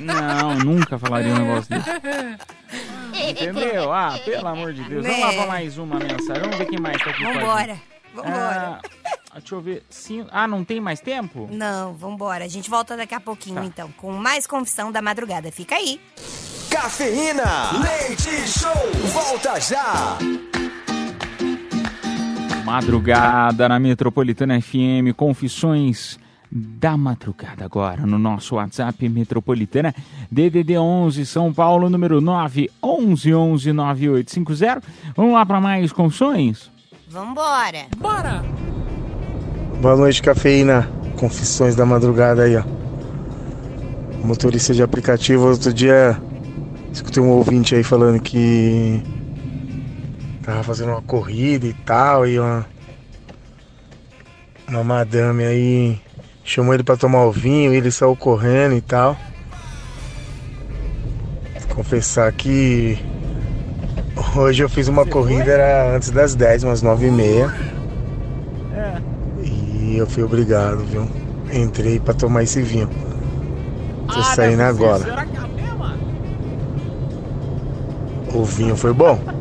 Não, 0.00 0.54
nunca 0.56 0.98
falaria 0.98 1.32
um 1.32 1.38
negócio 1.38 1.68
desse. 1.70 3.30
Entendeu? 3.30 3.92
Ah, 3.92 4.18
pelo 4.24 4.46
amor 4.48 4.72
de 4.72 4.82
Deus. 4.84 5.04
Vamos 5.06 5.20
lá 5.20 5.28
Né? 5.28 5.36
pra 5.36 5.46
mais 5.46 5.78
uma 5.78 5.98
mensagem. 5.98 6.42
Vamos 6.42 6.56
ver 6.56 6.66
quem 6.66 6.80
mais 6.80 7.02
tá 7.02 7.10
aqui 7.10 7.22
Vambora. 7.24 7.80
Vambora. 8.14 8.80
Ah, 9.30 9.38
deixa 9.38 9.54
eu 9.54 9.60
ver. 9.60 9.82
Sim. 9.90 10.26
Ah, 10.30 10.46
não 10.46 10.64
tem 10.64 10.80
mais 10.80 11.00
tempo? 11.00 11.48
Não, 11.50 11.94
vambora. 11.94 12.44
A 12.44 12.48
gente 12.48 12.70
volta 12.70 12.96
daqui 12.96 13.14
a 13.14 13.20
pouquinho, 13.20 13.56
Tá. 13.60 13.64
então, 13.64 13.90
com 13.96 14.12
mais 14.12 14.46
confissão 14.46 14.90
da 14.92 15.02
madrugada. 15.02 15.50
Fica 15.52 15.74
aí. 15.74 16.00
Cafeína. 16.70 17.72
Leite 17.82 18.48
Show. 18.48 18.72
Volta 19.12 19.58
já. 19.60 20.18
Madrugada 22.68 23.66
na 23.66 23.78
Metropolitana 23.78 24.60
FM, 24.60 25.16
confissões 25.16 26.18
da 26.52 26.98
madrugada 26.98 27.64
agora 27.64 28.04
no 28.04 28.18
nosso 28.18 28.56
WhatsApp 28.56 29.08
Metropolitana 29.08 29.94
DDD 30.30 30.76
11 30.76 31.24
São 31.24 31.50
Paulo 31.50 31.88
número 31.88 32.20
9 32.20 32.70
11 32.82 33.34
11 33.34 33.72
9850. 33.72 34.82
Vamos 35.16 35.32
lá 35.32 35.46
para 35.46 35.62
mais 35.62 35.92
confissões? 35.92 36.70
Vambora. 37.08 37.86
Bora. 37.96 38.44
Boa 39.80 39.96
noite, 39.96 40.20
cafeína. 40.20 40.90
Confissões 41.16 41.74
da 41.74 41.86
madrugada 41.86 42.42
aí, 42.42 42.54
ó. 42.54 42.64
Motorista 44.22 44.74
de 44.74 44.82
aplicativo, 44.82 45.48
outro 45.48 45.72
dia 45.72 46.20
escutei 46.92 47.22
um 47.22 47.30
ouvinte 47.30 47.74
aí 47.74 47.82
falando 47.82 48.20
que 48.20 49.02
tava 50.48 50.62
fazendo 50.62 50.92
uma 50.92 51.02
corrida 51.02 51.66
e 51.66 51.74
tal, 51.74 52.26
e 52.26 52.40
uma, 52.40 52.64
uma 54.66 54.82
madame 54.82 55.44
aí 55.44 56.00
chamou 56.42 56.72
ele 56.72 56.82
pra 56.82 56.96
tomar 56.96 57.26
o 57.26 57.30
vinho, 57.30 57.74
e 57.74 57.76
ele 57.76 57.90
saiu 57.90 58.16
correndo 58.16 58.74
e 58.74 58.80
tal. 58.80 59.14
Confessar 61.74 62.32
que 62.32 62.98
hoje 64.34 64.62
eu 64.62 64.70
fiz 64.70 64.88
uma 64.88 65.04
corrida, 65.04 65.50
era 65.50 65.94
antes 65.94 66.10
das 66.10 66.34
10, 66.34 66.64
umas 66.64 66.80
9 66.80 67.06
e 67.06 67.10
meia. 67.10 67.54
E 69.44 69.98
eu 69.98 70.06
fui 70.06 70.22
obrigado, 70.22 70.78
viu? 70.78 71.06
Entrei 71.52 72.00
pra 72.00 72.14
tomar 72.14 72.42
esse 72.42 72.62
vinho. 72.62 72.88
Tô 74.06 74.22
saindo 74.22 74.62
agora. 74.62 75.04
Será 75.04 75.26
que 75.26 75.36
é 75.36 75.40
a 75.40 75.46
mesma? 75.46 75.98
O 78.32 78.44
vinho 78.44 78.76
foi 78.76 78.94
bom. 78.94 79.37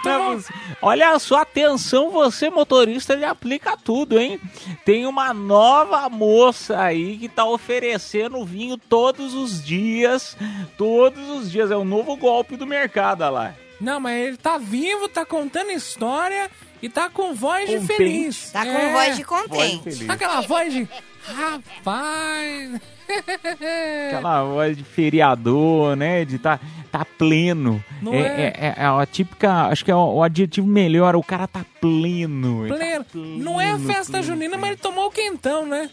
Então, 0.00 0.42
Olha 0.82 1.18
só, 1.18 1.36
atenção, 1.42 2.10
você 2.10 2.48
motorista 2.48 3.16
de 3.16 3.24
aplica 3.24 3.76
tudo, 3.76 4.18
hein? 4.18 4.40
Tem 4.84 5.06
uma 5.06 5.32
nova 5.34 6.08
moça 6.08 6.80
aí 6.80 7.18
que 7.18 7.28
tá 7.28 7.44
oferecendo 7.44 8.44
vinho 8.44 8.76
todos 8.76 9.34
os 9.34 9.62
dias. 9.62 10.36
Todos 10.76 11.28
os 11.28 11.50
dias. 11.50 11.70
É 11.70 11.76
o 11.76 11.84
novo 11.84 12.16
golpe 12.16 12.56
do 12.56 12.66
mercado, 12.66 13.22
olha 13.22 13.30
lá. 13.30 13.54
Não, 13.80 13.98
mas 13.98 14.26
ele 14.26 14.36
tá 14.36 14.58
vivo, 14.58 15.08
tá 15.08 15.24
contando 15.24 15.70
história 15.70 16.50
E 16.82 16.88
tá 16.88 17.10
com 17.10 17.34
voz 17.34 17.68
de 17.68 17.76
Contente. 17.76 17.96
feliz. 17.96 18.50
Tá 18.52 18.64
com 18.64 18.70
É. 18.72 18.92
voz 18.92 19.16
de 19.16 19.24
contente. 19.24 20.06
Aquela 20.10 20.40
voz 20.40 20.72
de. 20.72 20.88
Rapaz. 21.24 22.80
Aquela 24.08 24.44
voz 24.44 24.76
de 24.76 24.84
feriador, 24.84 25.96
né? 25.96 26.24
De 26.24 26.38
tá, 26.38 26.58
tá 26.90 27.04
pleno. 27.04 27.82
Não 28.00 28.14
é, 28.14 28.18
é? 28.20 28.52
é- 28.56 28.74
é 28.78 28.84
a 28.84 29.06
típica. 29.06 29.66
Acho 29.66 29.84
que 29.84 29.90
é 29.90 29.94
o, 29.94 30.14
o 30.14 30.22
adjetivo 30.22 30.66
melhor. 30.66 31.16
O 31.16 31.22
cara 31.22 31.46
tá 31.46 31.64
pleno. 31.80 32.64
ele 32.66 32.72
tá 32.72 33.04
Pleno. 33.12 33.38
Não 33.38 33.60
é 33.60 33.70
a 33.70 33.78
festa 33.78 34.12
pleno, 34.12 34.26
junina, 34.26 34.56
mas 34.56 34.70
ele 34.70 34.78
tomou 34.80 35.06
o 35.08 35.10
quentão, 35.10 35.66
né? 35.66 35.90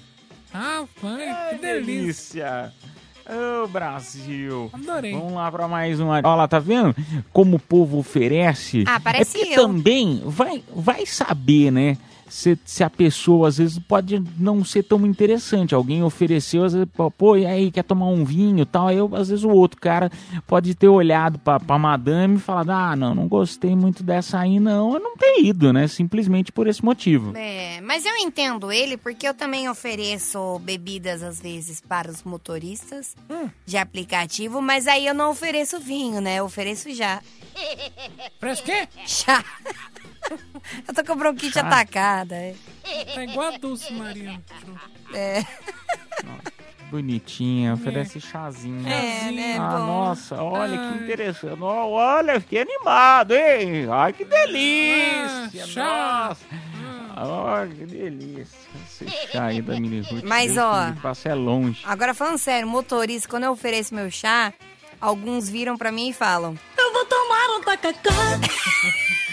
Rapaz, 0.54 1.50
que 1.50 1.56
delícia. 1.58 1.64
delícia. 1.84 2.74
Ô, 3.30 3.68
Brasil. 3.68 4.70
Adorei. 4.72 5.12
Vamos 5.14 5.34
lá 5.34 5.52
pra 5.52 5.68
mais 5.68 6.00
uma. 6.00 6.16
Olha 6.18 6.36
lá, 6.36 6.48
tá 6.48 6.60
vendo? 6.60 6.96
Como 7.34 7.58
o 7.58 7.60
povo 7.60 7.98
oferece. 7.98 8.84
Ah, 8.88 9.00
parece 9.00 9.38
é 9.38 9.40
porque 9.42 9.60
eu. 9.60 9.64
também 9.64 10.22
vai, 10.26 10.64
vai 10.74 11.06
saber, 11.06 11.72
né? 11.72 11.98
Se, 12.30 12.58
se 12.66 12.84
a 12.84 12.90
pessoa, 12.90 13.48
às 13.48 13.58
vezes, 13.58 13.80
pode 13.80 14.22
não 14.38 14.64
ser 14.64 14.84
tão 14.84 15.06
interessante. 15.06 15.74
Alguém 15.74 16.04
ofereceu, 16.04 16.64
às 16.64 16.74
vezes, 16.74 16.88
pô, 17.18 17.36
e 17.36 17.46
aí, 17.46 17.72
quer 17.72 17.84
tomar 17.84 18.08
um 18.08 18.24
vinho 18.26 18.62
e 18.62 18.66
tal? 18.66 18.88
Aí, 18.88 18.98
eu, 18.98 19.10
às 19.16 19.30
vezes, 19.30 19.44
o 19.44 19.50
outro 19.50 19.80
cara 19.80 20.12
pode 20.46 20.76
ter 20.76 20.88
olhado 20.88 21.40
pra, 21.40 21.60
pra 21.60 21.78
madame 21.78 22.36
e 22.36 22.40
falado: 22.40 22.70
ah, 22.72 22.96
não, 22.96 23.16
não 23.16 23.28
gostei 23.28 23.76
muito 23.76 24.04
dessa 24.04 24.40
aí, 24.40 24.60
não. 24.60 24.94
Eu 24.94 25.00
não 25.00 25.16
ter 25.18 25.42
ido, 25.42 25.72
né? 25.72 25.88
Simplesmente 25.88 26.52
por 26.52 26.68
esse 26.68 26.84
motivo. 26.84 27.32
É, 27.36 27.80
mas 27.82 28.06
eu 28.06 28.16
entendo 28.18 28.72
ele 28.72 28.98
porque 28.98 29.28
eu 29.28 29.34
também 29.34 29.70
ofereço 29.70 30.60
bebidas 30.60 31.24
às 31.24 31.40
vezes 31.40 31.80
para 31.82 32.10
os 32.12 32.24
motoristas 32.24 33.16
Hum. 33.30 33.50
de 33.66 33.78
aplicativo, 33.78 34.62
mas 34.62 34.88
aí 34.88 35.06
eu 35.08 35.14
não 35.14 35.32
ofereço 35.32 35.80
vinho, 35.80 36.20
né? 36.22 36.38
Eu 36.38 36.46
ofereço 36.46 36.94
já. 36.94 37.22
Parece 38.40 38.62
o 38.62 38.66
quê? 38.66 38.88
Chá. 39.06 39.44
Eu 40.88 40.94
tô 40.94 41.04
com 41.04 41.16
bronquite 41.16 41.54
Chá. 41.54 41.62
atacada. 41.62 42.36
é. 42.36 42.56
Tá 43.14 43.24
igual 43.24 43.54
a 43.54 43.58
Dulce 43.58 43.94
Maria. 43.94 44.42
É. 45.14 45.44
Bonitinha, 46.90 47.74
oferece 47.74 48.22
chazinho. 48.22 48.88
É, 48.88 49.30
né? 49.32 49.58
Ah, 49.60 49.72
Bom. 49.72 49.86
nossa, 49.88 50.42
olha 50.42 50.78
que 50.78 51.04
interessante. 51.04 51.62
Olha, 51.62 52.40
fiquei 52.40 52.62
animado, 52.62 53.34
hein? 53.34 53.88
Ai, 53.92 54.14
que 54.14 54.24
delícia! 54.24 55.64
Ah, 55.64 55.68
chá. 55.68 56.28
nossa! 56.30 56.46
Olha, 57.30 57.76
que 57.76 57.86
delícia. 57.86 58.58
Esse 58.86 59.10
chá 59.32 59.46
aí 59.46 59.62
da 59.62 59.74
Mini 59.74 60.00
Ruth. 60.02 60.24
Mas, 60.24 60.54
Deus 60.54 60.66
ó, 60.66 60.94
Passa 61.02 61.30
é 61.30 61.34
longe. 61.34 61.82
Agora 61.84 62.14
falando 62.14 62.38
sério, 62.38 62.68
motorista, 62.68 63.28
quando 63.28 63.44
eu 63.44 63.52
ofereço 63.52 63.94
meu 63.94 64.10
chá, 64.10 64.54
alguns 65.02 65.50
viram 65.50 65.76
pra 65.78 65.92
mim 65.92 66.10
e 66.10 66.14
falam: 66.14 66.58
Eu 66.78 66.94
vou 66.94 67.06
tomar 67.06 67.58
um 67.58 67.62
tacacá. 67.64 68.12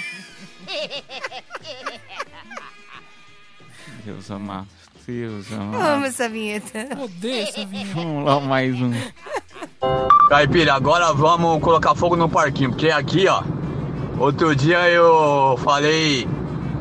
Deus 4.05 4.31
amado, 4.31 4.66
Deus 5.07 5.51
Eu 5.51 5.61
amo 5.61 5.77
amado. 5.77 6.05
essa 6.07 6.29
vinheta. 6.29 6.89
Odeio 7.03 7.49
essa 7.49 7.64
vinheta. 7.66 7.95
Vamos 7.95 8.25
lá, 8.25 8.41
mais 8.41 8.75
um. 8.81 8.93
Caipira, 10.29 10.75
agora 10.75 11.12
vamos 11.12 11.61
colocar 11.62 11.95
fogo 11.95 12.16
no 12.16 12.29
parquinho, 12.29 12.70
porque 12.70 12.91
aqui, 12.91 13.27
ó, 13.29 13.43
outro 14.18 14.55
dia 14.55 14.89
eu 14.89 15.59
falei 15.62 16.27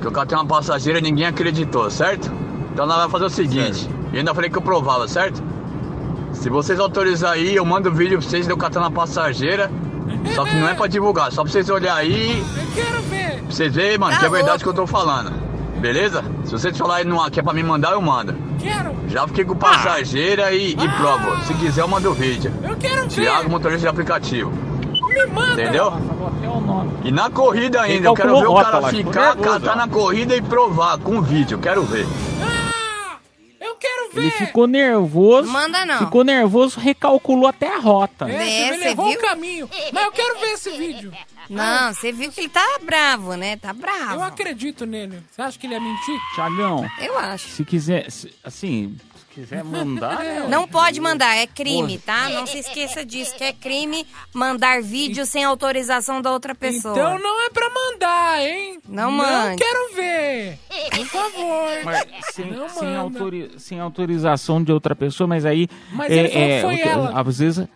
que 0.02 0.08
eu 0.08 0.12
catei 0.12 0.38
uma 0.38 0.46
passageira 0.46 1.00
e 1.00 1.02
ninguém 1.02 1.26
acreditou, 1.26 1.90
certo? 1.90 2.32
Então 2.72 2.86
nós 2.86 2.98
vamos 2.98 3.12
fazer 3.12 3.26
o 3.26 3.30
seguinte, 3.30 3.88
eu 4.12 4.20
ainda 4.20 4.34
falei 4.34 4.50
que 4.50 4.58
eu 4.58 4.62
provava, 4.62 5.08
certo? 5.08 5.42
Se 6.34 6.50
vocês 6.50 6.80
autorizarem 6.80 7.44
aí, 7.44 7.56
eu 7.56 7.64
mando 7.66 7.90
o 7.90 7.94
vídeo 7.94 8.18
pra 8.20 8.28
vocês 8.28 8.46
de 8.46 8.52
eu 8.52 8.58
catando 8.58 8.88
a 8.88 8.92
passageira, 8.92 9.70
só 10.34 10.44
que 10.46 10.56
não 10.56 10.68
é 10.68 10.74
pra 10.74 10.88
divulgar, 10.88 11.32
só 11.32 11.44
pra 11.44 11.52
vocês 11.52 11.70
olharem 11.70 12.10
aí, 12.12 12.40
Eu 12.40 12.84
quero 12.84 13.02
ver. 13.04 13.13
Pra 13.38 13.52
vocês 13.52 13.74
verem, 13.74 13.98
mano, 13.98 14.14
Tá 14.14 14.20
que 14.20 14.26
é 14.26 14.30
verdade 14.30 14.64
que 14.64 14.70
eu 14.70 14.74
tô 14.74 14.88
falando. 14.88 15.34
Beleza? 15.80 16.24
Se 16.46 16.52
vocês 16.52 16.78
falarem 16.78 17.06
no- 17.06 17.30
que 17.30 17.40
é 17.40 17.44
pra 17.44 17.54
me 17.54 17.62
mandar, 17.64 17.92
eu 17.92 18.02
mando. 18.02 18.36
Quero. 18.60 18.94
Já 19.08 19.28
fiquei 19.28 19.44
com 19.44 19.56
passageira 19.56 20.54
e, 20.54 20.72
e 20.72 20.76
provo. 20.98 21.36
Se 21.46 21.54
quiser, 21.56 21.82
eu 21.82 21.88
mando 21.88 22.10
o 22.10 22.14
vídeo. 22.14 22.54
Eu 22.64 22.76
quero 22.78 23.02
ver. 23.02 23.08
Tiago, 23.10 23.50
motorista 23.50 23.82
de 23.82 23.88
aplicativo. 23.88 24.52
Me 24.52 25.26
manda. 25.28 25.62
Entendeu? 25.62 25.88
O. 25.90 26.24
E 27.04 27.12
na 27.12 27.30
corrida 27.30 27.82
ainda, 27.82 28.08
eu 28.08 28.14
quero 28.14 28.40
ver 28.40 28.48
o 28.48 28.56
cara 28.56 28.80
lá, 28.80 28.90
ficou 28.90 29.12
ficar, 29.12 29.36
catar 29.36 29.76
na 29.76 29.88
corrida 29.88 30.36
e 30.36 30.42
provar 30.42 30.98
com 31.00 31.22
vídeo, 31.22 31.58
quero 31.58 31.84
ver. 31.84 32.04
Eu 32.04 32.08
quero 32.08 32.48
ver. 32.48 32.53
Ele 34.14 34.32
ficou 34.32 34.68
nervoso. 34.68 35.50
Manda 35.50 35.86
não. 35.86 36.00
Ficou 36.00 36.24
nervoso, 36.24 36.80
recalculou 36.80 37.48
até 37.48 37.68
a 37.74 37.80
rota. 37.80 38.30
É, 38.30 38.38
você 38.38 38.72
me 38.72 38.78
você 38.78 38.84
levou 38.90 39.08
viu? 39.10 39.18
o 39.18 39.22
caminho. 39.22 39.70
Mas 39.92 40.04
eu 40.06 40.12
quero 40.12 40.40
ver 40.40 40.52
esse 40.54 40.70
vídeo. 40.72 41.12
Não, 41.50 41.94
você 41.94 42.12
viu 42.12 42.32
que 42.32 42.42
ele 42.42 42.50
tá 42.50 42.80
bravo, 42.82 43.36
né? 43.36 43.58
Tá 43.58 43.74
bravo. 43.74 44.14
Eu 44.16 44.24
acredito 44.24 44.86
nele. 44.86 45.22
Você 45.32 45.42
acha 45.42 45.60
que 45.60 45.68
ele 45.68 45.74
ia 45.74 45.80
mentir? 45.82 46.18
Tiagão, 46.36 46.90
Eu 47.02 47.18
acho. 47.18 47.50
se 47.50 47.66
quiser, 47.66 48.10
se- 48.12 48.34
assim, 48.44 48.96
quiser 49.34 49.64
mandar, 49.64 50.20
né? 50.24 50.46
Não 50.50 50.68
pode 50.68 51.00
mandar, 51.02 51.36
é 51.36 51.48
crime, 51.48 51.98
tá? 51.98 52.30
Não 52.30 52.46
se 52.46 52.60
esqueça 52.60 53.06
disso, 53.06 53.36
que 53.36 53.44
é 53.44 53.54
crime 53.54 54.06
mandar 54.34 54.82
vídeo 54.82 55.26
sem 55.26 55.44
autorização 55.44 56.22
da 56.22 56.32
outra 56.32 56.54
pessoa. 56.56 56.94
Então 56.94 57.20
não 57.20 57.46
é 57.46 57.50
pra 57.50 57.70
mandar, 57.70 58.42
hein? 58.42 58.80
Não 58.88 59.04
Não 59.06 59.12
mande. 59.12 59.58
quero 59.64 59.96
ver. 59.96 60.60
Por 60.92 61.06
favor. 61.08 61.70
Mas 61.84 62.06
sem, 62.34 62.52
Não 62.52 62.70
sem, 62.70 62.84
manda. 62.90 63.00
autori- 63.00 63.52
sem 63.58 63.80
autorização 63.80 64.64
de 64.64 64.72
outra 64.72 64.96
pessoa, 64.96 65.28
mas 65.28 65.46
aí. 65.46 65.68
Mas 65.92 66.12
é, 66.12 66.16
ele 66.16 66.28
falou 66.30 66.76
que 66.76 66.82
é, 66.82 66.84
foi 66.84 66.92
ela. 66.92 67.22
Às 67.22 67.40
vezes. 67.40 67.68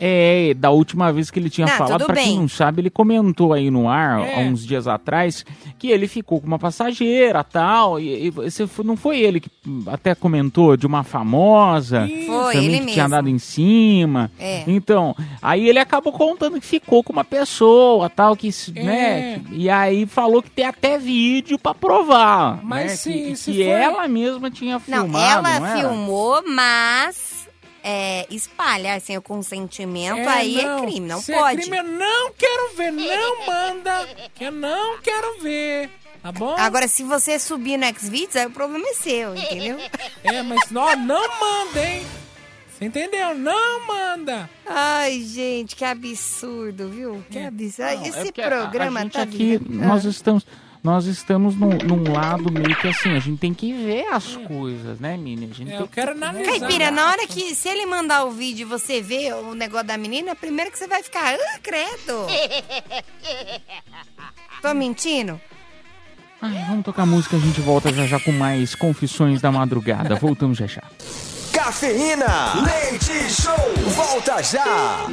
É, 0.00 0.54
da 0.54 0.70
última 0.70 1.12
vez 1.12 1.30
que 1.30 1.38
ele 1.40 1.50
tinha 1.50 1.66
Não, 1.66 1.74
falado, 1.76 2.06
pra 2.06 2.14
quem 2.14 2.38
não 2.38 2.48
sabe, 2.48 2.80
ele 2.82 2.90
comentou 2.90 3.52
aí 3.52 3.68
no 3.70 3.88
ar, 3.88 4.20
É. 4.20 4.36
há 4.36 4.46
uns 4.46 4.64
dias 4.64 4.86
atrás, 4.86 5.44
que 5.78 5.88
ele 5.88 6.06
ficou 6.06 6.40
com 6.40 6.46
uma 6.46 6.58
passageira 6.58 7.42
tal, 7.42 7.98
e, 7.98 8.28
e 8.28 8.66
foi- 8.68 8.84
não 8.84 8.96
foi 8.96 9.18
ele 9.20 9.40
que 9.40 9.50
até 9.88 10.14
comentou 10.14 10.76
de 10.76 10.86
uma 10.86 11.02
famosa, 11.02 12.08
Foi, 12.26 12.54
também 12.54 12.66
ele 12.68 12.78
que 12.80 12.92
tinha 12.92 13.04
mesmo. 13.04 13.08
dado 13.10 13.28
em 13.28 13.38
cima. 13.38 14.30
É. 14.38 14.62
Então, 14.68 15.16
aí 15.42 15.68
ele 15.68 15.78
acabou 15.80 16.12
contando 16.12 16.60
que 16.60 16.66
ficou 16.66 17.02
com 17.02 17.12
uma 17.12 17.24
pessoa 17.24 18.08
tal, 18.08 18.36
que, 18.36 18.50
É. 18.76 18.82
né, 18.84 19.40
e 19.50 19.68
aí 19.68 20.06
falou 20.06 20.42
que 20.42 20.50
tem 20.50 20.64
até 20.64 20.96
vídeo 20.98 21.58
pra 21.58 21.74
provar. 21.74 22.60
Mas 22.62 22.84
né, 22.84 22.88
se- 22.96 23.12
que, 23.12 23.36
se 23.36 23.52
que 23.52 23.64
for- 23.64 23.70
ela 23.70 24.06
mesma 24.08 24.50
tinha 24.50 24.74
Não, 24.74 24.80
filmado, 24.80 25.48
ela 25.48 25.60
não 25.60 25.76
filmou, 25.80 26.42
mas 26.46 27.37
é, 27.90 28.26
espalhar 28.28 29.00
sem 29.00 29.16
o 29.16 29.22
consentimento 29.22 30.18
É, 30.18 30.28
aí 30.28 30.62
não. 30.62 30.78
é 30.78 30.80
crime, 30.82 31.08
não 31.08 31.20
Se 31.22 31.32
pode. 31.32 31.60
É 31.60 31.62
crime, 31.62 31.78
eu 31.78 31.84
não 31.84 32.32
quero 32.32 32.76
ver. 32.76 32.90
Não 32.92 33.46
manda. 33.46 34.08
Que 34.34 34.44
eu 34.44 34.52
não 34.52 34.98
quero 34.98 35.40
ver. 35.40 35.88
Tá 36.22 36.30
bom? 36.32 36.54
Agora, 36.58 36.86
se 36.88 37.02
você 37.02 37.38
subir 37.38 37.78
no 37.78 37.86
Xvideos, 37.86 38.36
aí 38.36 38.46
o 38.46 38.50
problema 38.50 38.86
é 38.88 38.92
seu, 38.94 39.34
entendeu? 39.36 39.78
É, 40.22 40.42
mas 40.42 40.70
não, 40.70 40.94
não 40.96 41.40
manda, 41.40 41.82
hein? 41.82 42.04
Você 42.70 42.84
entendeu? 42.84 43.34
Não 43.34 43.86
manda. 43.86 44.50
Ai, 44.66 45.20
gente, 45.22 45.74
que 45.74 45.84
absurdo, 45.84 46.88
viu? 46.90 47.24
Que 47.30 47.38
absurdo. 47.38 47.88
Ai, 47.88 47.96
Não, 47.96 48.04
é 48.04 48.08
Esse 48.08 48.28
a- 48.28 48.32
programa 48.48 49.00
a 49.00 49.02
gente 49.04 49.12
tá 49.12 49.22
aqui, 49.22 49.36
vivendo- 49.58 49.86
nós 49.86 50.04
Ah. 50.04 50.08
estamos 50.10 50.44
nós 50.82 51.06
estamos 51.06 51.54
num, 51.56 51.76
num 51.78 52.12
lado 52.12 52.52
meio 52.52 52.74
que 52.76 52.88
assim, 52.88 53.10
a 53.14 53.18
gente 53.18 53.38
tem 53.38 53.52
que 53.52 53.72
ver 53.72 54.06
as 54.12 54.36
coisas, 54.36 54.98
né, 55.00 55.16
Mini? 55.16 55.50
A 55.50 55.54
gente 55.54 55.68
É, 55.70 55.76
tem 55.76 55.80
eu 55.80 55.88
quero 55.88 56.14
que... 56.14 56.22
analisar. 56.24 56.58
Caipira, 56.60 56.90
na 56.90 57.10
hora 57.10 57.26
que, 57.26 57.54
se 57.54 57.68
ele 57.68 57.84
mandar 57.86 58.24
o 58.24 58.30
vídeo 58.30 58.62
e 58.62 58.64
você 58.64 59.02
vê 59.02 59.32
o 59.32 59.54
negócio 59.54 59.86
da 59.86 59.98
menina, 59.98 60.34
primeiro 60.34 60.70
que 60.70 60.78
você 60.78 60.86
vai 60.86 61.02
ficar, 61.02 61.34
ah, 61.34 61.58
credo. 61.62 62.26
Tô 64.62 64.74
mentindo? 64.74 65.40
Ai, 66.40 66.64
vamos 66.68 66.84
tocar 66.84 67.04
música, 67.04 67.36
a 67.36 67.40
gente 67.40 67.60
volta 67.60 67.92
já 67.92 68.06
já 68.06 68.20
com 68.20 68.32
mais 68.32 68.74
confissões 68.74 69.40
da 69.40 69.50
madrugada. 69.50 70.14
Voltamos 70.14 70.56
já 70.58 70.66
já. 70.66 70.82
Cafeína, 71.52 72.54
leite 72.64 73.32
show, 73.32 73.54
volta 73.94 74.40
já. 74.42 75.06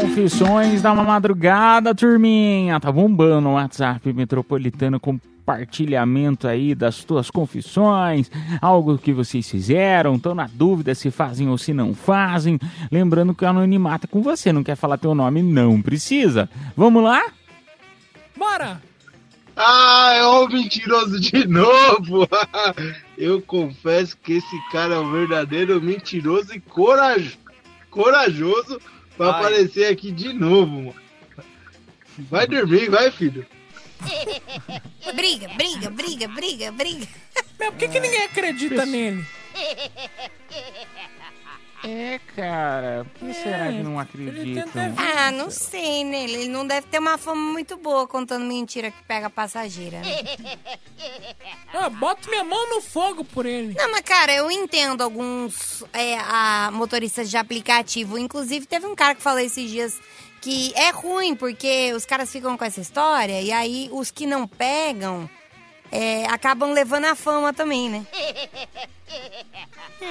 Confissões 0.00 0.80
da 0.80 0.94
madrugada, 0.94 1.94
turminha. 1.94 2.80
Tá 2.80 2.90
bombando 2.90 3.48
o 3.48 3.54
WhatsApp 3.54 4.12
metropolitano 4.12 4.98
compartilhamento 4.98 6.48
aí 6.48 6.74
das 6.74 7.04
tuas 7.04 7.30
confissões, 7.30 8.30
algo 8.62 8.96
que 8.96 9.12
vocês 9.12 9.48
fizeram, 9.48 10.14
estão 10.14 10.34
na 10.34 10.48
dúvida 10.50 10.94
se 10.94 11.10
fazem 11.10 11.48
ou 11.48 11.58
se 11.58 11.74
não 11.74 11.94
fazem. 11.94 12.58
Lembrando 12.90 13.34
que 13.34 13.44
o 13.44 13.48
anonimato 13.48 14.06
é 14.06 14.08
com 14.08 14.22
você, 14.22 14.52
não 14.52 14.64
quer 14.64 14.76
falar 14.76 14.96
teu 14.96 15.14
nome? 15.14 15.42
Não 15.42 15.82
precisa. 15.82 16.48
Vamos 16.74 17.04
lá? 17.04 17.22
Bora! 18.36 18.80
Ah, 19.56 20.12
é 20.14 20.24
o 20.24 20.48
mentiroso 20.48 21.20
de 21.20 21.46
novo! 21.46 22.26
Eu 23.16 23.40
confesso 23.42 24.16
que 24.16 24.32
esse 24.34 24.70
cara 24.72 24.94
é 24.94 24.98
um 24.98 25.12
verdadeiro 25.12 25.80
mentiroso 25.80 26.52
e 26.54 26.60
coraj... 26.60 27.38
corajoso 27.90 28.80
pra 29.16 29.26
Ai. 29.26 29.40
aparecer 29.40 29.86
aqui 29.86 30.10
de 30.10 30.32
novo, 30.32 30.72
mano. 30.72 30.94
Vai 32.30 32.46
dormir, 32.46 32.88
vai, 32.90 33.10
filho. 33.10 33.46
Briga, 35.14 35.48
briga, 35.48 35.90
briga, 35.90 36.28
briga, 36.28 36.72
briga. 36.72 37.06
Meu, 37.58 37.72
por 37.72 37.78
que, 37.78 37.88
que 37.88 38.00
ninguém 38.00 38.24
acredita 38.24 38.84
nele? 38.84 39.24
É 41.84 42.14
É, 42.14 42.20
cara. 42.36 43.06
Por 43.18 43.28
que 43.28 43.34
será 43.34 43.72
que 43.72 43.82
não 43.82 43.98
acreditam? 43.98 44.64
Ah, 44.96 45.30
não 45.30 45.50
sei, 45.50 46.04
né? 46.04 46.24
Ele 46.24 46.48
não 46.48 46.66
deve 46.66 46.86
ter 46.86 46.98
uma 46.98 47.18
fama 47.18 47.52
muito 47.52 47.76
boa 47.76 48.06
contando 48.06 48.44
mentira 48.44 48.90
que 48.90 49.02
pega 49.04 49.28
passageira, 49.28 50.00
né? 50.00 50.06
Ah, 51.76 51.90
boto 51.90 52.30
minha 52.30 52.44
mão 52.44 52.70
no 52.70 52.80
fogo 52.80 53.24
por 53.24 53.44
ele. 53.44 53.74
Não, 53.74 53.90
mas 53.90 54.02
cara, 54.02 54.32
eu 54.32 54.48
entendo 54.48 55.02
alguns 55.02 55.82
é, 55.92 56.16
a, 56.18 56.70
motoristas 56.72 57.28
de 57.28 57.36
aplicativo. 57.36 58.16
Inclusive, 58.16 58.64
teve 58.64 58.86
um 58.86 58.94
cara 58.94 59.14
que 59.16 59.20
falou 59.20 59.40
esses 59.40 59.68
dias 59.68 60.00
que 60.40 60.72
é 60.76 60.90
ruim, 60.90 61.34
porque 61.34 61.92
os 61.92 62.06
caras 62.06 62.30
ficam 62.30 62.56
com 62.56 62.64
essa 62.64 62.80
história 62.80 63.42
e 63.42 63.50
aí 63.50 63.88
os 63.92 64.12
que 64.12 64.24
não 64.24 64.46
pegam 64.46 65.28
é, 65.90 66.26
acabam 66.26 66.72
levando 66.72 67.06
a 67.06 67.14
fama 67.14 67.52
também, 67.52 67.88
né? 67.88 68.06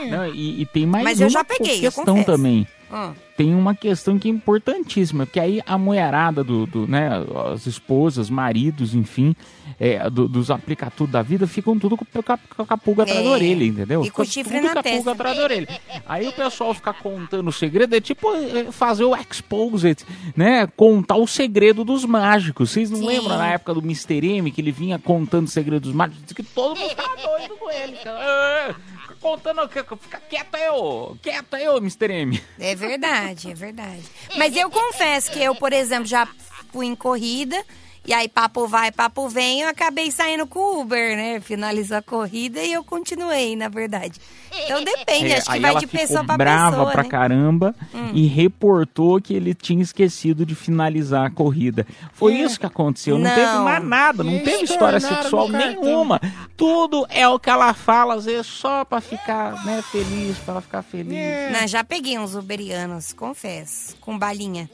Não, 0.10 0.34
e, 0.34 0.62
e 0.62 0.66
tem 0.66 0.86
mais 0.86 1.04
Mas 1.04 1.20
uma 1.20 1.26
eu 1.26 1.30
já 1.30 1.44
peguei, 1.44 1.82
questão 1.82 2.24
também. 2.24 2.68
Hum. 2.94 3.14
Tem 3.36 3.56
uma 3.56 3.74
questão 3.74 4.20
que 4.20 4.28
é 4.28 4.32
importantíssima, 4.32 5.26
porque 5.26 5.40
aí 5.40 5.60
a 5.66 5.76
mulherada 5.80 6.44
do, 6.44 6.68
do, 6.68 6.88
né, 6.88 7.10
as 7.52 7.66
esposas, 7.66 8.30
maridos, 8.30 8.94
enfim, 8.94 9.36
é, 9.80 10.08
do- 10.12 10.28
dos 10.28 10.52
aplicativos 10.52 11.10
da 11.12 11.24
vida 11.24 11.48
ficam 11.48 11.80
tudo 11.80 11.98
com, 11.98 12.06
com, 12.06 12.32
a- 12.32 12.38
com 12.38 12.66
a 12.74 12.78
pulga 12.78 13.02
atrás 13.02 13.20
É. 13.20 13.24
da 13.24 13.30
orelha, 13.32 13.64
entendeu? 13.66 14.06
E 14.06 14.12
com 14.12 14.22
o 14.22 14.26
chifre 14.26 14.58
tudo 14.62 14.68
na 14.68 14.74
com 14.74 14.80
a 14.80 14.84
pulga 14.84 15.12
atrás 15.14 15.38
da 15.38 15.44
orelha. 15.44 15.68
Aí 16.08 16.28
o 16.28 16.32
pessoal 16.34 16.74
fica 16.76 16.94
contando 16.94 17.48
o 17.48 17.52
segredo, 17.52 17.96
é 17.96 18.00
tipo 18.00 18.32
é, 18.36 18.72
fazer 18.72 19.06
o 19.06 19.16
exposed, 19.16 20.06
né? 20.36 20.68
Contar 20.78 21.16
o 21.16 21.26
segredo 21.26 21.84
dos 21.84 22.06
mágicos. 22.06 22.70
Vocês 22.70 22.92
não 22.92 23.00
Sim. 23.00 23.08
lembram 23.08 23.38
na 23.40 23.48
época 23.54 23.74
do 23.74 23.80
Mr. 23.82 24.24
M 24.38 24.52
que 24.52 24.62
ele 24.62 24.72
vinha 24.72 25.00
contando 25.00 25.48
o 25.48 25.50
segredo 25.50 25.82
dos 25.84 25.94
mágicos? 25.94 26.22
Diz 26.24 26.34
que 26.34 26.44
todo 26.44 26.78
mundo 26.80 26.90
ficava 26.90 27.16
doido 27.16 27.56
com 27.58 27.72
ele. 27.72 27.94
cara. 28.04 28.76
Fica 29.24 29.30
contando, 29.30 29.70
fica 29.70 30.20
quieto 30.30 30.56
aí, 30.56 30.70
ô, 30.70 31.16
quieto 31.22 31.54
aí, 31.54 31.68
ô, 31.70 31.78
Mr. 31.78 32.12
M. 32.12 32.44
É 32.60 32.76
verdade, 32.76 33.52
é 33.52 33.54
verdade. 33.54 34.04
Mas 34.36 34.54
eu 34.54 34.70
confesso 34.70 35.32
que 35.32 35.42
eu, 35.42 35.56
por 35.56 35.72
exemplo, 35.72 36.06
já 36.06 36.28
fui 36.74 36.88
em 36.88 36.96
corrida. 36.96 37.64
E 38.06 38.14
aí, 38.14 38.28
papo 38.28 38.68
vai, 38.68 38.92
papo 38.92 39.30
vem, 39.30 39.62
eu 39.62 39.70
acabei 39.70 40.12
saindo 40.12 40.46
com 40.46 40.60
o 40.60 40.82
Uber, 40.82 41.16
né? 41.16 41.40
Finalizou 41.40 41.96
a 41.98 42.02
corrida 42.02 42.62
e 42.62 42.74
eu 42.74 42.84
continuei, 42.84 43.56
na 43.56 43.70
verdade. 43.70 44.20
Então 44.66 44.84
depende, 44.86 45.32
É, 45.32 45.38
acho 45.38 45.46
que 45.46 45.52
aí 45.54 45.60
vai 45.62 45.72
ela 45.72 45.80
de 45.80 45.88
ficou 45.88 46.02
pessoa 46.02 46.24
pra 46.26 46.36
brava 46.38 46.72
pessoa, 46.72 46.92
pra 46.92 47.04
né? 47.04 47.10
caramba 47.10 47.76
Hum. 47.96 48.12
e 48.14 48.28
reportou 48.28 49.22
que 49.22 49.34
ele 49.34 49.54
tinha 49.54 49.82
esquecido 49.82 50.46
de 50.46 50.54
finalizar 50.54 51.26
a 51.28 51.30
corrida. 51.32 51.88
Foi 52.12 52.34
isso 52.34 52.60
que 52.60 52.66
aconteceu. 52.66 53.18
Não, 53.18 53.30
teve 53.30 53.42
É. 53.42 53.54
Não. 53.54 53.64
mais 53.64 53.84
nada, 53.86 54.22
não 54.24 54.34
Eles 54.34 54.44
teve 54.44 54.64
história 54.66 55.00
sexual 55.00 55.48
nenhuma. 55.48 56.20
Tudo 56.58 57.06
é 57.10 57.26
o 57.28 57.40
que 57.40 57.50
ela 57.50 57.74
fala, 57.74 58.16
às 58.16 58.26
vezes, 58.26 58.48
só 58.48 58.84
pra 58.84 59.00
ficar 59.00 59.64
né, 59.66 59.82
feliz, 59.82 60.38
pra 60.40 60.56
ela 60.56 60.62
ficar 60.62 60.82
feliz. 60.84 61.52
Não, 61.52 61.66
já 61.68 61.84
peguei 61.86 62.20
uns 62.20 62.36
uberianos, 62.36 63.14
confesso, 63.14 63.96
com 64.02 64.18
balinha. 64.20 64.70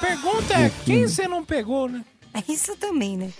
Pergunta 0.00 0.54
é, 0.54 0.72
quem 0.84 1.06
você 1.06 1.28
não 1.28 1.44
pegou, 1.44 1.88
né? 1.88 2.04
É 2.34 2.42
isso 2.52 2.76
também, 2.76 3.16
né? 3.16 3.30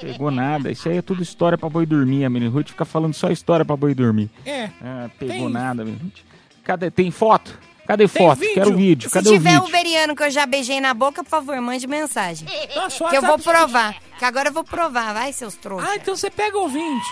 Pegou 0.00 0.30
nada. 0.30 0.70
Isso 0.70 0.88
aí 0.88 0.98
é 0.98 1.02
tudo 1.02 1.22
história 1.22 1.56
pra 1.56 1.68
boi 1.68 1.86
dormir. 1.86 2.24
A 2.24 2.30
Mini 2.30 2.48
Ruth 2.48 2.68
fica 2.70 2.84
falando 2.84 3.14
só 3.14 3.30
história 3.30 3.64
pra 3.64 3.76
boi 3.76 3.94
dormir. 3.94 4.28
É. 4.44 4.68
Ah, 4.82 5.08
pegou 5.18 5.36
Tem- 5.36 5.48
nada, 5.50 5.84
Mini 5.84 5.98
Ruth. 6.02 6.18
Cadê? 6.64 6.90
Tem 6.90 7.10
foto? 7.10 7.56
Cadê 7.86 8.06
foto? 8.08 8.38
vídeo? 8.38 8.54
Quero 8.54 8.76
vídeo. 8.76 9.08
Se 9.08 9.14
Cadê 9.14 9.28
o 9.28 9.32
tiver 9.32 9.50
vídeo? 9.54 9.64
uberiano 9.68 10.14
que 10.16 10.22
eu 10.22 10.30
já 10.30 10.46
beijei 10.46 10.80
na 10.80 10.94
boca, 10.94 11.22
por 11.24 11.30
favor, 11.30 11.60
mande 11.60 11.86
mensagem. 11.86 12.46
Nossa, 12.74 13.08
que 13.08 13.16
eu 13.16 13.20
vou 13.22 13.30
WhatsApp- 13.32 13.42
provar. 13.58 13.96
Que 14.18 14.24
agora 14.24 14.48
eu 14.48 14.52
vou 14.52 14.64
provar, 14.64 15.12
vai, 15.12 15.32
seus 15.32 15.54
trouxas. 15.56 15.88
Ah, 15.88 15.96
então 15.96 16.14
você 16.16 16.30
pega 16.30 16.56
ouvinte. 16.58 17.10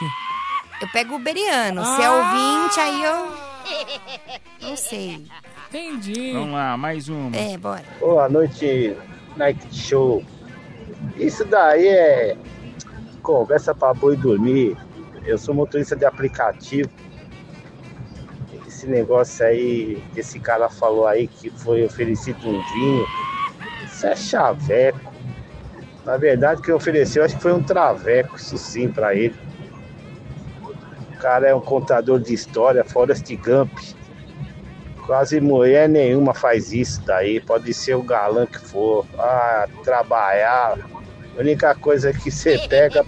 Eu 0.81 0.89
pego 0.89 1.15
o 1.15 1.17
uberiano. 1.17 1.85
Se 1.85 2.03
é 2.03 2.07
Ah! 2.07 2.13
ouvinte, 2.13 2.81
aí 2.81 3.03
eu. 3.03 4.69
Não 4.69 4.77
sei. 4.77 5.27
Entendi. 5.69 6.33
Vamos 6.33 6.53
lá, 6.55 6.77
mais 6.77 7.09
uma. 7.09 7.37
É, 7.37 7.57
bora. 7.59 7.85
Boa 8.01 8.29
noite, 8.29 8.97
Night 9.37 9.61
Show. 9.73 10.25
Isso 11.21 11.45
daí 11.45 11.87
é 11.87 12.37
conversa 13.23 13.75
pra 13.75 13.93
boi 13.93 14.17
dormir. 14.17 14.75
Eu 15.27 15.37
sou 15.37 15.55
motorista 15.55 15.95
de 15.95 16.07
aplicativo. 16.07 16.89
Esse 18.67 18.87
negócio 18.87 19.45
aí 19.45 20.03
esse 20.17 20.41
cara 20.41 20.71
falou 20.71 21.07
aí 21.07 21.29
que 21.29 21.51
foi 21.51 21.85
oferecido 21.85 22.49
um 22.49 22.63
vinho. 22.73 23.07
Isso 23.85 24.07
é 24.07 24.17
chaveco. 24.17 25.13
Na 26.07 26.17
verdade, 26.17 26.63
que 26.63 26.73
ofereceu 26.73 27.23
acho 27.23 27.37
que 27.37 27.43
foi 27.43 27.53
um 27.53 27.63
traveco, 27.63 28.37
isso 28.37 28.57
sim, 28.57 28.89
pra 28.91 29.15
ele. 29.15 29.39
O 31.13 31.19
cara 31.19 31.49
é 31.49 31.55
um 31.55 31.61
contador 31.61 32.19
de 32.19 32.33
história, 32.33 32.83
Forrest 32.83 33.31
Gump. 33.37 33.71
Quase 35.05 35.39
mulher 35.39 35.87
nenhuma 35.87 36.33
faz 36.33 36.73
isso 36.73 37.03
daí. 37.03 37.41
Pode 37.41 37.75
ser 37.75 37.95
o 37.95 38.03
galã 38.03 38.47
que 38.47 38.59
for. 38.59 39.05
Ah, 39.19 39.67
trabalhar. 39.85 40.79
A 41.37 41.41
única 41.41 41.75
coisa 41.75 42.13
que 42.13 42.31
você 42.31 42.59
pega 42.69 43.05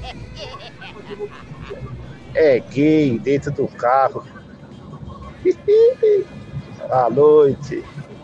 é 2.34 2.60
gay 2.60 3.18
dentro 3.18 3.52
do 3.52 3.68
carro. 3.68 4.24
Boa 6.78 7.10
noite. 7.10 7.82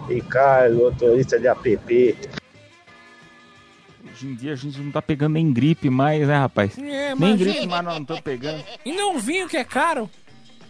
Ricardo, 0.09 0.77
motorista 0.77 1.39
de 1.39 1.47
app. 1.47 2.17
Hoje 4.11 4.27
em 4.27 4.35
dia 4.35 4.53
a 4.53 4.57
gente 4.57 4.81
não 4.81 4.91
tá 4.91 5.03
pegando 5.03 5.35
nem 5.35 5.53
gripe 5.53 5.91
mais, 5.91 6.27
né, 6.27 6.39
rapaz? 6.39 6.77
É, 6.79 7.15
nem 7.15 7.37
gripe 7.37 7.67
mais 7.67 7.85
nós 7.85 7.95
não 7.95 8.03
estamos 8.03 8.23
pegando. 8.23 8.65
E 8.85 8.93
não 8.93 9.19
vinho 9.19 9.47
que 9.47 9.57
é 9.57 9.65
caro? 9.65 10.11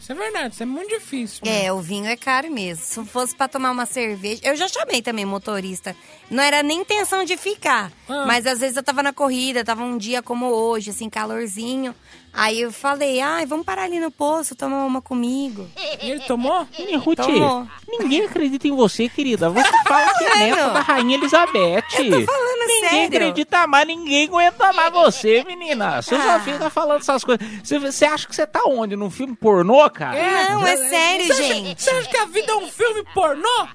Isso 0.09 0.13
é 0.19 0.25
verdade, 0.25 0.55
isso 0.55 0.63
é 0.63 0.67
muito 0.67 0.89
difícil. 0.89 1.43
É, 1.45 1.71
o 1.71 1.83
vinho 1.83 2.07
é 2.07 2.17
caro 2.17 2.51
mesmo. 2.51 2.83
Se 2.83 3.05
fosse 3.05 3.37
pra 3.37 3.47
tomar 3.47 3.71
uma 3.73 3.85
cerveja. 3.85 4.41
Eu 4.43 4.57
já 4.57 4.67
chamei 4.67 5.03
também 5.03 5.27
motorista. 5.27 5.95
Não 6.31 6.43
era 6.43 6.63
nem 6.63 6.81
intenção 6.81 7.27
de 7.27 7.37
ficar. 7.37 7.93
Ah. 8.09 8.25
Mas 8.27 8.47
às 8.47 8.59
vezes 8.59 8.79
eu 8.79 8.83
tava 8.83 9.03
na 9.03 9.13
corrida, 9.13 9.63
tava 9.63 9.83
um 9.83 9.99
dia 9.99 10.23
como 10.23 10.47
hoje, 10.47 10.89
assim, 10.89 11.11
calorzinho. 11.11 11.95
Aí 12.33 12.61
eu 12.61 12.71
falei, 12.71 13.21
ai, 13.21 13.45
vamos 13.47 13.67
parar 13.67 13.83
ali 13.83 13.99
no 13.99 14.11
poço, 14.13 14.55
tomar 14.55 14.85
uma 14.85 15.03
comigo. 15.03 15.69
E 16.01 16.11
ele 16.11 16.21
tomou? 16.21 16.69
Mini 16.79 16.95
Ruth, 16.97 17.17
Tomou. 17.19 17.67
ninguém 17.89 18.23
acredita 18.27 18.69
em 18.69 18.77
você, 18.77 19.09
querida. 19.09 19.51
Você 19.51 19.71
fala 19.89 20.15
que 20.17 20.25
é 20.25 20.37
neta 20.37 20.69
da 20.71 20.81
Rainha 20.81 21.17
Elizabeth. 21.17 21.83
Eu 21.99 22.11
tô 22.11 22.33
falando 22.33 22.59
ninguém 22.69 22.89
sério. 22.91 23.07
acredita 23.07 23.67
mais, 23.67 23.87
ninguém 23.89 24.27
aguenta 24.29 24.73
mais 24.73 24.93
você, 24.93 25.43
menina. 25.45 26.01
Você 26.01 26.15
Ah. 26.15 26.41
fica 26.45 26.71
falando 26.71 27.01
essas 27.01 27.25
coisas. 27.25 27.45
Você, 27.65 27.79
você 27.79 28.05
acha 28.05 28.29
que 28.29 28.37
você 28.37 28.47
tá 28.47 28.61
onde? 28.67 28.95
Num 28.95 29.11
filme 29.11 29.35
pornô, 29.35 29.89
cara? 29.91 30.17
Não, 30.51 30.65
é 30.67 30.77
sério, 30.77 31.27
Você 31.27 31.33
acha- 31.33 31.43
gente. 31.43 31.83
Você 31.83 31.91
acha 31.91 32.09
que 32.09 32.17
a 32.19 32.27
vida 32.27 32.53
é 32.53 32.57
um 32.57 32.69
filme 32.69 33.03
pornô? 33.15 33.69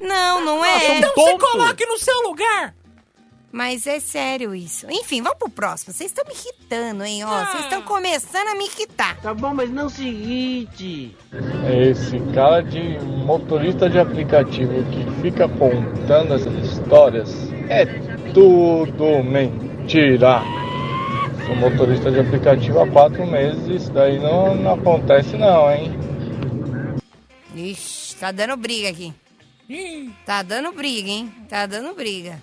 Não, 0.00 0.44
não 0.44 0.56
Nossa, 0.58 0.68
é. 0.84 0.90
um 0.92 0.96
Então 0.98 1.12
se 1.14 1.38
coloque 1.38 1.86
no 1.86 1.98
seu 1.98 2.20
lugar. 2.22 2.74
Mas 3.52 3.84
é 3.86 3.98
sério 3.98 4.54
isso. 4.54 4.86
Enfim, 4.88 5.22
vamos 5.22 5.38
pro 5.38 5.48
próximo. 5.50 5.92
Vocês 5.92 6.10
estão 6.12 6.24
me 6.24 6.32
irritando, 6.32 7.02
hein? 7.04 7.24
Ó, 7.24 7.28
Ah. 7.28 7.46
vocês 7.46 7.64
estão 7.64 7.82
começando 7.82 8.46
a 8.46 8.54
me 8.54 8.64
irritar. 8.66 9.20
Tá 9.20 9.34
bom, 9.34 9.52
mas 9.52 9.68
não 9.70 9.86
o 9.86 9.90
seguinte. 9.90 11.16
Esse 11.68 12.20
cara 12.32 12.62
de 12.62 12.80
motorista 13.26 13.90
de 13.90 13.98
aplicativo 13.98 14.84
que 14.92 15.20
fica 15.20 15.48
contando 15.48 16.34
essas 16.34 16.54
histórias 16.64 17.34
é 17.68 17.86
tudo 18.32 19.22
mentira. 19.24 20.42
Sou 21.44 21.56
motorista 21.56 22.08
de 22.12 22.20
aplicativo 22.20 22.78
há 22.80 22.86
quatro 22.88 23.26
meses, 23.26 23.66
isso 23.82 23.92
daí 23.92 24.20
não, 24.20 24.54
não 24.54 24.74
acontece 24.74 25.36
não, 25.36 25.68
hein? 25.72 25.90
Ixi, 27.54 28.14
tá 28.16 28.30
dando 28.30 28.56
briga 28.56 28.88
aqui. 28.90 29.12
Tá 30.24 30.42
dando 30.42 30.70
briga, 30.72 31.08
hein? 31.08 31.32
Tá 31.48 31.66
dando 31.66 31.94
briga. 31.94 32.40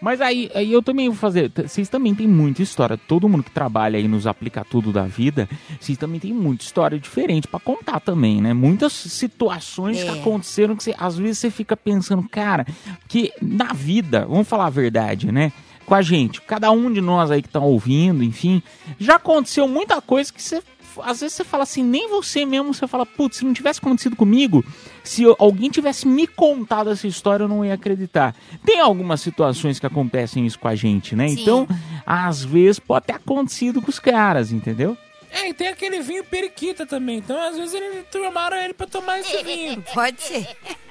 Mas 0.00 0.20
aí, 0.20 0.50
aí 0.54 0.70
eu 0.72 0.82
também 0.82 1.08
vou 1.08 1.16
fazer. 1.16 1.50
Vocês 1.54 1.88
também 1.88 2.14
têm 2.14 2.28
muita 2.28 2.62
história. 2.62 2.96
Todo 2.98 3.28
mundo 3.28 3.42
que 3.44 3.50
trabalha 3.50 3.98
aí 3.98 4.06
nos 4.06 4.26
aplica 4.26 4.64
tudo 4.64 4.92
da 4.92 5.04
vida, 5.04 5.48
vocês 5.80 5.96
também 5.96 6.20
têm 6.20 6.32
muita 6.34 6.64
história 6.64 6.98
diferente 6.98 7.48
pra 7.48 7.58
contar 7.58 8.00
também, 8.00 8.40
né? 8.40 8.52
Muitas 8.52 8.92
situações 8.92 10.02
que 10.02 10.08
É. 10.08 10.12
aconteceram 10.12 10.76
que 10.76 10.84
você, 10.84 10.94
às 10.98 11.16
vezes 11.16 11.38
você 11.38 11.50
fica 11.50 11.76
pensando, 11.76 12.22
cara, 12.28 12.66
que 13.08 13.32
na 13.40 13.72
vida, 13.72 14.26
vamos 14.28 14.46
falar 14.46 14.66
a 14.66 14.70
verdade, 14.70 15.32
né? 15.32 15.50
Com 15.86 15.94
a 15.94 16.02
gente, 16.02 16.40
cada 16.40 16.70
um 16.72 16.92
de 16.92 17.00
nós 17.00 17.30
aí 17.30 17.40
que 17.40 17.48
tá 17.48 17.60
ouvindo, 17.60 18.22
enfim, 18.24 18.60
já 18.98 19.14
aconteceu 19.16 19.68
muita 19.68 20.00
coisa 20.02 20.32
que 20.32 20.42
você. 20.42 20.60
Às 21.02 21.20
vezes 21.20 21.36
você 21.36 21.44
fala 21.44 21.62
assim, 21.62 21.82
nem 21.82 22.08
você 22.08 22.44
mesmo, 22.44 22.72
você 22.74 22.86
fala, 22.86 23.04
putz, 23.06 23.38
se 23.38 23.44
não 23.44 23.52
tivesse 23.52 23.78
acontecido 23.80 24.16
comigo, 24.16 24.64
se 25.04 25.22
eu- 25.22 25.36
alguém 25.38 25.70
tivesse 25.70 26.06
me 26.06 26.26
contado 26.26 26.90
essa 26.90 27.06
história, 27.06 27.44
eu 27.44 27.48
não 27.48 27.64
ia 27.64 27.74
acreditar. 27.74 28.34
Tem 28.64 28.80
algumas 28.80 29.20
situações 29.20 29.78
que 29.78 29.86
acontecem 29.86 30.46
isso 30.46 30.58
com 30.58 30.68
a 30.68 30.74
gente, 30.74 31.14
né? 31.16 31.28
Sim. 31.28 31.40
Então, 31.42 31.68
às 32.04 32.42
vezes 32.44 32.78
pode 32.78 33.06
ter 33.06 33.14
acontecido 33.14 33.80
com 33.82 33.90
os 33.90 33.98
caras, 33.98 34.52
entendeu? 34.52 34.96
É, 35.30 35.48
e 35.50 35.54
tem 35.54 35.68
aquele 35.68 36.00
vinho 36.00 36.24
periquita 36.24 36.86
também. 36.86 37.18
Então, 37.18 37.36
às 37.40 37.56
vezes, 37.56 37.74
ele 37.74 38.02
tomaram 38.04 38.56
ele 38.56 38.72
pra 38.72 38.86
tomar 38.86 39.18
esse 39.20 39.42
vinho. 39.42 39.82
Pode 39.92 40.22
ser. 40.22 40.46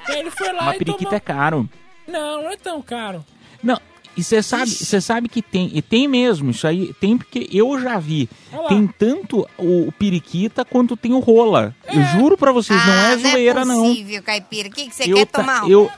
Aí 0.08 0.20
ele 0.20 0.30
foi 0.30 0.52
lá 0.52 0.64
Uma 0.64 0.76
e 0.76 0.78
periquita 0.78 1.04
tomou... 1.06 1.16
é 1.18 1.20
caro. 1.20 1.70
Não, 2.08 2.44
não 2.44 2.50
é 2.52 2.58
tão 2.58 2.80
caro. 2.82 3.26
Não, 3.64 3.80
E 4.18 4.24
você 4.24 4.42
sabe, 4.42 4.70
você 4.72 5.02
sabe 5.02 5.28
que 5.28 5.42
tem, 5.42 5.70
e 5.74 5.82
tem 5.82 6.08
mesmo, 6.08 6.52
isso 6.52 6.66
aí 6.66 6.94
tem 7.02 7.18
porque 7.18 7.50
eu 7.52 7.80
já 7.82 8.00
vi. 8.00 8.30
Tem 8.70 8.88
tanto 8.88 9.48
o, 9.58 9.88
o 9.88 9.92
periquita 9.92 10.64
quanto 10.64 10.96
tem 10.96 11.12
o 11.14 11.20
rola. 11.20 11.76
Eu 11.92 12.02
juro 12.18 12.38
pra 12.38 12.52
vocês, 12.52 12.80
não 12.86 12.94
é 12.94 13.18
zoeira 13.18 13.66
não. 13.66 13.86
Ah, 13.86 13.90
possível, 13.90 14.24
caipira. 14.24 14.70
O 14.70 14.72
que, 14.72 14.88
que 14.88 14.96
você 14.96 15.04
Eu 15.12 15.18
quer 15.18 15.26
ta- 15.26 15.40
tomar? 15.42 15.70
eu- 15.70 15.90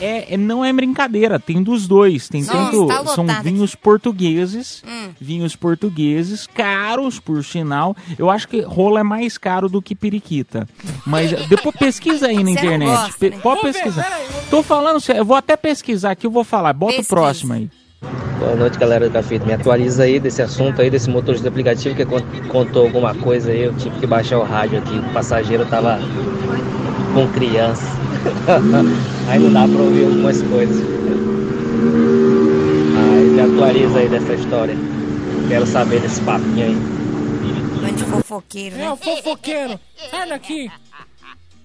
É, 0.00 0.34
é- 0.34 0.36
não 0.36 0.64
é 0.64 0.72
brincadeira, 0.72 1.38
tem 1.38 1.62
dos 1.62 1.86
dois. 1.86 2.28
Tem 2.28 2.42
Nossa, 2.42 2.70
tanto. 2.70 2.86
tá 2.86 3.04
são 3.06 3.26
vinhos 3.42 3.74
portugueses, 3.74 4.82
Hum. 4.86 5.10
vinhos 5.20 5.54
portugueses, 5.54 6.46
caros 6.46 7.18
por 7.20 7.44
sinal. 7.44 7.94
Eu 8.18 8.30
acho 8.30 8.48
que 8.48 8.60
rola 8.62 9.00
é 9.00 9.02
mais 9.02 9.36
caro 9.38 9.68
do 9.68 9.82
que 9.82 9.94
periquita. 9.94 10.66
Mas 11.06 11.30
depois 11.48 11.74
pesquisa 11.76 12.28
aí 12.28 12.36
na 12.36 12.44
Você 12.44 12.50
internet. 12.52 12.88
gosta, 12.88 13.18
Pe- 13.18 13.30
né? 13.30 13.38
Pode 13.42 13.60
Vou 13.62 13.72
ver, 13.72 13.72
pesquisar. 13.78 14.02
peraí, 14.04 14.26
Tô 14.50 14.62
falando 14.62 15.00
eu 15.14 15.24
vou 15.24 15.36
até 15.36 15.56
pesquisar 15.56 16.12
aqui, 16.12 16.26
eu 16.26 16.30
vou 16.30 16.44
falar. 16.44 16.72
Bota 16.72 16.92
Pesquisa. 16.96 17.14
o 17.14 17.16
próximo 17.16 17.52
aí. 17.52 17.68
Boa 18.38 18.56
noite, 18.56 18.78
galera 18.78 19.06
do 19.08 19.12
Café. 19.12 19.38
Me 19.40 19.52
atualiza 19.52 20.04
aí 20.04 20.18
desse 20.18 20.40
assunto 20.40 20.80
aí, 20.80 20.88
desse 20.88 21.10
motorista 21.10 21.42
de 21.42 21.48
aplicativo 21.48 21.94
que 21.94 22.06
con- 22.06 22.22
contou 22.48 22.84
alguma 22.86 23.14
coisa 23.14 23.50
aí. 23.50 23.64
Eu 23.64 23.74
tive 23.74 23.98
que 24.00 24.06
baixar 24.06 24.38
o 24.38 24.42
rádio 24.42 24.78
aqui. 24.78 24.98
O 24.98 25.12
passageiro 25.12 25.66
tava 25.66 25.98
com 27.12 27.28
criança. 27.32 27.84
aí 29.28 29.38
não 29.38 29.52
dá 29.52 29.66
pra 29.66 29.82
ouvir 29.82 30.04
algumas 30.04 30.42
coisas. 30.42 30.76
Aí 32.98 33.24
me 33.30 33.40
atualiza 33.40 33.98
aí 33.98 34.08
dessa 34.08 34.34
história. 34.34 34.76
Quero 35.48 35.66
saber 35.66 36.00
desse 36.00 36.20
papinho 36.22 36.66
aí. 36.66 36.74
Bando 36.74 37.92
de 37.94 38.04
fofoqueiro, 38.04 38.76
né? 38.76 38.84
É 38.84 38.92
o 38.92 38.96
fofoqueiro. 38.96 39.80
Sai 40.10 40.28
daqui. 40.28 40.70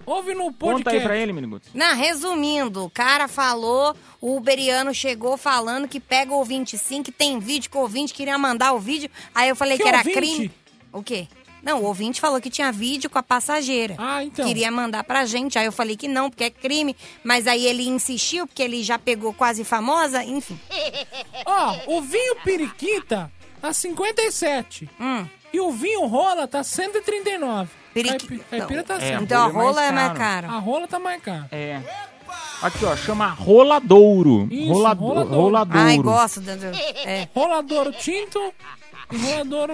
Ouve 0.06 0.36
no 0.36 0.52
podcast. 0.54 0.84
Conta 0.84 0.92
aí 0.92 1.02
pra 1.02 1.18
ele, 1.18 1.34
Miniguts. 1.34 1.70
Não, 1.74 1.96
resumindo, 1.96 2.86
o 2.86 2.90
cara 2.90 3.28
falou, 3.28 3.96
o 4.22 4.36
uberiano 4.38 4.94
chegou 4.94 5.36
falando 5.36 5.88
que 5.88 6.00
pega 6.00 6.32
o 6.32 6.38
ouvinte 6.38 6.78
sim, 6.78 7.02
que 7.02 7.12
tem 7.12 7.40
vídeo, 7.40 7.72
que 7.72 7.78
o 7.78 7.82
ouvinte 7.82 8.14
queria 8.14 8.38
mandar 8.38 8.74
o 8.74 8.80
vídeo. 8.80 9.10
Aí 9.34 9.50
eu 9.50 9.56
falei 9.56 9.78
que, 9.78 9.84
Que 9.84 9.90
era 9.90 9.98
ouvinte? 9.98 10.16
crime. 10.16 10.52
O 10.94 11.02
quê? 11.02 11.28
Não, 11.66 11.82
o 11.82 11.86
ouvinte 11.86 12.22
falou 12.22 12.40
que 12.40 12.50
tinha 12.50 12.72
vídeo 12.72 13.10
com 13.10 13.18
a 13.18 13.24
passageira. 13.24 13.96
Ah, 13.98 14.24
então. 14.24 14.46
Queria 14.46 14.72
mandar 14.72 15.04
pra 15.04 15.26
gente. 15.26 15.58
Aí 15.58 15.66
eu 15.66 15.72
falei 15.72 15.98
que 15.98 16.08
não, 16.08 16.30
porque 16.30 16.44
é 16.46 16.50
crime. 16.52 16.96
Mas 17.24 17.48
aí 17.48 17.66
ele 17.66 17.88
insistiu, 17.88 18.46
porque 18.46 18.62
ele 18.62 18.84
já 18.84 19.00
pegou 19.00 19.34
quase 19.34 19.64
famosa, 19.64 20.24
enfim. 20.24 20.60
Ó, 21.46 21.76
o 21.88 22.02
vinho 22.02 22.36
periquita 22.44 23.32
tá 23.60 23.74
57. 23.74 24.88
Hum. 25.00 25.26
E 25.52 25.60
o 25.60 25.72
vinho 25.72 26.06
rola 26.06 26.48
tá 26.48 26.64
139. 26.64 27.70
Periqui- 27.94 28.28
Caipi- 28.28 28.44
Caipira 28.50 28.84
tá 28.84 28.96
É, 28.96 29.00
certo. 29.00 29.24
Então 29.24 29.42
a 29.44 29.48
rola 29.48 29.84
é 29.84 29.90
mais 29.90 29.90
é 29.90 29.92
mais 29.94 30.08
caro. 30.08 30.20
cara. 30.20 30.48
A 30.50 30.60
rola 30.60 30.88
tá 30.88 31.00
mais 31.00 31.22
cara. 31.22 31.48
É. 31.52 31.82
Aqui, 32.62 32.84
ó, 32.86 32.96
chama 32.96 33.28
Roladouro. 33.30 34.48
Isso, 34.52 34.72
Rolado- 34.74 35.02
Roladouro. 35.02 35.42
Roladouro. 35.42 35.80
Ai, 35.80 35.98
gosto. 35.98 36.42
Do- 36.42 36.50
é. 37.06 37.28
Roladouro 37.34 37.92
tinto 37.94 38.54
roladouro... 39.12 39.74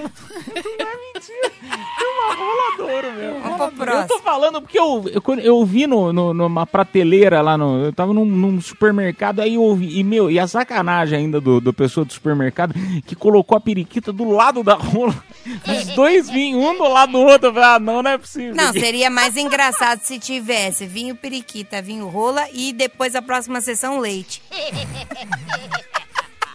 Roladouro, 2.37 3.11
meu. 3.13 3.39
Vamos 3.41 3.73
pro 3.75 3.91
Eu 3.91 4.07
tô 4.07 4.19
falando 4.19 4.61
porque 4.61 4.77
eu, 4.79 5.05
eu, 5.13 5.39
eu 5.39 5.65
vi 5.65 5.85
no, 5.87 6.11
no- 6.11 6.33
numa 6.33 6.65
prateleira 6.65 7.41
lá 7.41 7.57
no. 7.57 7.85
Eu 7.85 7.93
tava 7.93 8.13
num, 8.13 8.25
num 8.25 8.59
supermercado, 8.61 9.39
aí 9.41 9.55
eu 9.55 9.61
ouvi. 9.61 9.99
E, 9.99 10.03
meu, 10.03 10.29
e 10.31 10.39
a 10.39 10.47
sacanagem 10.47 11.19
ainda 11.19 11.39
do, 11.39 11.59
do 11.61 11.73
pessoa 11.73 12.05
do 12.05 12.13
supermercado 12.13 12.73
que 13.05 13.15
colocou 13.15 13.57
a 13.57 13.61
periquita 13.61 14.11
do 14.11 14.29
lado 14.31 14.63
da 14.63 14.73
rola. 14.75 15.13
Os 15.67 15.85
dois 15.95 16.29
vinhos, 16.29 16.63
um 16.63 16.77
do 16.77 16.87
lado 16.87 17.11
do 17.13 17.19
outro. 17.19 17.49
Eu 17.49 17.53
falei, 17.53 17.69
ah, 17.69 17.79
não, 17.79 18.01
não 18.03 18.11
é 18.11 18.17
possível. 18.17 18.55
Não, 18.55 18.71
seria 18.73 19.09
mais 19.09 19.37
engraçado 19.37 19.99
se 20.01 20.17
tivesse 20.19 20.85
vinho 20.85 21.15
periquita, 21.15 21.81
vinho 21.81 22.07
rola 22.07 22.45
e 22.53 22.73
depois 22.73 23.15
a 23.15 23.21
próxima 23.21 23.61
sessão 23.61 23.99
leite. 23.99 24.41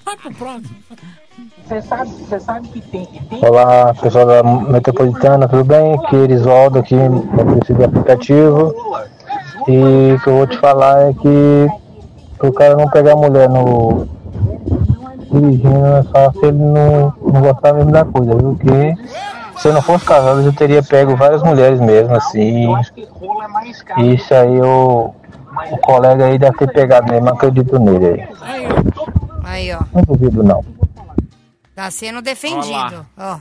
Vai 0.05 0.17
pro 0.17 0.33
próximo. 0.35 0.77
Você 1.67 1.83
sabe, 1.83 2.11
você 2.11 2.41
sabe 2.41 2.69
que 2.69 2.81
tem. 2.81 3.05
que 3.05 3.25
tem... 3.27 3.45
Olá, 3.45 3.93
pessoal 4.01 4.25
da 4.25 4.43
Metropolitana, 4.43 5.47
tudo 5.47 5.65
bem? 5.65 5.95
Aqui 5.95 6.17
é 6.17 6.19
Erisvaldo, 6.21 6.79
aqui 6.79 6.95
motorista 6.95 7.75
de 7.75 7.85
aplicativo. 7.85 8.75
E 9.69 10.15
o 10.15 10.21
que 10.21 10.29
eu 10.29 10.37
vou 10.37 10.47
te 10.47 10.57
falar 10.59 11.11
é 11.11 11.13
que 11.13 11.69
o 12.41 12.53
cara 12.53 12.77
não 12.77 12.89
pegar 12.89 13.13
a 13.13 13.17
mulher 13.17 13.51
no 13.51 14.09
dirigindo 15.31 15.87
é 15.87 16.03
só 16.05 16.33
se 16.33 16.47
ele 16.47 16.59
não, 16.59 17.13
não 17.21 17.41
gostar 17.43 17.75
mesmo 17.75 17.91
da 17.91 18.05
coisa, 18.05 18.35
viu? 18.35 18.55
Porque 18.55 18.95
se 19.59 19.69
eu 19.69 19.73
não 19.75 19.83
fosse 19.83 20.05
casado 20.07 20.41
eu 20.41 20.53
teria 20.55 20.83
pego 20.83 21.17
várias 21.17 21.43
mulheres 21.43 21.81
mesmo, 21.81 22.15
assim. 22.15 22.67
Isso 23.99 24.35
aí 24.35 24.59
o, 24.61 25.13
o 25.71 25.79
colega 25.79 26.27
aí 26.27 26.39
deve 26.39 26.57
ter 26.57 26.73
pegado 26.73 27.13
mesmo, 27.13 27.29
acredito 27.29 27.79
nele 27.79 28.07
aí. 28.07 28.29
Aí, 29.45 29.75
ó. 29.75 29.81
Não 29.93 30.03
duvido 30.03 30.43
não. 30.43 30.76
Tá 31.77 31.91
sendo 31.91 32.23
defendido. 32.23 33.07
Ó. 33.19 33.39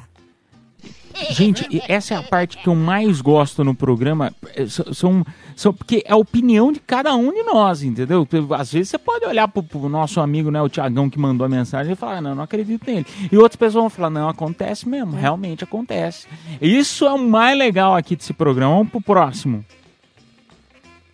Gente, 1.29 1.81
essa 1.87 2.13
é 2.13 2.17
a 2.17 2.21
parte 2.21 2.57
que 2.57 2.67
eu 2.67 2.75
mais 2.75 3.21
gosto 3.21 3.63
no 3.63 3.73
programa. 3.73 4.33
é, 4.53 4.65
São, 4.67 5.25
são, 5.55 5.73
porque 5.73 6.03
é 6.05 6.11
a 6.11 6.17
opinião 6.17 6.69
de 6.73 6.81
cada 6.81 7.15
um 7.15 7.31
de 7.31 7.41
nós, 7.43 7.81
entendeu? 7.81 8.27
Às 8.51 8.73
vezes 8.73 8.89
você 8.89 8.97
pode 8.97 9.25
olhar 9.25 9.47
pro, 9.47 9.63
pro 9.63 9.87
nosso 9.87 10.19
amigo, 10.19 10.51
né, 10.51 10.61
o 10.61 10.67
Tiagão, 10.67 11.09
que 11.09 11.17
mandou 11.17 11.45
a 11.45 11.49
mensagem 11.49 11.93
e 11.93 11.95
falar, 11.95 12.21
não, 12.21 12.35
não 12.35 12.43
acredito 12.43 12.85
nele. 12.85 13.05
E 13.31 13.37
outras 13.37 13.55
pessoas 13.55 13.83
vão 13.83 13.89
falar, 13.89 14.09
não, 14.09 14.27
acontece 14.27 14.89
mesmo, 14.89 15.15
realmente 15.15 15.63
acontece. 15.63 16.27
Isso 16.61 17.05
é 17.05 17.13
o 17.13 17.17
mais 17.17 17.57
legal 17.57 17.95
aqui 17.95 18.17
desse 18.17 18.33
programa. 18.33 18.75
Vamos 18.75 18.91
pro 18.91 18.99
próximo. 18.99 19.63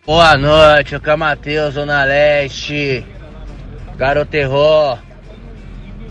Boa 0.04 0.36
noite, 0.36 0.96
aqui 0.96 1.08
é 1.08 1.14
o 1.14 1.18
Matheus, 1.18 1.74
Zona 1.74 2.02
Leste. 2.02 3.06
Garoto 3.96 4.32
Terror. 4.32 4.98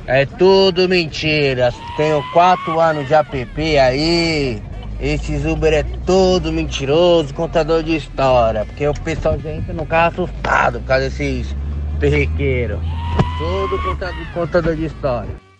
É 0.07 0.25
tudo 0.25 0.89
mentira. 0.89 1.73
Tenho 1.95 2.23
quatro 2.33 2.79
anos 2.79 3.07
de 3.07 3.13
app 3.13 3.79
aí. 3.79 4.61
Esses 4.99 5.45
Uber 5.45 5.73
é 5.73 5.83
tudo 6.05 6.51
mentiroso, 6.51 7.33
contador 7.33 7.81
de 7.81 7.95
história. 7.95 8.65
Porque 8.65 8.87
o 8.87 8.93
pessoal 8.93 9.39
já 9.39 9.51
entra 9.51 9.73
no 9.73 9.85
carro 9.85 10.25
assustado 10.25 10.79
por 10.79 10.87
causa 10.87 11.09
desses 11.09 11.55
perrequeiros. 11.99 12.79
Tudo 13.37 13.81
contador, 13.83 14.33
contador 14.33 14.75
de 14.75 14.85
história. 14.85 15.51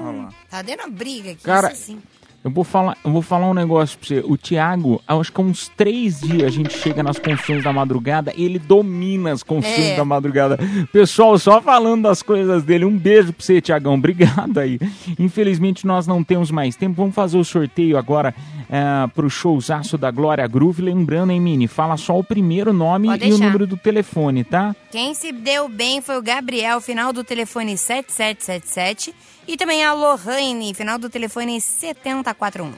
Olha 0.00 0.22
lá. 0.22 0.28
Tá 0.50 0.62
dando 0.62 0.90
briga 0.90 1.32
aqui, 1.32 1.42
Cara, 1.42 1.72
isso 1.72 1.84
sim. 1.84 2.02
Eu 2.48 2.54
vou 2.54 2.64
falar, 2.64 2.96
eu 3.04 3.12
vou 3.12 3.20
falar 3.20 3.50
um 3.50 3.54
negócio 3.54 3.98
pra 3.98 4.08
você. 4.08 4.20
O 4.26 4.36
Thiago, 4.38 5.02
acho 5.06 5.30
que 5.30 5.38
há 5.40 5.44
uns 5.44 5.68
três 5.76 6.20
dias 6.20 6.44
a 6.44 6.48
gente 6.48 6.72
chega 6.76 7.02
nas 7.02 7.18
confissões 7.18 7.62
da 7.62 7.72
madrugada, 7.74 8.32
ele 8.36 8.58
domina 8.58 9.32
as 9.32 9.42
confissões 9.42 9.88
É. 9.90 9.96
da 9.96 10.04
madrugada. 10.04 10.58
Pessoal, 10.90 11.38
só 11.38 11.60
falando 11.60 12.04
das 12.04 12.22
coisas 12.22 12.62
dele. 12.64 12.86
Um 12.86 12.96
beijo 12.96 13.32
pra 13.34 13.44
você, 13.44 13.60
Tiagão. 13.60 13.94
Obrigado 13.94 14.56
aí. 14.58 14.78
Infelizmente 15.18 15.86
nós 15.86 16.06
não 16.06 16.24
temos 16.24 16.50
mais 16.50 16.74
tempo. 16.74 16.94
Vamos 16.96 17.14
fazer 17.14 17.36
o 17.36 17.44
sorteio 17.44 17.98
agora 17.98 18.34
é, 18.70 19.06
pro 19.14 19.28
showzaço 19.28 19.98
da 19.98 20.10
Glória 20.10 20.46
Groove. 20.46 20.80
Lembrando, 20.82 21.30
hein, 21.32 21.40
Mini? 21.40 21.68
Fala 21.68 21.96
só 21.98 22.18
o 22.18 22.24
primeiro 22.24 22.72
nome 22.72 23.08
e 23.22 23.32
o 23.32 23.38
número 23.38 23.66
do 23.66 23.76
telefone, 23.76 24.42
tá? 24.42 24.74
Quem 24.90 25.12
se 25.12 25.32
deu 25.32 25.68
bem 25.68 26.00
foi 26.00 26.16
o 26.16 26.22
Gabriel, 26.22 26.80
final 26.80 27.12
do 27.12 27.22
telefone 27.22 27.76
7777. 27.76 29.14
E 29.48 29.56
também 29.56 29.82
a 29.82 29.94
Lohane, 29.94 30.74
final 30.74 30.98
do 30.98 31.08
telefone 31.08 31.58
7041. 31.58 32.74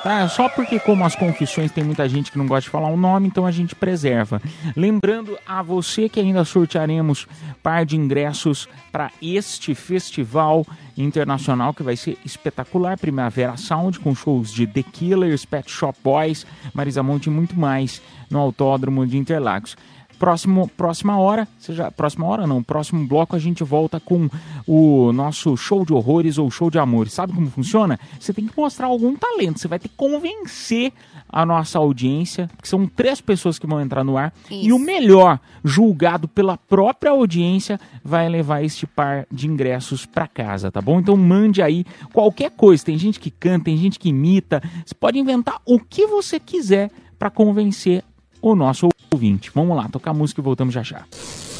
Tá? 0.00 0.28
Só 0.28 0.48
porque, 0.48 0.78
como 0.78 1.04
as 1.04 1.16
confissões 1.16 1.72
tem 1.72 1.82
muita 1.82 2.08
gente 2.08 2.30
que 2.30 2.38
não 2.38 2.46
gosta 2.46 2.62
de 2.62 2.70
falar 2.70 2.88
o 2.88 2.96
nome, 2.96 3.26
então 3.26 3.44
a 3.44 3.50
gente 3.50 3.74
preserva. 3.74 4.40
Lembrando 4.76 5.36
a 5.44 5.60
você 5.60 6.08
que 6.08 6.20
ainda 6.20 6.44
sortearemos 6.44 7.26
par 7.62 7.84
de 7.84 7.96
ingressos 7.96 8.68
para 8.92 9.10
este 9.20 9.74
festival 9.74 10.64
internacional 10.96 11.74
que 11.74 11.82
vai 11.82 11.96
ser 11.96 12.16
espetacular. 12.24 12.96
Primavera 12.96 13.56
Sound 13.56 13.98
com 13.98 14.14
shows 14.14 14.52
de 14.52 14.68
The 14.68 14.84
Killers, 14.84 15.44
Pet 15.44 15.70
Shop 15.70 15.98
Boys, 16.02 16.46
Marisa 16.72 17.02
Monte 17.02 17.26
e 17.26 17.30
muito 17.30 17.58
mais 17.58 18.00
no 18.30 18.38
Autódromo 18.38 19.06
de 19.06 19.18
Interlagos. 19.18 19.76
Próximo, 20.22 20.68
próxima 20.76 21.18
hora, 21.18 21.48
seja, 21.58 21.90
próxima 21.90 22.24
hora 22.28 22.46
não, 22.46 22.62
próximo 22.62 23.04
bloco 23.08 23.34
a 23.34 23.40
gente 23.40 23.64
volta 23.64 23.98
com 23.98 24.30
o 24.64 25.12
nosso 25.12 25.56
show 25.56 25.84
de 25.84 25.92
horrores 25.92 26.38
ou 26.38 26.48
show 26.48 26.70
de 26.70 26.78
amores. 26.78 27.12
Sabe 27.12 27.32
como 27.32 27.50
funciona? 27.50 27.98
Você 28.20 28.32
tem 28.32 28.46
que 28.46 28.56
mostrar 28.56 28.86
algum 28.86 29.16
talento, 29.16 29.58
você 29.58 29.66
vai 29.66 29.80
ter 29.80 29.88
que 29.88 29.96
convencer 29.96 30.92
a 31.28 31.44
nossa 31.44 31.80
audiência, 31.80 32.48
que 32.62 32.68
são 32.68 32.86
três 32.86 33.20
pessoas 33.20 33.58
que 33.58 33.66
vão 33.66 33.80
entrar 33.80 34.04
no 34.04 34.16
ar, 34.16 34.32
e 34.48 34.72
o 34.72 34.78
melhor, 34.78 35.40
julgado 35.64 36.28
pela 36.28 36.56
própria 36.56 37.10
audiência, 37.10 37.80
vai 38.04 38.28
levar 38.28 38.62
este 38.62 38.86
par 38.86 39.26
de 39.28 39.48
ingressos 39.48 40.06
para 40.06 40.28
casa, 40.28 40.70
tá 40.70 40.80
bom? 40.80 41.00
Então 41.00 41.16
mande 41.16 41.60
aí 41.60 41.84
qualquer 42.12 42.52
coisa. 42.52 42.84
Tem 42.84 42.96
gente 42.96 43.18
que 43.18 43.28
canta, 43.28 43.64
tem 43.64 43.76
gente 43.76 43.98
que 43.98 44.10
imita, 44.10 44.62
você 44.86 44.94
pode 44.94 45.18
inventar 45.18 45.60
o 45.66 45.80
que 45.80 46.06
você 46.06 46.38
quiser 46.38 46.92
para 47.18 47.28
convencer 47.28 48.04
o 48.42 48.54
nosso 48.54 48.88
ouvinte. 49.10 49.50
Vamos 49.54 49.76
lá, 49.76 49.88
tocar 49.88 50.12
música 50.12 50.40
e 50.40 50.44
voltamos 50.44 50.74
já 50.74 50.82
já. 50.82 51.04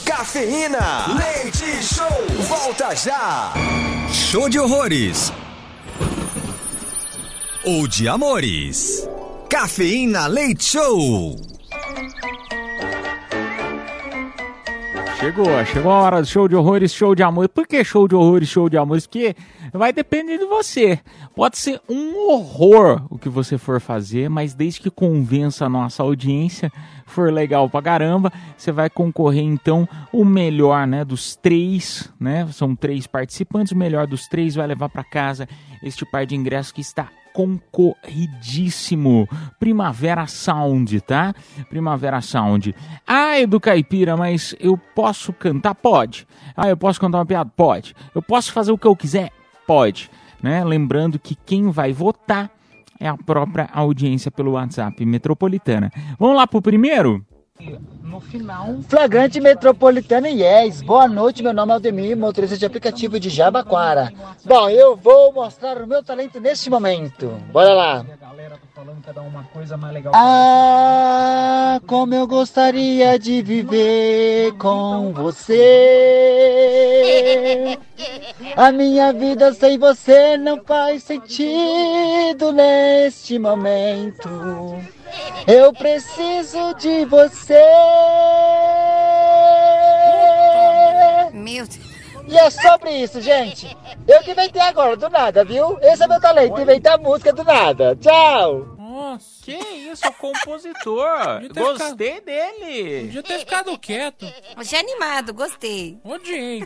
Cafeína, 0.05 1.07
leite 1.17 1.83
show, 1.83 2.47
volta 2.49 2.95
já. 2.95 3.55
Show 4.13 4.49
de 4.49 4.59
horrores. 4.59 5.33
Ou 7.65 7.87
de 7.87 8.09
amores. 8.09 9.09
Cafeína 9.49 10.27
Leite 10.27 10.65
Show. 10.65 11.37
Chegou, 15.23 15.65
chegou 15.67 15.93
a 15.93 16.01
hora 16.01 16.21
do 16.21 16.27
show 16.27 16.49
de 16.49 16.57
horrores, 16.57 16.93
show 16.93 17.15
de 17.15 17.23
amor. 17.23 17.49
Por 17.49 17.65
que 17.65 17.85
show 17.85 18.09
de 18.09 18.15
horrores, 18.17 18.49
show 18.49 18.69
de 18.69 18.77
amores? 18.77 19.07
Porque 19.07 19.37
vai 19.73 19.93
depender 19.93 20.37
de 20.37 20.45
você. 20.47 20.99
Pode 21.33 21.59
ser 21.59 21.81
um 21.89 22.29
horror 22.29 23.07
o 23.09 23.17
que 23.17 23.29
você 23.29 23.57
for 23.57 23.81
fazer, 23.81 24.29
mas 24.29 24.53
desde 24.53 24.81
que 24.81 24.91
convença 24.91 25.67
a 25.67 25.69
nossa 25.69 26.03
audiência, 26.03 26.73
for 27.07 27.33
legal 27.33 27.71
pra 27.71 27.81
caramba, 27.81 28.33
você 28.57 28.73
vai 28.73 28.91
concorrer 28.91 29.45
então 29.45 29.89
o 30.13 30.25
melhor, 30.25 30.89
né, 30.89 31.05
dos 31.05 31.37
três, 31.37 32.13
né? 32.19 32.49
São 32.51 32.75
três 32.75 33.07
participantes, 33.07 33.71
o 33.71 33.77
melhor 33.77 34.09
dos 34.09 34.27
três 34.27 34.57
vai 34.57 34.67
levar 34.67 34.89
para 34.89 35.05
casa 35.05 35.49
este 35.85 36.05
par 36.05 36.27
de 36.27 36.35
ingressos 36.35 36.73
que 36.73 36.81
está 36.81 37.09
concorridíssimo. 37.33 39.29
Primavera 39.59 40.27
Sound, 40.27 41.01
tá? 41.01 41.35
Primavera 41.69 42.21
Sound. 42.21 42.75
Ah, 43.07 43.39
Edu 43.39 43.61
Caipira, 43.61 44.17
mas 44.17 44.55
eu 44.61 44.77
posso 44.77 45.33
cantar? 45.33 45.75
Pode. 45.75 46.27
Ah, 46.57 46.69
eu 46.69 46.77
posso 46.77 47.01
cantar 47.01 47.19
uma 47.19 47.27
piada? 47.27 47.51
Pode. 47.57 47.95
Eu 48.15 48.23
posso 48.23 48.53
fazer 48.53 48.73
o 48.73 48.79
que 48.79 48.87
eu 48.87 48.97
quiser? 48.97 49.31
Pode. 49.67 50.11
Né? 50.43 50.65
Lembrando 50.65 51.19
que 51.19 51.35
quem 51.35 51.71
vai 51.71 51.93
votar 51.93 52.51
é 52.99 53.09
a 53.09 53.17
própria 53.17 53.69
audiência 53.73 54.31
pelo 54.31 54.53
WhatsApp 54.53 55.05
metropolitana. 55.05 55.91
Vamos 56.19 56.37
lá 56.37 56.47
pro 56.47 56.63
primeiro? 56.63 57.25
No 58.03 58.21
final. 58.21 58.81
Flagrante 58.89 59.41
Metropolitana 59.41 60.29
Yes. 60.29 60.83
Boa 60.83 61.09
noite, 61.09 61.43
meu 61.43 61.53
nome 61.53 61.71
é 61.73 61.75
Aldemir, 61.75 62.17
motorista 62.17 62.59
de 62.59 62.67
aplicativo 62.67 63.19
de 63.19 63.31
Jabaquara. 63.31 64.13
Bom, 64.45 64.69
eu 64.69 64.97
vou 64.97 65.33
mostrar 65.33 65.81
o 65.81 65.87
meu 65.87 66.03
talento 66.03 66.39
neste 66.41 66.69
momento. 66.69 67.29
Bora 67.53 67.73
lá. 67.73 68.05
Ah, 70.13 71.81
como 71.87 72.15
eu 72.15 72.27
gostaria 72.27 73.19
de 73.19 73.41
viver 73.43 74.53
com 74.59 75.13
você. 75.13 76.59
A 78.57 78.73
minha 78.73 79.13
vida 79.13 79.53
sem 79.55 79.79
você 79.79 80.37
não 80.37 80.63
faz 80.63 81.05
sentido 81.05 82.53
neste 82.53 83.39
momento. 83.39 84.29
Eu 85.47 85.73
preciso 85.73 86.75
de 86.75 87.05
você. 87.07 87.63
Meu 91.33 91.67
Deus. 91.67 91.93
E 92.29 92.37
é 92.39 92.51
sobre 92.51 92.91
isso, 93.03 93.21
gente. 93.21 93.77
Eu 94.07 94.21
que 94.23 94.31
inventei 94.31 94.63
agora, 94.63 94.97
do 94.97 95.09
nada, 95.11 95.45
viu? 95.45 95.79
Esse 95.83 96.05
é 96.05 96.07
meu 96.07 96.21
talento, 96.21 96.61
inventar 96.61 96.99
música 96.99 97.33
do 97.33 97.45
nada. 97.45 97.97
Tchau. 97.97 98.77
Nossa. 98.79 99.43
Que 99.43 99.57
isso, 99.57 100.07
o 100.07 100.13
compositor. 100.15 101.43
Gostei 101.55 102.21
dele. 102.21 103.07
Podia 103.07 103.23
ter 103.23 103.39
ficado 103.41 103.79
quieto. 103.79 104.27
Achei 104.57 104.79
animado, 104.79 105.35
gostei. 105.35 105.99
Odiei. 106.05 106.63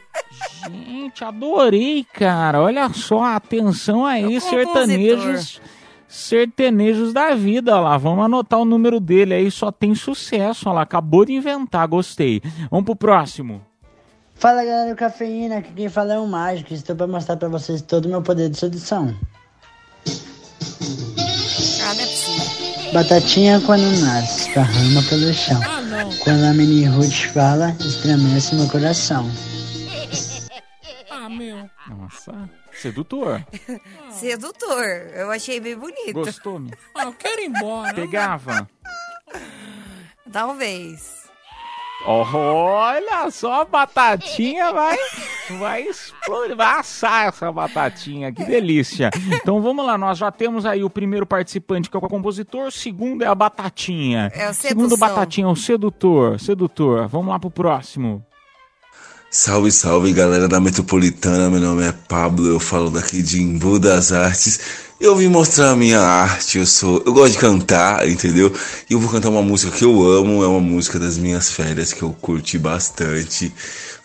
Gente, 0.69 1.25
adorei, 1.25 2.05
cara. 2.13 2.61
Olha 2.61 2.89
só, 2.91 3.25
atenção 3.25 4.05
aí, 4.05 4.41
sertanejos. 4.41 5.61
Sertanejos 6.09 7.13
da 7.13 7.35
vida, 7.35 7.73
olha 7.73 7.81
lá. 7.81 7.99
Vamos 7.99 8.25
anotar 8.25 8.61
o 8.61 8.65
número 8.65 9.01
dele 9.01 9.35
aí, 9.35 9.51
só 9.51 9.73
tem 9.73 9.95
sucesso, 9.95 10.69
olha 10.69 10.77
lá. 10.77 10.83
Acabou 10.83 11.25
de 11.25 11.33
inventar, 11.33 11.87
gostei. 11.89 12.41
Vamos 12.71 12.85
pro 12.85 12.97
próximo. 12.97 13.61
Fala 14.35 14.65
galera 14.65 14.91
do 14.91 14.97
Cafeína, 14.97 15.59
aqui 15.59 15.73
quem 15.73 15.89
fala 15.89 16.15
é 16.15 16.19
o 16.19 16.27
Mágico. 16.27 16.75
Estou 16.75 16.95
para 16.95 17.07
mostrar 17.07 17.37
para 17.37 17.49
vocês 17.49 17.81
todo 17.81 18.05
o 18.05 18.09
meu 18.09 18.23
poder 18.23 18.51
de 18.51 18.59
sedução. 18.59 19.15
Ah, 21.83 21.95
não 21.95 22.03
é 22.03 22.07
possível. 22.07 22.93
Batatinha 22.93 23.61
quando 23.61 23.83
nasce, 24.01 24.49
esparrama 24.49 25.03
pelo 25.09 25.33
chão. 25.33 25.61
Quando 26.23 26.45
a 26.45 26.53
mini 26.53 26.85
Ruth 26.85 27.33
fala, 27.33 27.71
estremece 27.81 28.55
meu 28.55 28.69
coração. 28.69 29.29
Ah, 31.11 31.29
meu. 31.29 31.69
Nossa, 31.89 32.49
sedutor. 32.81 33.45
Sedutor. 34.11 34.85
Eu 35.15 35.31
achei 35.31 35.61
bem 35.61 35.77
bonito. 35.77 36.13
Gostou-me? 36.13 36.73
Ah, 36.95 37.05
eu 37.05 37.13
quero 37.13 37.41
ir 37.43 37.47
embora. 37.47 37.95
Pegava. 37.95 38.69
Talvez. 40.33 41.27
Olha 42.05 43.29
só, 43.31 43.63
a 43.63 43.65
batatinha 43.65 44.73
vai, 44.73 44.97
vai 45.59 45.83
explodir, 45.83 46.55
vai 46.55 46.79
assar 46.79 47.29
essa 47.29 47.51
batatinha, 47.51 48.33
que 48.33 48.45
delícia. 48.45 49.11
Então 49.33 49.61
vamos 49.61 49.85
lá, 49.85 49.99
nós 49.99 50.19
já 50.19 50.31
temos 50.31 50.65
aí 50.65 50.85
o 50.85 50.91
primeiro 50.91 51.27
participante 51.27 51.91
que 51.91 51.97
é 51.97 51.99
o 51.99 52.03
compositor, 52.03 52.69
o 52.69 52.71
segundo 52.71 53.23
é 53.23 53.27
a 53.27 53.35
batatinha. 53.35 54.31
É 54.35 54.49
o 54.49 54.55
segundo 54.55 54.91
sedução. 54.91 55.09
batatinha 55.09 55.47
é 55.47 55.51
o 55.51 55.57
sedutor, 55.57 56.39
sedutor. 56.39 57.09
Vamos 57.09 57.29
lá 57.29 57.41
pro 57.41 57.51
próximo. 57.51 58.25
Salve, 59.39 59.71
salve 59.71 60.15
galera 60.15 60.49
da 60.49 60.59
Metropolitana, 60.59 61.51
meu 61.51 61.61
nome 61.61 61.85
é 61.85 61.93
Pablo, 61.93 62.47
eu 62.47 62.59
falo 62.59 62.89
daqui 62.89 63.21
de 63.21 63.43
Embu 63.43 63.79
das 63.79 64.11
Artes. 64.11 64.59
Eu 64.99 65.15
vim 65.15 65.29
mostrar 65.29 65.73
a 65.73 65.77
minha 65.77 66.01
arte, 66.01 66.57
eu 66.57 66.65
sou, 66.65 67.03
eu 67.05 67.13
gosto 67.13 67.33
de 67.33 67.39
cantar, 67.39 68.09
entendeu? 68.09 68.51
E 68.89 68.95
eu 68.95 68.99
vou 68.99 69.11
cantar 69.11 69.29
uma 69.29 69.43
música 69.43 69.77
que 69.77 69.85
eu 69.85 70.11
amo, 70.11 70.43
é 70.43 70.47
uma 70.47 70.59
música 70.59 70.99
das 70.99 71.19
minhas 71.19 71.51
férias 71.51 71.93
que 71.93 72.03
eu 72.03 72.17
curti 72.19 72.59
bastante. 72.59 73.53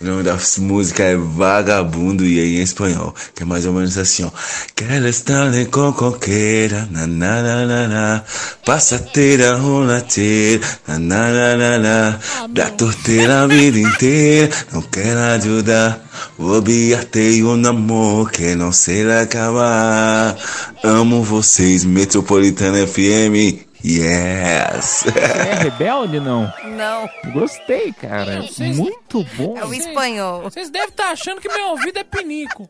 O 0.02 0.06
nome 0.06 0.24
da 0.24 0.36
música 0.58 1.04
é 1.04 1.16
Vagabundo 1.16 2.26
e 2.26 2.39
é 2.39 2.43
em 2.43 2.64
espanhol, 2.64 3.14
que 3.36 3.43
é 3.43 3.45
mais 3.45 3.68
ou 3.68 3.74
menos 3.74 3.99
assim, 3.99 4.24
ó. 4.24 4.32
Quero 4.76 5.08
estar 5.08 5.52
com 5.70 5.93
coqueira, 5.93 6.88
na 6.89 7.06
na 7.06 7.43
na 7.43 7.66
na 7.68 7.88
na, 7.88 8.24
passateira, 8.66 9.56
rolateira, 9.58 10.66
na 10.88 10.97
na 10.97 11.30
na 11.30 11.56
na 11.56 11.78
na, 11.78 12.20
da 12.49 12.70
torteira 12.72 13.43
a 13.43 13.47
vida 13.47 13.78
inteira, 13.78 14.49
não 14.74 14.82
quero 14.82 15.20
ajudar. 15.20 16.04
Obviatei 16.39 17.43
um 17.43 17.64
amor 17.68 18.32
que 18.32 18.56
não 18.56 18.72
sei 18.72 19.08
acabar. 19.12 20.36
Amo 20.84 21.22
vocês, 21.24 21.86
Metropolitana 21.86 22.88
FM. 22.88 23.70
Yes! 23.84 25.05
É 25.15 25.63
rebelde, 25.63 26.19
não? 26.19 26.51
Não. 26.63 27.09
Gostei, 27.34 27.91
cara. 27.93 28.41
Vocês- 28.43 28.77
Muito 28.77 29.23
bom. 29.36 29.57
É 29.57 29.65
o 29.65 29.73
espanhol. 29.73 30.41
Vocês 30.43 30.69
devem 30.69 30.89
estar 30.89 31.09
achando 31.09 31.41
que 31.41 31.47
meu 31.51 31.69
ouvido 31.69 31.97
é 31.97 32.03
pinico. 32.03 32.69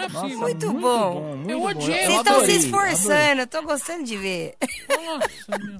Não 0.00 0.06
é 0.06 0.08
possível. 0.08 0.38
Muito, 0.38 0.72
bom. 0.72 1.42
Eu 1.46 1.62
odiei. 1.62 2.06
Vocês 2.06 2.16
estão 2.16 2.40
se 2.44 2.52
esforçando, 2.52 3.40
eu 3.42 3.46
tô 3.46 3.62
gostando 3.62 4.04
de 4.04 4.16
ver. 4.16 4.54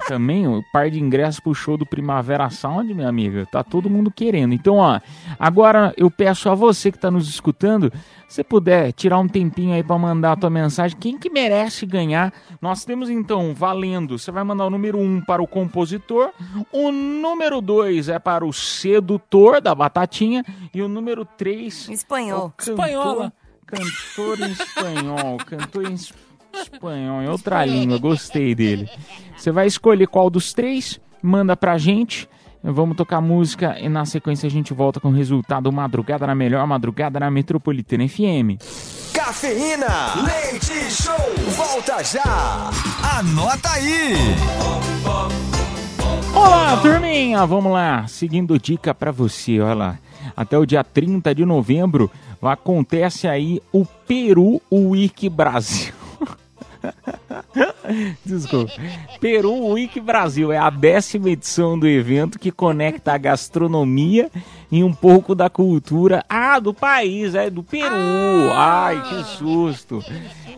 Também 0.07 0.47
o 0.47 0.63
par 0.73 0.91
de 0.91 1.01
ingressos 1.01 1.41
pro 1.41 1.55
show 1.55 1.77
do 1.77 1.87
Primavera 1.87 2.51
Sound, 2.51 2.93
minha 2.93 3.09
amiga. 3.09 3.47
Tá 3.47 3.65
todo 3.65 3.89
mundo 3.89 4.11
querendo. 4.11 4.53
Então, 4.53 4.77
ó, 4.77 5.01
agora 5.39 5.95
eu 5.97 6.11
peço 6.11 6.49
a 6.51 6.55
você 6.55 6.93
que 6.93 6.99
tá 6.99 7.11
nos 7.11 7.29
escutando, 7.29 7.93
se 8.29 8.45
puder 8.45 8.93
tirar 8.93 9.19
um 9.19 9.29
tempinho 9.29 9.75
aí 9.75 9.83
pra 9.83 9.99
mandar 9.99 10.33
a 10.33 10.37
tua 10.37 10.51
mensagem, 10.51 10.97
quem 10.99 11.19
que 11.19 11.31
merece 11.31 11.87
ganhar? 11.87 12.33
Nós 12.61 12.85
temos 12.85 13.09
então 13.11 13.55
valendo. 13.55 14.19
Você 14.19 14.31
vai 14.31 14.45
mandar 14.45 14.67
o 14.67 14.71
número 14.71 14.99
1 14.99 15.03
um 15.03 15.21
para 15.21 15.43
o 15.43 15.47
compositor, 15.47 16.31
o 16.73 16.93
número 16.93 17.61
2 17.61 18.09
é 18.09 18.19
para 18.19 18.45
o 18.45 18.53
sedutor 18.53 19.61
da 19.61 19.75
batatinha 19.75 20.45
e 20.73 20.83
o 20.83 20.89
número 20.89 21.25
3 21.25 21.89
Espanhol. 21.89 22.53
Espanhola. 22.59 23.33
Cantor 23.71 24.41
em 24.41 24.51
espanhol, 24.53 25.37
cantor 25.47 25.87
em 25.91 25.95
es- 25.95 26.13
espanhol, 26.55 27.23
em 27.23 27.29
outra 27.29 27.65
língua, 27.65 27.99
gostei 27.99 28.55
dele. 28.55 28.89
Você 29.37 29.51
vai 29.53 29.67
escolher 29.67 30.07
qual 30.09 30.29
dos 30.29 30.53
três, 30.53 31.01
manda 31.23 31.57
pra 31.57 31.79
gente. 31.79 32.29
Vamos 32.63 32.95
tocar 32.97 33.23
música 33.23 33.79
e 33.81 33.89
na 33.89 34.05
sequência 34.05 34.47
a 34.47 34.51
gente 34.51 34.75
volta 34.75 35.01
com 35.01 35.09
o 35.09 35.15
resultado 35.15 35.73
Madrugada 35.73 36.27
na 36.27 36.35
Melhor, 36.35 36.67
Madrugada 36.67 37.19
na 37.19 37.31
Metropolitana 37.31 38.07
FM. 38.07 38.59
Cafeína, 39.15 39.87
leite 40.27 40.91
show, 40.93 41.15
volta 41.57 42.03
já. 42.05 42.71
Anota 43.19 43.71
aí. 43.71 44.15
Olá, 46.35 46.77
turminha! 46.83 47.45
Vamos 47.47 47.73
lá, 47.73 48.07
seguindo 48.07 48.59
dica 48.59 48.95
pra 48.95 49.11
você, 49.11 49.59
olha 49.61 49.75
lá. 49.75 49.99
Até 50.37 50.57
o 50.59 50.67
dia 50.67 50.85
30 50.85 51.35
de 51.35 51.45
novembro 51.45 52.11
acontece 52.49 53.29
aí 53.29 53.61
o 53.73 53.85
Peru 53.85 54.61
Week 54.73 55.29
Brasil. 55.29 55.93
Desculpa. 58.25 58.73
Peru 59.21 59.69
Week 59.69 59.99
Brasil 60.01 60.53
é 60.53 60.59
a 60.59 60.71
décima 60.71 61.31
edição 61.31 61.79
do 61.79 61.87
evento 61.87 62.39
que 62.39 62.51
conecta 62.51 63.13
a 63.13 63.19
gastronomia 63.19 64.31
e 64.71 64.83
um 64.85 64.93
pouco 64.93 65.35
da 65.35 65.51
cultura. 65.51 66.25
Ah, 66.29 66.59
do 66.59 66.73
país, 66.73 67.35
é 67.35 67.51
do 67.51 67.63
Peru. 67.63 67.95
Ai, 68.53 69.03
que 69.09 69.25
susto. 69.37 70.03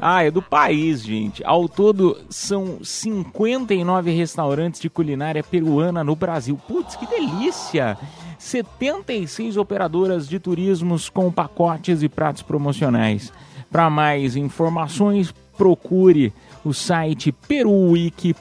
Ah, 0.01 0.24
é 0.24 0.30
do 0.30 0.43
país, 0.43 1.03
gente. 1.03 1.43
Ao 1.45 1.68
todo, 1.68 2.18
são 2.28 2.78
59 2.83 4.12
restaurantes 4.12 4.80
de 4.80 4.91
culinária 4.91 5.43
peruana 5.43 6.05
no 6.05 6.14
Brasil. 6.14 6.59
Putz, 6.68 6.97
que 6.97 7.07
delícia! 7.07 7.97
76 8.43 9.57
operadoras 9.57 10.28
de 10.28 10.40
turismos 10.40 11.09
com 11.09 11.30
pacotes 11.30 12.03
e 12.03 12.09
pratos 12.09 12.43
promocionais. 12.43 13.32
Para 13.70 13.88
mais 13.88 14.34
informações, 14.36 15.32
procure 15.57 16.32
o 16.64 16.74
site 16.74 17.30
peruwiki.com.br. 17.30 18.40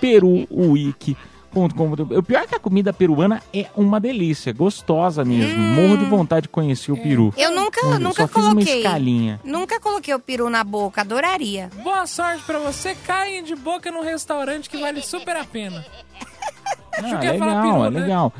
peruwiki.com.br. 0.00 2.16
O 2.16 2.22
pior 2.22 2.44
é 2.44 2.46
que 2.46 2.54
a 2.54 2.58
comida 2.58 2.94
peruana 2.94 3.42
é 3.52 3.66
uma 3.76 4.00
delícia, 4.00 4.54
gostosa 4.54 5.22
mesmo. 5.22 5.60
Morro 5.60 5.98
de 5.98 6.06
vontade 6.06 6.44
de 6.44 6.48
conhecer 6.48 6.92
o 6.92 6.96
peru. 6.96 7.34
Eu 7.36 7.54
nunca, 7.54 7.98
nunca 7.98 8.22
só 8.22 8.28
fiz 8.28 8.42
uma 8.42 8.54
coloquei. 8.54 8.78
escalinha. 8.78 9.38
Nunca 9.44 9.78
coloquei 9.78 10.14
o 10.14 10.18
peru 10.18 10.48
na 10.48 10.64
boca, 10.64 11.02
adoraria. 11.02 11.68
Boa 11.84 12.06
sorte 12.06 12.42
pra 12.44 12.58
você, 12.58 12.94
caem 12.94 13.44
de 13.44 13.54
boca 13.54 13.90
num 13.90 14.02
restaurante 14.02 14.70
que 14.70 14.78
vale 14.78 15.02
super 15.02 15.36
a 15.36 15.44
pena. 15.44 15.84
Ah, 16.98 17.18
legal, 17.20 17.62
peru, 17.62 17.84
é 17.86 17.90
né? 17.90 18.00
legal. 18.00 18.32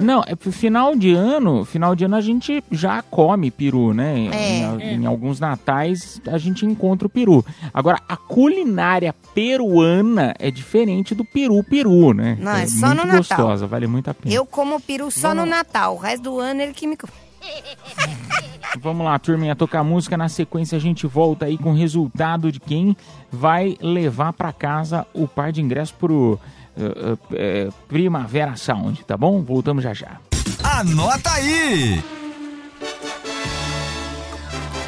Não, 0.00 0.24
é 0.26 0.34
pro 0.34 0.50
final 0.50 0.96
de 0.96 1.12
ano, 1.12 1.66
final 1.66 1.94
de 1.94 2.06
ano 2.06 2.16
a 2.16 2.20
gente 2.22 2.64
já 2.70 3.02
come 3.02 3.50
peru, 3.50 3.92
né? 3.92 4.16
Em- 4.18 4.30
É. 4.30 4.94
Em, 4.94 5.02
em 5.02 5.06
alguns 5.06 5.38
natais 5.38 6.18
a 6.26 6.38
gente 6.38 6.64
encontra 6.64 7.06
o 7.06 7.10
peru. 7.10 7.44
Agora, 7.74 8.00
a 8.08 8.16
culinária 8.16 9.14
peruana 9.34 10.34
é 10.38 10.50
diferente 10.50 11.14
do 11.14 11.26
peru 11.26 11.62
peru, 11.62 12.14
né? 12.14 12.38
Não, 12.40 12.52
é 12.52 12.66
só 12.66 12.86
muito 12.86 13.00
no 13.00 13.06
Natal. 13.12 13.18
gostosa, 13.18 13.66
vale 13.66 13.86
muito 13.86 14.08
a 14.08 14.14
pena. 14.14 14.34
Eu 14.34 14.46
como 14.46 14.80
peru 14.80 15.10
só 15.10 15.34
no 15.34 15.44
Natal, 15.44 15.94
o 15.94 15.98
resto 15.98 16.22
do 16.22 16.38
ano 16.40 16.62
ele 16.62 16.72
que 16.72 16.86
me... 16.86 16.96
come. 16.96 17.12
Vamos 18.80 19.04
lá, 19.04 19.18
turminha, 19.18 19.54
tocar 19.54 19.84
música. 19.84 20.16
Na 20.16 20.28
sequência 20.28 20.76
a 20.76 20.80
gente 20.80 21.06
volta 21.06 21.44
aí 21.44 21.58
com 21.58 21.72
o 21.72 21.74
resultado 21.76 22.50
de 22.50 22.58
quem 22.58 22.96
vai 23.30 23.76
levar 23.80 24.32
pra 24.32 24.52
casa 24.52 25.06
o 25.12 25.28
par 25.28 25.52
de 25.52 25.60
ingressos 25.60 25.92
pro 25.92 26.38
eh, 26.76 27.16
eh, 27.34 27.68
Primavera 27.88 28.56
Sound, 28.56 29.04
tá 29.04 29.16
bom? 29.16 29.42
Voltamos 29.42 29.84
já 29.84 29.92
já. 29.92 30.18
Anota 30.62 31.30
aí! 31.32 32.02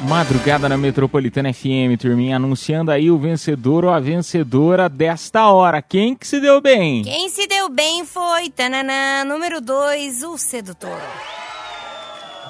Madrugada 0.09 0.69
na 0.69 0.77
Metropolitana 0.77 1.53
FM, 1.53 1.97
turminha, 1.99 2.37
anunciando 2.37 2.91
aí 2.91 3.11
o 3.11 3.19
vencedor 3.19 3.87
ou 3.87 3.91
a 3.91 3.99
vencedora 3.99 4.87
desta 4.87 5.49
hora. 5.49 5.81
Quem 5.81 6.15
que 6.15 6.27
se 6.27 6.41
deu 6.41 6.61
bem? 6.61 7.03
Quem 7.03 7.31
se 7.31 7.47
deu 7.47 7.71
bem 7.71 8.05
foi, 8.05 8.51
tananã, 8.51 9.25
número 9.25 9.63
2, 9.63 10.23
o 10.25 10.37
sedutor. 10.37 11.01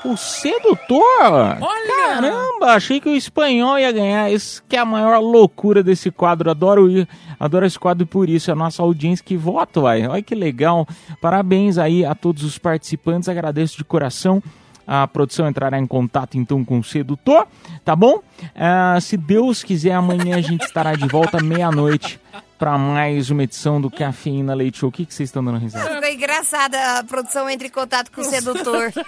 O 0.05 0.17
sedutor? 0.19 1.59
Caramba, 1.89 2.75
achei 2.75 3.01
que 3.01 3.09
o 3.09 3.17
espanhol 3.17 3.79
ia 3.79 3.91
ganhar. 3.91 4.31
Isso 4.31 4.63
que 4.69 4.77
é 4.77 4.79
a 4.79 4.85
maior 4.85 5.19
loucura 5.19 5.83
desse 5.83 6.11
quadro. 6.11 6.51
Adoro 6.51 6.91
ir, 6.91 7.09
adoro 7.41 7.65
esse 7.65 7.79
quadro 7.79 8.03
e 8.03 8.07
por 8.07 8.29
isso 8.29 8.51
é 8.51 8.53
a 8.53 8.57
nossa 8.57 8.83
audiência 8.83 9.25
que 9.25 9.37
vota, 9.37 9.81
uai. 9.81 10.07
Olha 10.07 10.23
que 10.23 10.35
legal. 10.35 10.87
Parabéns 11.21 11.79
aí 11.79 12.05
a 12.05 12.15
todos 12.15 12.43
os 12.43 12.59
participantes. 12.59 13.29
Agradeço 13.29 13.79
de 13.79 13.85
coração. 13.85 14.43
A 14.87 15.09
produção 15.09 15.49
entrará 15.49 15.79
em 15.79 15.87
contato 15.87 16.37
então 16.37 16.63
com 16.63 16.79
o 16.79 16.85
sedutor, 16.85 17.47
tá 17.83 17.97
bom? 17.97 18.21
Ah, 18.55 18.99
se 19.01 19.17
Deus 19.17 19.63
quiser, 19.63 19.93
amanhã 19.93 20.37
a 20.37 20.43
gente 20.43 20.63
estará 20.67 20.95
de 20.95 21.09
volta 21.09 21.43
meia-noite 21.43 22.21
para 22.59 22.79
mais 22.79 23.31
uma 23.31 23.43
edição 23.43 23.81
do 23.81 23.91
Cafeína 23.91 24.55
Leite 24.55 24.79
Show. 24.79 24.89
O 24.89 24.93
que, 24.93 25.05
que 25.05 25.15
vocês 25.15 25.29
estão 25.29 25.45
dando 25.45 25.59
risada? 25.59 25.95
Ficou 25.95 26.09
engraçada 26.09 26.99
a 26.99 27.05
produção 27.05 27.49
entre 27.49 27.69
em 27.69 27.71
contato 27.71 28.11
com 28.11 28.21
o 28.21 28.25
sedutor. 28.25 28.93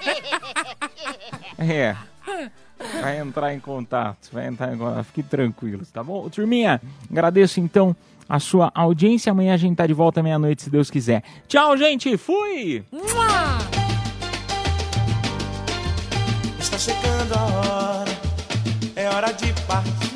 É. 1.59 1.97
Vai 3.01 3.19
entrar 3.19 3.55
em 3.55 3.59
contato, 3.59 4.29
vai 4.31 4.47
entrar 4.47 4.75
em 4.75 4.77
contato. 4.77 5.05
Fique 5.05 5.23
tranquilos, 5.23 5.91
tá 5.91 6.05
bom? 6.05 6.29
Turminha, 6.29 6.83
agradeço 7.11 7.61
então 7.61 7.97
a 8.29 8.39
sua 8.39 8.71
audiência. 8.75 9.33
Amanhã 9.33 9.55
a 9.55 9.57
gente 9.57 9.77
tá 9.77 9.87
de 9.87 9.95
volta 9.95 10.23
meia-noite, 10.23 10.65
se 10.65 10.71
Deus 10.71 10.91
quiser. 10.91 11.23
Tchau, 11.49 11.77
gente. 11.79 12.19
Fui! 12.19 12.85
Está 16.59 16.79
chegando 16.79 17.33
a 17.33 17.45
hora, 17.45 18.11
é 18.97 19.09
hora 19.09 19.33
de 19.33 19.53
partir. 19.63 20.16